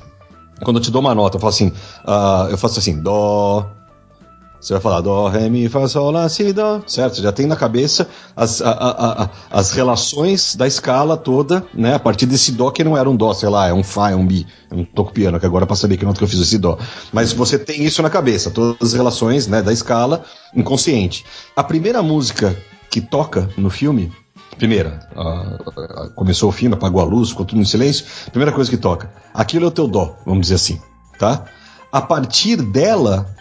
Quando 0.62 0.76
eu 0.76 0.82
te 0.82 0.90
dou 0.90 1.00
uma 1.00 1.14
nota, 1.14 1.36
eu 1.36 1.40
faço 1.40 1.64
assim, 1.64 1.72
uh, 2.04 2.50
eu 2.50 2.58
faço 2.58 2.78
assim, 2.78 3.00
dó, 3.00 3.66
você 4.60 4.74
vai 4.74 4.82
falar 4.82 5.00
Dó, 5.00 5.28
Ré, 5.28 5.48
Mi, 5.48 5.68
Fá, 5.68 5.88
Sol, 5.88 6.10
Lá, 6.10 6.28
Si, 6.28 6.52
Dó, 6.52 6.82
certo? 6.86 7.16
Você 7.16 7.22
já 7.22 7.32
tem 7.32 7.46
na 7.46 7.56
cabeça 7.56 8.08
as, 8.36 8.60
a, 8.60 8.70
a, 8.70 9.22
a, 9.24 9.30
as 9.50 9.72
relações 9.72 10.54
da 10.54 10.66
escala 10.66 11.16
toda, 11.16 11.64
né? 11.72 11.94
A 11.94 11.98
partir 11.98 12.26
desse 12.26 12.52
Dó 12.52 12.70
que 12.70 12.84
não 12.84 12.96
era 12.96 13.08
um 13.08 13.16
Dó, 13.16 13.32
sei 13.32 13.48
lá, 13.48 13.68
é 13.68 13.72
um 13.72 13.82
Fá, 13.82 14.10
é 14.10 14.14
um 14.14 14.22
Mi. 14.22 14.46
Eu 14.70 14.76
não 14.76 14.84
tô 14.84 15.04
piano, 15.06 15.40
que 15.40 15.46
agora 15.46 15.66
para 15.66 15.76
saber 15.76 15.96
que 15.96 16.04
nota 16.04 16.18
que 16.18 16.24
eu 16.24 16.28
fiz 16.28 16.40
esse 16.40 16.58
Dó. 16.58 16.78
Mas 17.12 17.32
você 17.32 17.58
tem 17.58 17.84
isso 17.84 18.02
na 18.02 18.10
cabeça, 18.10 18.50
todas 18.50 18.76
as 18.80 18.92
relações 18.92 19.46
né, 19.46 19.62
da 19.62 19.72
escala 19.72 20.24
inconsciente. 20.54 21.24
A 21.56 21.64
primeira 21.64 22.02
música 22.02 22.56
que 22.90 23.00
toca 23.00 23.48
no 23.56 23.70
filme 23.70 24.12
Primeira, 24.60 25.00
começou 26.14 26.50
o 26.50 26.52
filme, 26.52 26.74
apagou 26.74 27.00
a 27.00 27.04
luz, 27.04 27.30
ficou 27.30 27.46
tudo 27.46 27.62
em 27.62 27.64
silêncio. 27.64 28.04
Primeira 28.30 28.52
coisa 28.52 28.70
que 28.70 28.76
toca. 28.76 29.10
Aquilo 29.32 29.64
é 29.64 29.68
o 29.68 29.70
teu 29.70 29.88
dó, 29.88 30.18
vamos 30.26 30.42
dizer 30.42 30.56
assim, 30.56 30.78
tá? 31.18 31.46
A 31.90 32.02
partir 32.02 32.56
dela, 32.56 33.34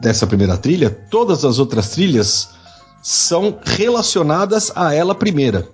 dessa 0.00 0.26
primeira 0.26 0.56
trilha, 0.56 0.90
todas 0.90 1.44
as 1.44 1.58
outras 1.58 1.90
trilhas 1.90 2.50
são 3.02 3.58
relacionadas 3.64 4.72
a 4.74 4.94
ela 4.94 5.14
primeira. 5.14 5.68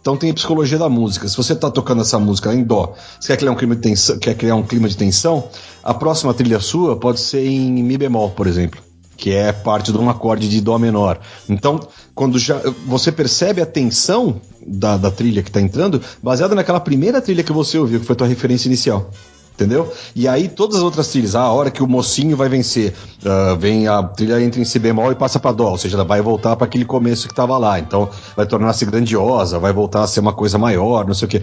Então 0.00 0.16
tem 0.16 0.30
a 0.30 0.34
psicologia 0.34 0.78
da 0.78 0.88
música. 0.88 1.28
Se 1.28 1.36
você 1.36 1.52
está 1.52 1.70
tocando 1.70 2.00
essa 2.00 2.18
música 2.18 2.54
em 2.54 2.62
dó, 2.64 2.94
quer 3.20 3.36
criar 3.36 3.52
um 3.52 3.56
clima 3.56 3.76
de 3.76 3.82
tensão, 3.82 4.18
quer 4.18 4.34
criar 4.34 4.54
um 4.54 4.62
clima 4.62 4.88
de 4.88 4.96
tensão, 4.96 5.48
a 5.82 5.92
próxima 5.92 6.32
trilha 6.32 6.60
sua 6.60 6.96
pode 6.96 7.20
ser 7.20 7.44
em 7.44 7.82
mi 7.82 7.98
bemol, 7.98 8.30
por 8.30 8.46
exemplo, 8.46 8.80
que 9.16 9.32
é 9.32 9.52
parte 9.52 9.92
de 9.92 9.98
um 9.98 10.08
acorde 10.08 10.48
de 10.48 10.60
dó 10.60 10.78
menor. 10.78 11.20
Então, 11.48 11.80
quando 12.14 12.38
já 12.38 12.58
você 12.86 13.12
percebe 13.12 13.60
a 13.60 13.66
tensão 13.66 14.40
da, 14.66 14.96
da 14.96 15.10
trilha 15.10 15.42
que 15.42 15.50
está 15.50 15.60
entrando, 15.60 16.00
baseada 16.22 16.54
naquela 16.54 16.80
primeira 16.80 17.20
trilha 17.20 17.42
que 17.42 17.52
você 17.52 17.76
ouviu, 17.76 18.00
que 18.00 18.06
foi 18.06 18.14
a 18.14 18.16
tua 18.16 18.26
referência 18.26 18.68
inicial 18.68 19.10
entendeu? 19.58 19.92
E 20.14 20.28
aí 20.28 20.48
todas 20.48 20.76
as 20.76 20.82
outras 20.82 21.08
trilhas, 21.08 21.34
a 21.34 21.48
hora 21.48 21.68
que 21.68 21.82
o 21.82 21.86
mocinho 21.88 22.36
vai 22.36 22.48
vencer, 22.48 22.94
uh, 23.24 23.56
vem 23.58 23.88
a 23.88 24.00
trilha 24.04 24.40
entra 24.40 24.60
em 24.60 24.64
si 24.64 24.78
bemol 24.78 25.10
e 25.10 25.16
passa 25.16 25.40
para 25.40 25.50
dó, 25.50 25.70
ou 25.70 25.78
seja, 25.78 25.96
ela 25.96 26.04
vai 26.04 26.22
voltar 26.22 26.54
para 26.54 26.64
aquele 26.64 26.84
começo 26.84 27.26
que 27.26 27.32
estava 27.32 27.58
lá, 27.58 27.80
então 27.80 28.08
vai 28.36 28.46
tornar-se 28.46 28.84
grandiosa, 28.86 29.58
vai 29.58 29.72
voltar 29.72 30.04
a 30.04 30.06
ser 30.06 30.20
uma 30.20 30.32
coisa 30.32 30.56
maior, 30.56 31.04
não 31.04 31.14
sei 31.14 31.26
o 31.26 31.28
quê. 31.28 31.42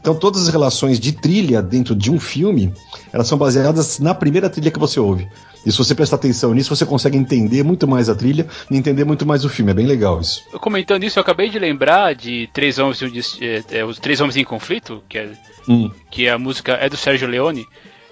Então 0.00 0.14
todas 0.14 0.42
as 0.42 0.48
relações 0.48 1.00
de 1.00 1.10
trilha 1.10 1.60
dentro 1.60 1.96
de 1.96 2.12
um 2.12 2.20
filme, 2.20 2.72
elas 3.12 3.26
são 3.26 3.36
baseadas 3.36 3.98
na 3.98 4.14
primeira 4.14 4.48
trilha 4.48 4.70
que 4.70 4.78
você 4.78 5.00
ouve. 5.00 5.28
E 5.66 5.72
se 5.72 5.78
você 5.78 5.94
prestar 5.94 6.16
atenção 6.16 6.54
nisso, 6.54 6.74
você 6.74 6.86
consegue 6.86 7.16
entender 7.16 7.62
muito 7.62 7.86
mais 7.86 8.08
a 8.08 8.14
trilha 8.14 8.46
e 8.70 8.76
entender 8.76 9.04
muito 9.04 9.26
mais 9.26 9.44
o 9.44 9.48
filme. 9.48 9.70
É 9.70 9.74
bem 9.74 9.86
legal 9.86 10.20
isso. 10.20 10.42
Comentando 10.60 11.04
isso, 11.04 11.18
eu 11.18 11.22
acabei 11.22 11.48
de 11.48 11.58
lembrar 11.58 12.14
de 12.14 12.48
Três 12.52 12.78
Homens, 12.78 13.38
é, 13.40 13.64
é, 13.78 13.84
os 13.84 13.98
Três 13.98 14.20
Homens 14.20 14.36
em 14.36 14.44
Conflito, 14.44 15.02
que 15.08 15.18
é 15.18 15.30
hum. 15.68 15.90
que 16.10 16.28
a 16.28 16.38
música 16.38 16.72
é 16.74 16.88
do 16.88 16.96
Sérgio 16.96 17.28
Leone, 17.28 17.66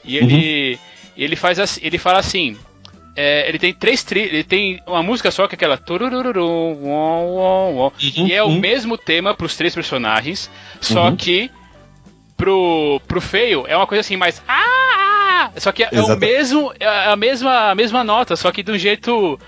e 0.05 0.17
ele, 0.17 0.73
uhum. 0.73 0.79
ele 1.17 1.37
faz 1.37 1.59
assim, 1.59 1.81
ele 1.83 1.99
fala 1.99 2.19
assim, 2.19 2.57
é, 3.17 3.49
ele 3.49 3.59
tem 3.59 3.73
três 3.73 4.05
trilhas, 4.05 4.33
ele 4.33 4.45
tem 4.45 4.81
uma 4.87 5.03
música 5.03 5.31
só 5.31 5.49
que 5.49 5.55
é 5.55 5.57
aquela 5.57 5.79
uhum, 8.19 8.27
e 8.27 8.33
é 8.33 8.43
o 8.43 8.47
uhum. 8.47 8.61
mesmo 8.61 8.99
tema 8.99 9.35
para 9.35 9.47
os 9.47 9.57
três 9.57 9.75
personagens, 9.75 10.51
só 10.81 11.09
uhum. 11.09 11.17
que 11.17 11.51
pro, 12.37 13.01
pro 13.09 13.21
feio 13.21 13.65
é 13.67 13.77
uma 13.77 13.87
coisa 13.87 14.01
assim 14.01 14.17
mais 14.17 14.43
ah, 14.47 15.06
só 15.57 15.73
que 15.73 15.83
é, 15.83 15.89
é 15.93 16.03
o 16.03 16.17
mesmo 16.17 16.73
é 16.79 17.09
a 17.09 17.17
mesma 17.17 17.71
a 17.71 17.75
mesma 17.75 18.05
nota, 18.05 18.37
só 18.37 18.51
que 18.53 18.63
de 18.63 18.73
um 18.73 18.79
jeito 18.79 19.39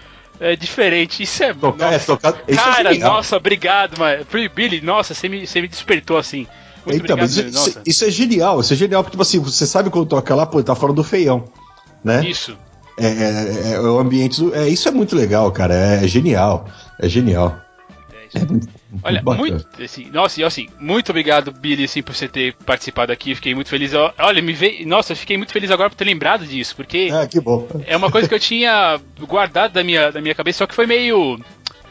é 0.41 0.57
diferente. 0.57 1.23
Isso 1.23 1.43
é. 1.43 1.53
Tocar, 1.53 1.93
é 1.93 2.53
é 2.53 2.57
cara, 2.57 2.95
é 2.95 2.99
nossa, 2.99 3.37
obrigado, 3.37 3.99
mano. 3.99 4.25
Billy, 4.55 4.81
nossa, 4.81 5.15
você 5.15 5.29
me, 5.29 5.47
você 5.47 5.61
me 5.61 5.69
despertou 5.69 6.17
assim. 6.17 6.47
Muito 6.87 7.05
então, 7.05 7.17
obrigado, 7.17 7.29
isso, 7.29 7.81
isso, 7.85 8.05
é 8.05 8.11
genial, 8.11 8.61
isso 8.61 8.73
é 8.73 8.77
genial, 8.77 9.03
porque 9.03 9.13
tipo 9.13 9.23
assim, 9.23 9.39
você 9.41 9.67
sabe 9.67 9.91
quando 9.91 10.07
toca 10.07 10.35
lá, 10.35 10.47
pô, 10.47 10.63
tá 10.63 10.75
falando 10.75 10.97
do 10.97 11.05
feião, 11.05 11.45
né? 12.03 12.25
Isso. 12.27 12.57
É, 12.99 13.07
é, 13.07 13.73
é, 13.75 13.81
o 13.81 13.99
ambiente 13.99 14.41
do, 14.41 14.55
é, 14.55 14.69
isso 14.69 14.89
é 14.89 14.91
muito 14.91 15.15
legal, 15.15 15.51
cara. 15.53 15.75
É, 15.75 16.05
é 16.05 16.09
genial. 16.09 16.67
É 16.99 17.09
genial. 17.09 17.57
É 18.35 18.41
Olha, 19.03 19.23
muito, 19.23 19.67
assim, 19.83 20.11
nossa, 20.11 20.41
e 20.41 20.45
assim, 20.45 20.67
muito 20.81 21.11
obrigado, 21.11 21.53
Billy, 21.53 21.85
assim, 21.85 22.03
por 22.03 22.15
você 22.15 22.27
ter 22.27 22.55
participado 22.65 23.13
aqui. 23.13 23.35
Fiquei 23.35 23.55
muito 23.55 23.69
feliz. 23.69 23.93
Olha, 24.19 24.41
me 24.41 24.55
veio. 24.55 24.87
Nossa, 24.89 25.13
eu 25.13 25.17
fiquei 25.17 25.37
muito 25.37 25.53
feliz 25.53 25.71
agora 25.71 25.91
por 25.91 25.97
ter 25.97 26.05
lembrado 26.05 26.47
disso, 26.47 26.75
porque. 26.75 27.11
Ah, 27.13 27.27
que 27.27 27.39
bom. 27.39 27.69
É 27.87 27.97
uma 27.97 28.11
coisa 28.11 28.27
que 28.27 28.35
eu 28.35 28.41
tinha 28.41 28.99
guardado 29.21 29.73
da 29.73 29.85
minha, 29.85 30.11
da 30.11 30.23
minha 30.23 30.35
cabeça, 30.35 30.59
só 30.59 30.67
que 30.67 30.75
foi 30.75 30.87
meio. 30.87 31.39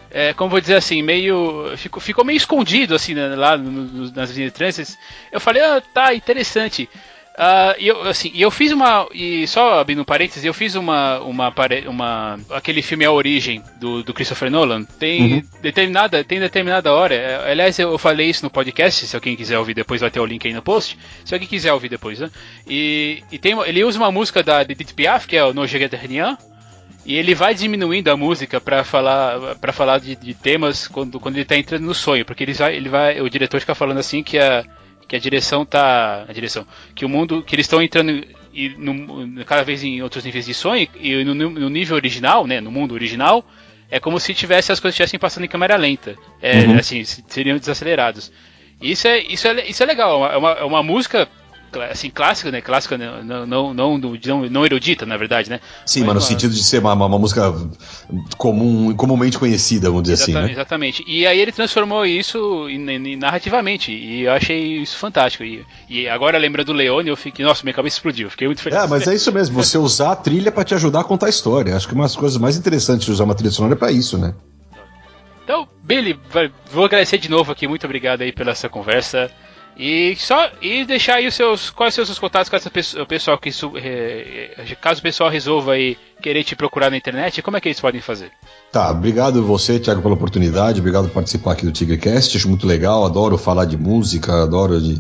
É, 0.10 0.34
como 0.34 0.50
vou 0.50 0.60
dizer 0.60 0.76
assim, 0.76 1.04
meio. 1.04 1.78
Ficou, 1.78 2.02
ficou 2.02 2.26
meio 2.26 2.38
escondido, 2.38 2.96
assim, 2.96 3.14
né, 3.14 3.36
lá 3.36 3.56
no, 3.56 3.70
no, 3.70 4.12
nas 4.12 4.32
linhas 4.32 4.52
de 4.52 4.58
trânsito. 4.58 4.98
Eu 5.32 5.40
falei, 5.40 5.62
ah, 5.62 5.82
tá, 5.94 6.16
interessante. 6.16 6.90
Uh, 7.38 7.78
e 7.78 7.88
eu, 7.88 8.02
assim, 8.02 8.32
eu 8.34 8.50
fiz 8.50 8.72
uma. 8.72 9.08
E 9.14 9.46
só 9.46 9.80
abrindo 9.80 10.02
um 10.02 10.06
parênteses, 10.06 10.44
eu 10.44 10.56
fiz 10.56 10.74
uma. 10.74 11.20
uma, 11.20 11.54
uma 11.88 12.40
aquele 12.50 12.82
filme 12.82 13.06
A 13.06 13.12
Origem 13.12 13.62
do, 13.80 14.02
do 14.02 14.12
Christopher 14.12 14.50
Nolan. 14.50 14.84
Tem 14.84 15.36
uhum. 15.36 15.44
determinada, 15.62 16.24
tem 16.24 16.40
determinada 16.40 16.92
hora. 16.92 17.14
É, 17.14 17.52
aliás, 17.52 17.78
eu 17.78 17.96
falei 18.00 18.28
isso 18.28 18.44
no 18.44 18.50
podcast. 18.50 19.06
Se 19.06 19.16
alguém 19.16 19.36
quiser 19.36 19.60
ouvir 19.60 19.76
depois, 19.76 20.02
vai 20.02 20.10
ter 20.10 20.20
o 20.20 20.26
link 20.26 20.48
aí 20.48 20.54
no 20.54 20.64
post. 20.64 20.98
Se 21.24 21.36
alguém 21.36 21.48
quiser 21.48 21.72
ouvir 21.74 21.90
depois, 21.90 22.20
né? 22.20 22.32
E, 22.68 23.22
e 23.32 23.38
tem, 23.38 23.56
ele 23.68 23.84
usa 23.84 24.00
uma 24.00 24.12
música 24.12 24.42
da 24.42 24.64
Edith 24.64 24.96
Piaf, 24.96 25.28
que 25.28 25.38
é 25.38 25.44
o 25.44 25.54
No 25.54 25.68
Je 25.68 25.78
Rien. 25.78 26.36
E 27.06 27.16
ele 27.16 27.36
vai 27.36 27.54
diminuindo 27.54 28.10
a 28.10 28.18
música 28.18 28.60
para 28.60 28.84
falar 28.84 29.56
para 29.62 29.72
falar 29.72 30.00
de, 30.00 30.16
de, 30.16 30.34
temas 30.34 30.88
quando, 30.88 31.20
quando 31.20 31.36
ele 31.36 31.46
tá 31.46 31.56
entrando 31.56 31.84
no 31.84 31.94
sonho, 31.94 32.26
porque 32.26 32.44
ele 32.44 32.54
vai, 32.54 32.76
ele 32.76 32.90
vai, 32.90 33.22
o 33.22 33.30
diretor 33.30 33.62
fica 33.62 33.76
falando 33.76 34.00
assim 34.00 34.22
que 34.22 34.38
a 34.38 34.66
que 35.08 35.16
a 35.16 35.20
direção 35.20 35.66
tá. 35.66 36.26
A 36.28 36.34
direção. 36.34 36.66
Que 36.94 37.06
o 37.06 37.10
mundo. 37.10 37.44
Que 37.44 37.56
eles 37.56 37.66
estão 37.66 37.82
entrando 37.82 38.24
e 38.54 38.70
no, 38.70 39.46
cada 39.46 39.64
vez 39.64 39.84
em 39.84 40.02
outros 40.02 40.24
níveis 40.24 40.46
de 40.46 40.54
sonho. 40.54 40.88
E 41.00 41.24
no, 41.24 41.36
no, 41.36 41.70
nível 41.70 41.96
original, 41.96 42.48
né? 42.48 42.60
No 42.60 42.72
mundo 42.72 42.94
original, 42.94 43.46
é 43.90 44.00
como 44.00 44.20
se 44.20 44.34
tivesse 44.34 44.72
as 44.72 44.80
coisas 44.80 44.96
estivessem 44.96 45.20
passando 45.20 45.44
em 45.46 45.48
câmera 45.48 45.76
lenta. 45.76 46.16
É, 46.42 46.62
uhum. 46.62 46.78
Assim, 46.78 47.04
seriam 47.04 47.58
desacelerados. 47.58 48.32
Isso 48.82 49.08
é, 49.08 49.20
isso 49.20 49.48
é, 49.48 49.66
isso 49.68 49.84
é 49.84 49.86
legal. 49.86 50.26
É 50.32 50.38
uma, 50.38 50.52
é 50.52 50.64
uma 50.64 50.84
música 50.84 51.28
assim, 51.90 52.10
clássica, 52.10 52.52
né? 52.52 52.62
Clássica 52.62 52.98
né? 52.98 53.22
não, 53.24 53.46
não, 53.46 53.74
não, 53.74 53.98
não, 53.98 54.66
erudita, 54.66 55.06
na 55.06 55.18
verdade, 55.18 55.50
né? 55.50 55.60
Sim, 55.86 56.04
mas, 56.04 56.16
no 56.16 56.22
sentido 56.22 56.54
de 56.54 56.64
ser 56.64 56.80
uma, 56.80 56.94
uma, 56.94 57.20
música 57.20 57.54
comum, 58.38 58.94
comumente 58.96 59.38
conhecida, 59.38 59.90
vamos 59.90 60.04
dizer 60.04 60.14
exatamente, 60.14 60.38
assim. 60.38 60.48
Né? 60.48 60.54
Exatamente. 60.54 61.04
E 61.08 61.28
aí 61.28 61.40
ele 61.40 61.52
transformou 61.52 62.06
isso 62.06 62.68
narrativamente. 63.18 63.92
E 63.92 64.24
eu 64.24 64.32
achei 64.32 64.82
isso 64.82 64.98
fantástico. 64.98 65.44
E, 65.44 65.66
e 65.90 66.08
agora 66.08 66.38
lembrando 66.38 66.68
do 66.68 66.74
Leone, 66.74 67.10
eu 67.10 67.18
fiquei, 67.18 67.46
nossa, 67.46 67.64
minha 67.64 67.74
cabeça 67.74 67.98
explodiu. 67.98 68.30
Fiquei 68.30 68.48
muito 68.48 68.62
feliz. 68.62 68.80
É, 68.80 68.88
mas 68.88 69.08
é 69.08 69.16
isso 69.16 69.32
mesmo, 69.32 69.56
você 69.56 69.78
usar 69.80 70.12
a 70.12 70.16
trilha 70.16 70.52
para 70.52 70.64
te 70.64 70.74
ajudar 70.74 71.02
a 71.02 71.04
contar 71.04 71.28
a 71.28 71.30
história. 71.30 71.76
Acho 71.76 71.88
que 71.88 71.94
uma 71.94 72.04
das 72.04 72.16
coisas 72.16 72.38
mais 72.38 72.58
interessantes 72.58 73.06
de 73.06 73.12
usar 73.12 73.24
uma 73.24 73.36
trilha 73.36 73.52
sonora 73.52 73.74
é 73.74 73.78
pra 73.78 73.92
isso, 73.92 74.18
né? 74.18 74.34
Então, 75.44 75.66
Billy, 75.82 76.20
vou 76.70 76.84
agradecer 76.84 77.18
de 77.18 77.30
novo 77.30 77.54
aqui. 77.54 77.68
Muito 77.70 77.86
obrigado 77.86 78.22
aí 78.22 78.34
pela 78.34 78.52
essa 78.52 78.68
conversa. 78.68 79.32
E 79.80 80.16
só 80.16 80.50
e 80.60 80.84
deixar 80.86 81.16
aí 81.16 81.28
os 81.28 81.36
seus 81.36 81.70
quais 81.70 81.94
são 81.94 82.02
os 82.02 82.08
seus 82.08 82.18
contatos 82.18 82.50
com 82.50 82.56
essa 82.56 82.70
pessoa, 82.70 83.04
o 83.04 83.06
pessoal 83.06 83.38
que 83.38 83.52
caso 84.82 85.00
o 85.00 85.04
pessoal 85.04 85.30
resolva 85.30 85.74
aí 85.74 85.96
querer 86.20 86.44
te 86.44 86.56
procurar 86.56 86.90
na 86.90 86.98
internet, 86.98 87.44
como 87.44 87.58
é 87.58 87.62
que 87.62 87.68
eles 87.68 87.80
podem 87.80 88.02
fazer? 88.02 88.32
Tá, 88.72 88.90
obrigado 88.90 89.44
você, 89.44 89.80
Thiago, 89.80 90.02
pela 90.02 90.16
oportunidade, 90.16 90.80
obrigado 90.80 91.08
por 91.10 91.14
participar 91.14 91.52
aqui 91.52 91.64
do 91.64 91.72
Tigercast, 91.72 92.36
acho 92.36 92.50
muito 92.50 92.66
legal, 92.66 93.06
adoro 93.06 93.38
falar 93.38 93.66
de 93.66 93.78
música, 93.78 94.42
adoro 94.42 94.82
de 94.82 95.00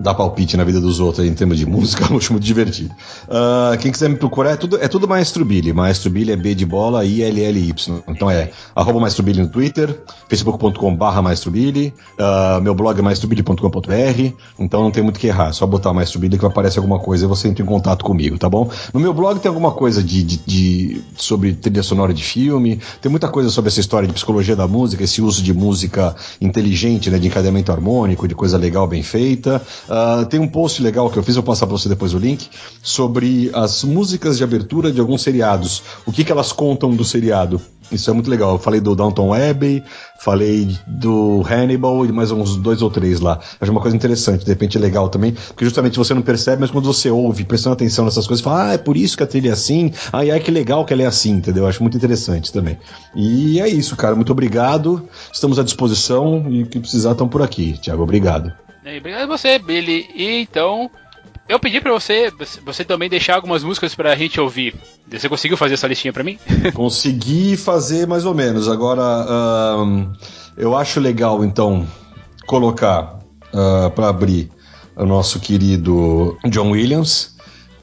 dar 0.00 0.14
palpite 0.14 0.56
na 0.56 0.64
vida 0.64 0.80
dos 0.80 0.98
outros 0.98 1.26
em 1.26 1.34
termos 1.34 1.58
de 1.58 1.66
música, 1.66 2.06
eu 2.10 2.16
acho 2.16 2.32
muito 2.32 2.44
divertido. 2.44 2.94
Uh, 3.28 3.76
quem 3.78 3.92
quiser 3.92 4.08
me 4.08 4.16
procurar, 4.16 4.52
é 4.52 4.56
tudo, 4.56 4.78
é 4.80 4.88
tudo 4.88 5.06
Maestro 5.06 5.44
Billy. 5.44 5.72
Maestro 5.72 6.10
Billy 6.10 6.32
é 6.32 6.36
B 6.36 6.54
de 6.54 6.64
bola, 6.64 7.04
I-L-L-Y. 7.04 8.02
Então 8.08 8.30
é 8.30 8.50
arroba 8.74 9.00
Maestro 9.00 9.22
Billy 9.22 9.42
no 9.42 9.48
Twitter, 9.48 10.02
facebook.com 10.28 10.96
barra 10.96 11.20
Maestro 11.20 11.50
Billy, 11.50 11.92
uh, 12.18 12.60
meu 12.60 12.74
blog 12.74 12.98
é 12.98 13.02
maestrobilly.com.br, 13.02 14.34
então 14.58 14.82
não 14.82 14.90
tem 14.90 15.02
muito 15.02 15.20
que 15.20 15.26
errar, 15.26 15.52
só 15.52 15.66
botar 15.66 15.92
Maestro 15.92 16.18
Billy 16.18 16.36
que 16.36 16.42
vai 16.42 16.50
aparecer 16.50 16.78
alguma 16.78 16.98
coisa 16.98 17.24
e 17.24 17.28
você 17.28 17.48
entra 17.48 17.62
em 17.62 17.66
contato 17.66 18.04
comigo, 18.04 18.38
tá 18.38 18.48
bom? 18.48 18.70
No 18.92 19.00
meu 19.00 19.12
blog 19.12 19.38
tem 19.38 19.48
alguma 19.48 19.72
coisa 19.72 20.02
de, 20.02 20.22
de, 20.22 20.36
de, 20.38 21.02
sobre 21.16 21.52
trilha 21.54 21.82
sonora 21.82 22.14
de 22.14 22.22
filme, 22.22 22.80
tem 23.00 23.10
muita 23.10 23.28
coisa 23.28 23.50
sobre 23.50 23.68
essa 23.68 23.80
história 23.80 24.08
de 24.08 24.14
psicologia 24.14 24.56
da 24.56 24.66
música, 24.66 25.04
esse 25.04 25.20
uso 25.20 25.42
de 25.42 25.52
música 25.52 26.14
inteligente, 26.40 27.10
né, 27.10 27.18
de 27.18 27.28
encadeamento 27.28 27.70
harmônico, 27.72 28.26
de 28.26 28.34
coisa 28.34 28.56
legal, 28.56 28.86
bem 28.86 29.02
feita. 29.02 29.60
Uh, 29.90 30.24
tem 30.26 30.38
um 30.38 30.46
post 30.46 30.80
legal 30.80 31.10
que 31.10 31.18
eu 31.18 31.22
fiz, 31.22 31.34
eu 31.34 31.42
vou 31.42 31.52
passar 31.52 31.66
para 31.66 31.76
você 31.76 31.88
depois 31.88 32.14
o 32.14 32.18
link, 32.18 32.48
sobre 32.80 33.50
as 33.52 33.82
músicas 33.82 34.38
de 34.38 34.44
abertura 34.44 34.92
de 34.92 35.00
alguns 35.00 35.22
seriados. 35.22 35.82
O 36.06 36.12
que, 36.12 36.22
que 36.22 36.30
elas 36.30 36.52
contam 36.52 36.94
do 36.94 37.04
seriado. 37.04 37.60
Isso 37.90 38.08
é 38.08 38.12
muito 38.12 38.30
legal. 38.30 38.52
Eu 38.52 38.58
falei 38.58 38.80
do 38.80 38.94
Downton 38.94 39.34
Abbey, 39.34 39.82
falei 40.20 40.68
do 40.86 41.42
Hannibal 41.42 42.06
e 42.06 42.12
mais 42.12 42.30
uns 42.30 42.56
dois 42.56 42.82
ou 42.82 42.90
três 42.90 43.18
lá. 43.18 43.40
Acho 43.60 43.72
uma 43.72 43.80
coisa 43.80 43.96
interessante, 43.96 44.44
de 44.44 44.50
repente 44.50 44.78
é 44.78 44.80
legal 44.80 45.08
também, 45.08 45.32
porque 45.32 45.64
justamente 45.64 45.98
você 45.98 46.14
não 46.14 46.22
percebe, 46.22 46.60
mas 46.60 46.70
quando 46.70 46.84
você 46.84 47.10
ouve, 47.10 47.44
prestando 47.44 47.74
atenção 47.74 48.04
nessas 48.04 48.28
coisas, 48.28 48.44
fala, 48.44 48.68
ah, 48.68 48.72
é 48.74 48.78
por 48.78 48.96
isso 48.96 49.16
que 49.16 49.24
a 49.24 49.26
trilha 49.26 49.48
é 49.48 49.52
assim, 49.52 49.92
ah, 50.12 50.24
e 50.24 50.38
que 50.38 50.52
legal 50.52 50.84
que 50.84 50.92
ela 50.92 51.02
é 51.02 51.06
assim, 51.06 51.32
entendeu? 51.32 51.66
Acho 51.66 51.82
muito 51.82 51.96
interessante 51.96 52.52
também. 52.52 52.78
E 53.14 53.60
é 53.60 53.68
isso, 53.68 53.96
cara. 53.96 54.14
Muito 54.14 54.30
obrigado. 54.30 55.08
Estamos 55.32 55.58
à 55.58 55.64
disposição 55.64 56.46
e 56.48 56.62
o 56.62 56.66
que 56.66 56.78
precisar 56.78 57.12
estão 57.12 57.28
por 57.28 57.42
aqui. 57.42 57.76
Tiago, 57.80 58.04
obrigado. 58.04 58.52
Obrigado 58.98 59.22
a 59.22 59.36
você, 59.36 59.58
Billy. 59.58 60.08
E 60.14 60.40
então, 60.42 60.90
eu 61.48 61.58
pedi 61.58 61.80
para 61.80 61.92
você, 61.92 62.32
você 62.64 62.84
também 62.84 63.08
deixar 63.08 63.34
algumas 63.34 63.64
músicas 63.64 63.94
pra 63.94 64.14
gente 64.14 64.40
ouvir. 64.40 64.74
Você 65.10 65.28
conseguiu 65.28 65.56
fazer 65.56 65.74
essa 65.74 65.88
listinha 65.88 66.12
para 66.12 66.22
mim? 66.22 66.38
Consegui 66.74 67.56
fazer 67.56 68.06
mais 68.06 68.24
ou 68.24 68.34
menos. 68.34 68.68
Agora, 68.68 69.02
um, 69.82 70.12
eu 70.56 70.76
acho 70.76 71.00
legal, 71.00 71.44
então, 71.44 71.86
colocar 72.46 73.18
uh, 73.52 73.86
ah, 73.86 73.90
para 73.90 74.08
abrir 74.08 74.50
o 74.96 75.04
nosso 75.04 75.40
querido 75.40 76.38
John 76.48 76.70
Williams 76.70 77.29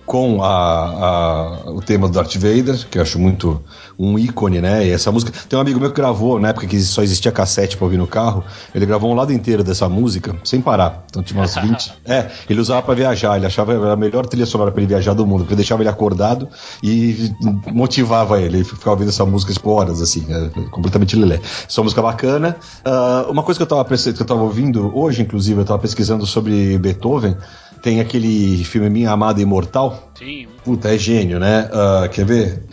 com 0.07 0.41
a, 0.41 0.47
a, 0.47 1.69
o 1.69 1.81
tema 1.81 2.07
do 2.07 2.13
Darth 2.13 2.33
Vader, 2.35 2.87
que 2.89 2.97
eu 2.97 3.01
acho 3.01 3.19
muito 3.19 3.61
um 3.99 4.17
ícone, 4.17 4.61
né? 4.61 4.87
E 4.87 4.91
essa 4.91 5.11
música. 5.11 5.33
Tem 5.49 5.59
um 5.59 5.61
amigo 5.61 5.81
meu 5.81 5.89
que 5.89 5.97
gravou, 5.97 6.39
na 6.39 6.49
época 6.49 6.65
que 6.65 6.79
só 6.79 7.03
existia 7.03 7.29
cassete 7.29 7.75
pra 7.75 7.85
ouvir 7.85 7.97
no 7.97 8.07
carro, 8.07 8.41
ele 8.73 8.85
gravou 8.85 9.11
um 9.11 9.13
lado 9.13 9.33
inteiro 9.33 9.65
dessa 9.65 9.89
música, 9.89 10.33
sem 10.45 10.61
parar. 10.61 11.03
Então 11.09 11.21
tinha 11.21 11.37
umas 11.37 11.55
20. 11.55 11.93
é, 12.07 12.31
ele 12.49 12.61
usava 12.61 12.81
pra 12.81 12.95
viajar, 12.95 13.35
ele 13.35 13.45
achava 13.45 13.91
a 13.91 13.95
melhor 13.97 14.25
trilha 14.25 14.45
sonora 14.45 14.71
pra 14.71 14.81
ele 14.81 14.87
viajar 14.87 15.13
do 15.13 15.27
mundo, 15.27 15.39
porque 15.41 15.55
deixava 15.55 15.81
ele 15.81 15.89
acordado 15.89 16.47
e 16.81 17.29
motivava 17.67 18.39
ele. 18.39 18.59
Ele 18.59 18.63
ficava 18.63 18.91
ouvindo 18.91 19.09
essa 19.09 19.25
música 19.25 19.53
por 19.59 19.73
horas, 19.73 20.01
assim, 20.01 20.25
é, 20.29 20.69
completamente 20.69 21.17
lelé. 21.17 21.41
Essa 21.67 21.83
música 21.83 22.01
bacana. 22.01 22.55
Uh, 22.85 23.29
uma 23.29 23.43
coisa 23.43 23.57
que 23.57 23.63
eu, 23.63 23.67
tava, 23.67 23.83
que 23.83 24.21
eu 24.21 24.25
tava 24.25 24.41
ouvindo 24.41 24.97
hoje, 24.97 25.21
inclusive, 25.21 25.59
eu 25.59 25.65
tava 25.65 25.79
pesquisando 25.79 26.25
sobre 26.25 26.77
Beethoven. 26.77 27.35
Tem 27.81 27.99
aquele 27.99 28.63
filme 28.63 28.89
Minha 28.89 29.11
Amada 29.11 29.41
Imortal. 29.41 30.11
Sim. 30.17 30.47
Puta, 30.63 30.93
é 30.93 30.97
gênio, 30.97 31.39
né? 31.39 31.69
Uh, 31.71 32.09
quer 32.09 32.25
ver? 32.25 32.63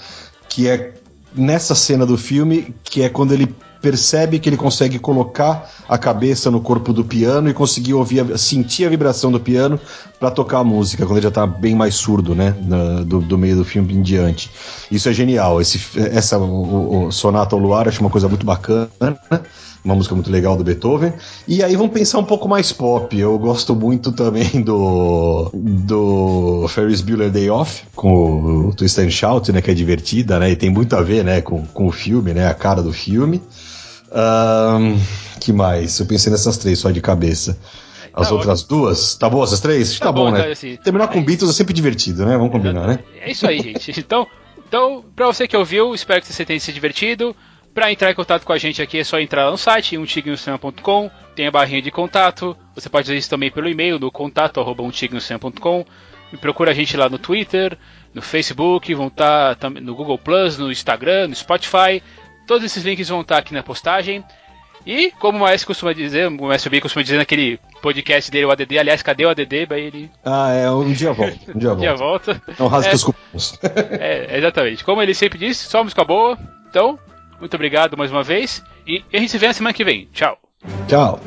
Que 0.49 0.69
é 0.69 0.95
nessa 1.35 1.75
cena 1.75 2.07
do 2.07 2.17
filme, 2.17 2.75
que 2.85 3.03
é 3.03 3.09
quando 3.09 3.33
ele 3.33 3.55
percebe 3.85 4.39
que 4.39 4.49
ele 4.49 4.57
consegue 4.57 4.99
colocar 4.99 5.71
a 5.87 5.99
cabeça 5.99 6.51
no 6.51 6.59
corpo 6.59 6.91
do 6.91 7.05
piano 7.05 7.51
e 7.51 7.53
conseguir 7.53 7.93
ouvir, 7.93 8.39
sentir 8.39 8.87
a 8.87 8.89
vibração 8.89 9.31
do 9.31 9.39
piano 9.39 9.79
para 10.19 10.31
tocar 10.31 10.61
a 10.61 10.65
música, 10.65 11.05
quando 11.05 11.19
ele 11.19 11.25
já 11.25 11.31
tá 11.31 11.47
bem 11.47 11.75
mais 11.75 11.95
surdo, 11.95 12.35
né, 12.35 12.53
do, 13.05 13.21
do, 13.21 13.37
meio 13.37 13.57
do 13.57 13.65
filme 13.65 13.93
em 13.93 14.01
diante. 14.01 14.51
Isso 14.91 15.07
é 15.07 15.13
genial. 15.13 15.61
Esse, 15.61 15.79
essa 15.99 16.39
o, 16.39 17.09
o 17.09 17.13
Sonata 17.13 17.55
ao 17.55 17.61
Luar 17.61 17.87
acho 17.87 18.01
uma 18.01 18.09
coisa 18.09 18.27
muito 18.27 18.47
bacana 18.47 18.89
uma 19.85 19.95
música 19.95 20.15
muito 20.15 20.31
legal 20.31 20.57
do 20.57 20.65
Beethoven. 20.65 21.13
E 21.47 21.63
aí 21.63 21.77
vamos 21.77 21.93
pensar 21.93 22.19
um 22.19 22.25
pouco 22.25 22.49
mais 22.49 22.73
pop. 22.73 23.17
Eu 23.17 23.39
gosto 23.39 23.75
muito 23.75 24.11
também 24.13 24.63
do 24.65 25.51
do 25.53 26.67
Ferris 26.69 27.03
Bueller 27.03 27.31
Day 27.31 27.51
Off 27.51 27.85
com 27.95 28.69
o 28.69 28.75
Twist 28.75 28.99
and 29.01 29.11
Shout, 29.11 29.53
né, 29.53 29.61
que 29.61 29.71
é 29.71 29.75
divertida, 29.75 30.39
né, 30.39 30.51
e 30.51 30.57
tem 30.57 30.71
muito 30.71 30.97
a 30.97 31.03
ver, 31.03 31.23
né, 31.23 31.43
com, 31.43 31.63
com 31.67 31.87
o 31.87 31.93
filme, 31.93 32.33
né, 32.33 32.49
a 32.49 32.55
cara 32.55 32.83
do 32.83 32.93
filme. 32.93 33.43
Um, 34.15 34.99
que 35.41 35.53
mais? 35.53 35.99
Eu 35.99 36.07
pensei 36.07 36.31
nessas 36.31 36.57
três 36.57 36.79
só 36.79 36.91
de 36.91 37.01
cabeça. 37.01 37.59
As 38.15 38.29
tá 38.29 38.35
outras 38.35 38.63
ótimo. 38.63 38.79
duas? 38.79 39.17
Tá 39.17 39.29
bom 39.29 39.43
essas 39.43 39.61
três? 39.61 39.99
Tá, 39.99 40.07
tá 40.07 40.13
bom, 40.13 40.27
bom, 40.27 40.31
né? 40.31 40.41
Então, 40.41 40.53
assim, 40.53 40.77
Terminar 40.77 41.09
com 41.09 41.19
é 41.19 41.23
Beatles 41.23 41.51
é 41.51 41.53
sempre 41.53 41.75
divertido, 41.75 42.25
né? 42.25 42.37
Vamos 42.37 42.53
combinar, 42.53 42.87
né? 42.87 43.01
É 43.21 43.31
isso 43.31 43.47
aí, 43.47 43.61
gente. 43.61 43.93
Então, 43.99 44.27
então, 44.67 45.05
pra 45.15 45.27
você 45.27 45.49
que 45.49 45.57
ouviu, 45.57 45.95
espero 45.95 46.21
que 46.21 46.33
você 46.33 46.45
tenha 46.45 46.59
se 46.61 46.73
divertido. 46.73 47.35
Para 47.75 47.91
entrar 47.91 48.11
em 48.11 48.15
contato 48.15 48.45
com 48.45 48.53
a 48.53 48.59
gente 48.59 48.81
aqui 48.81 48.99
é 48.99 49.05
só 49.05 49.19
entrar 49.19 49.51
no 49.51 49.59
site 49.59 49.99
umtignocinema.com, 49.99 51.11
tem 51.35 51.49
a 51.49 51.51
barrinha 51.51 51.83
de 51.83 51.91
contato, 51.91 52.57
você 52.73 52.89
pode 52.89 53.07
fazer 53.07 53.19
isso 53.19 53.29
também 53.29 53.51
pelo 53.51 53.69
e-mail 53.69 53.99
no 53.99 54.13
contato 54.13 54.61
arroba 54.61 54.85
me 56.35 56.39
procura 56.39 56.73
a 56.73 56.75
gente 56.75 56.97
lá 56.97 57.09
no 57.09 57.19
Twitter, 57.19 57.79
no 58.13 58.21
Facebook, 58.21 58.93
vão 58.95 59.07
estar 59.07 59.55
tá 59.55 59.71
no 59.71 59.95
Google 59.95 60.19
Plus, 60.19 60.59
no 60.59 60.71
Instagram, 60.71 61.29
no 61.29 61.35
Spotify, 61.35 62.03
todos 62.47 62.65
esses 62.65 62.85
links 62.85 63.09
vão 63.09 63.21
estar 63.21 63.39
aqui 63.39 63.55
na 63.55 63.63
postagem. 63.63 64.25
E, 64.87 65.11
como 65.13 65.39
o 65.39 65.41
Maestro 65.41 65.69
costuma 65.69 65.95
dizer, 65.95 66.29
o 66.29 66.47
Maestro 66.47 66.71
B 66.71 66.81
costuma 66.81 67.03
dizer 67.03 67.17
naquele 67.17 67.59
podcast 67.81 68.31
dele, 68.31 68.45
o 68.45 68.51
ADD, 68.51 68.79
aliás, 68.79 69.03
cadê 69.03 69.25
o 69.25 69.31
ADD? 69.31 69.67
Ele... 69.71 70.11
Ah, 70.23 70.53
é, 70.53 70.71
um 70.71 70.93
dia 70.93 71.13
volta. 71.13 71.39
Um 71.55 71.59
dia, 71.59 71.73
um 71.73 71.77
dia 71.77 71.95
volta. 71.95 72.43
Não 72.59 72.67
rasga 72.67 72.91
é, 72.91 72.95
os 72.95 73.05
cupons. 73.05 73.59
é, 73.99 74.37
exatamente. 74.39 74.85
Como 74.85 75.01
ele 75.01 75.15
sempre 75.15 75.39
disse, 75.39 75.67
só 75.67 75.83
música 75.83 76.05
boa. 76.05 76.39
Então, 76.69 76.99
Muito 77.41 77.55
obrigado 77.55 77.97
mais 77.97 78.11
uma 78.11 78.23
vez. 78.23 78.63
E 78.87 79.03
a 79.13 79.19
gente 79.19 79.31
se 79.31 79.39
vê 79.39 79.47
na 79.47 79.55
semana 79.55 79.73
que 79.73 79.85
vem. 79.85 80.07
Tchau. 80.13 80.39
Tchau. 80.87 81.21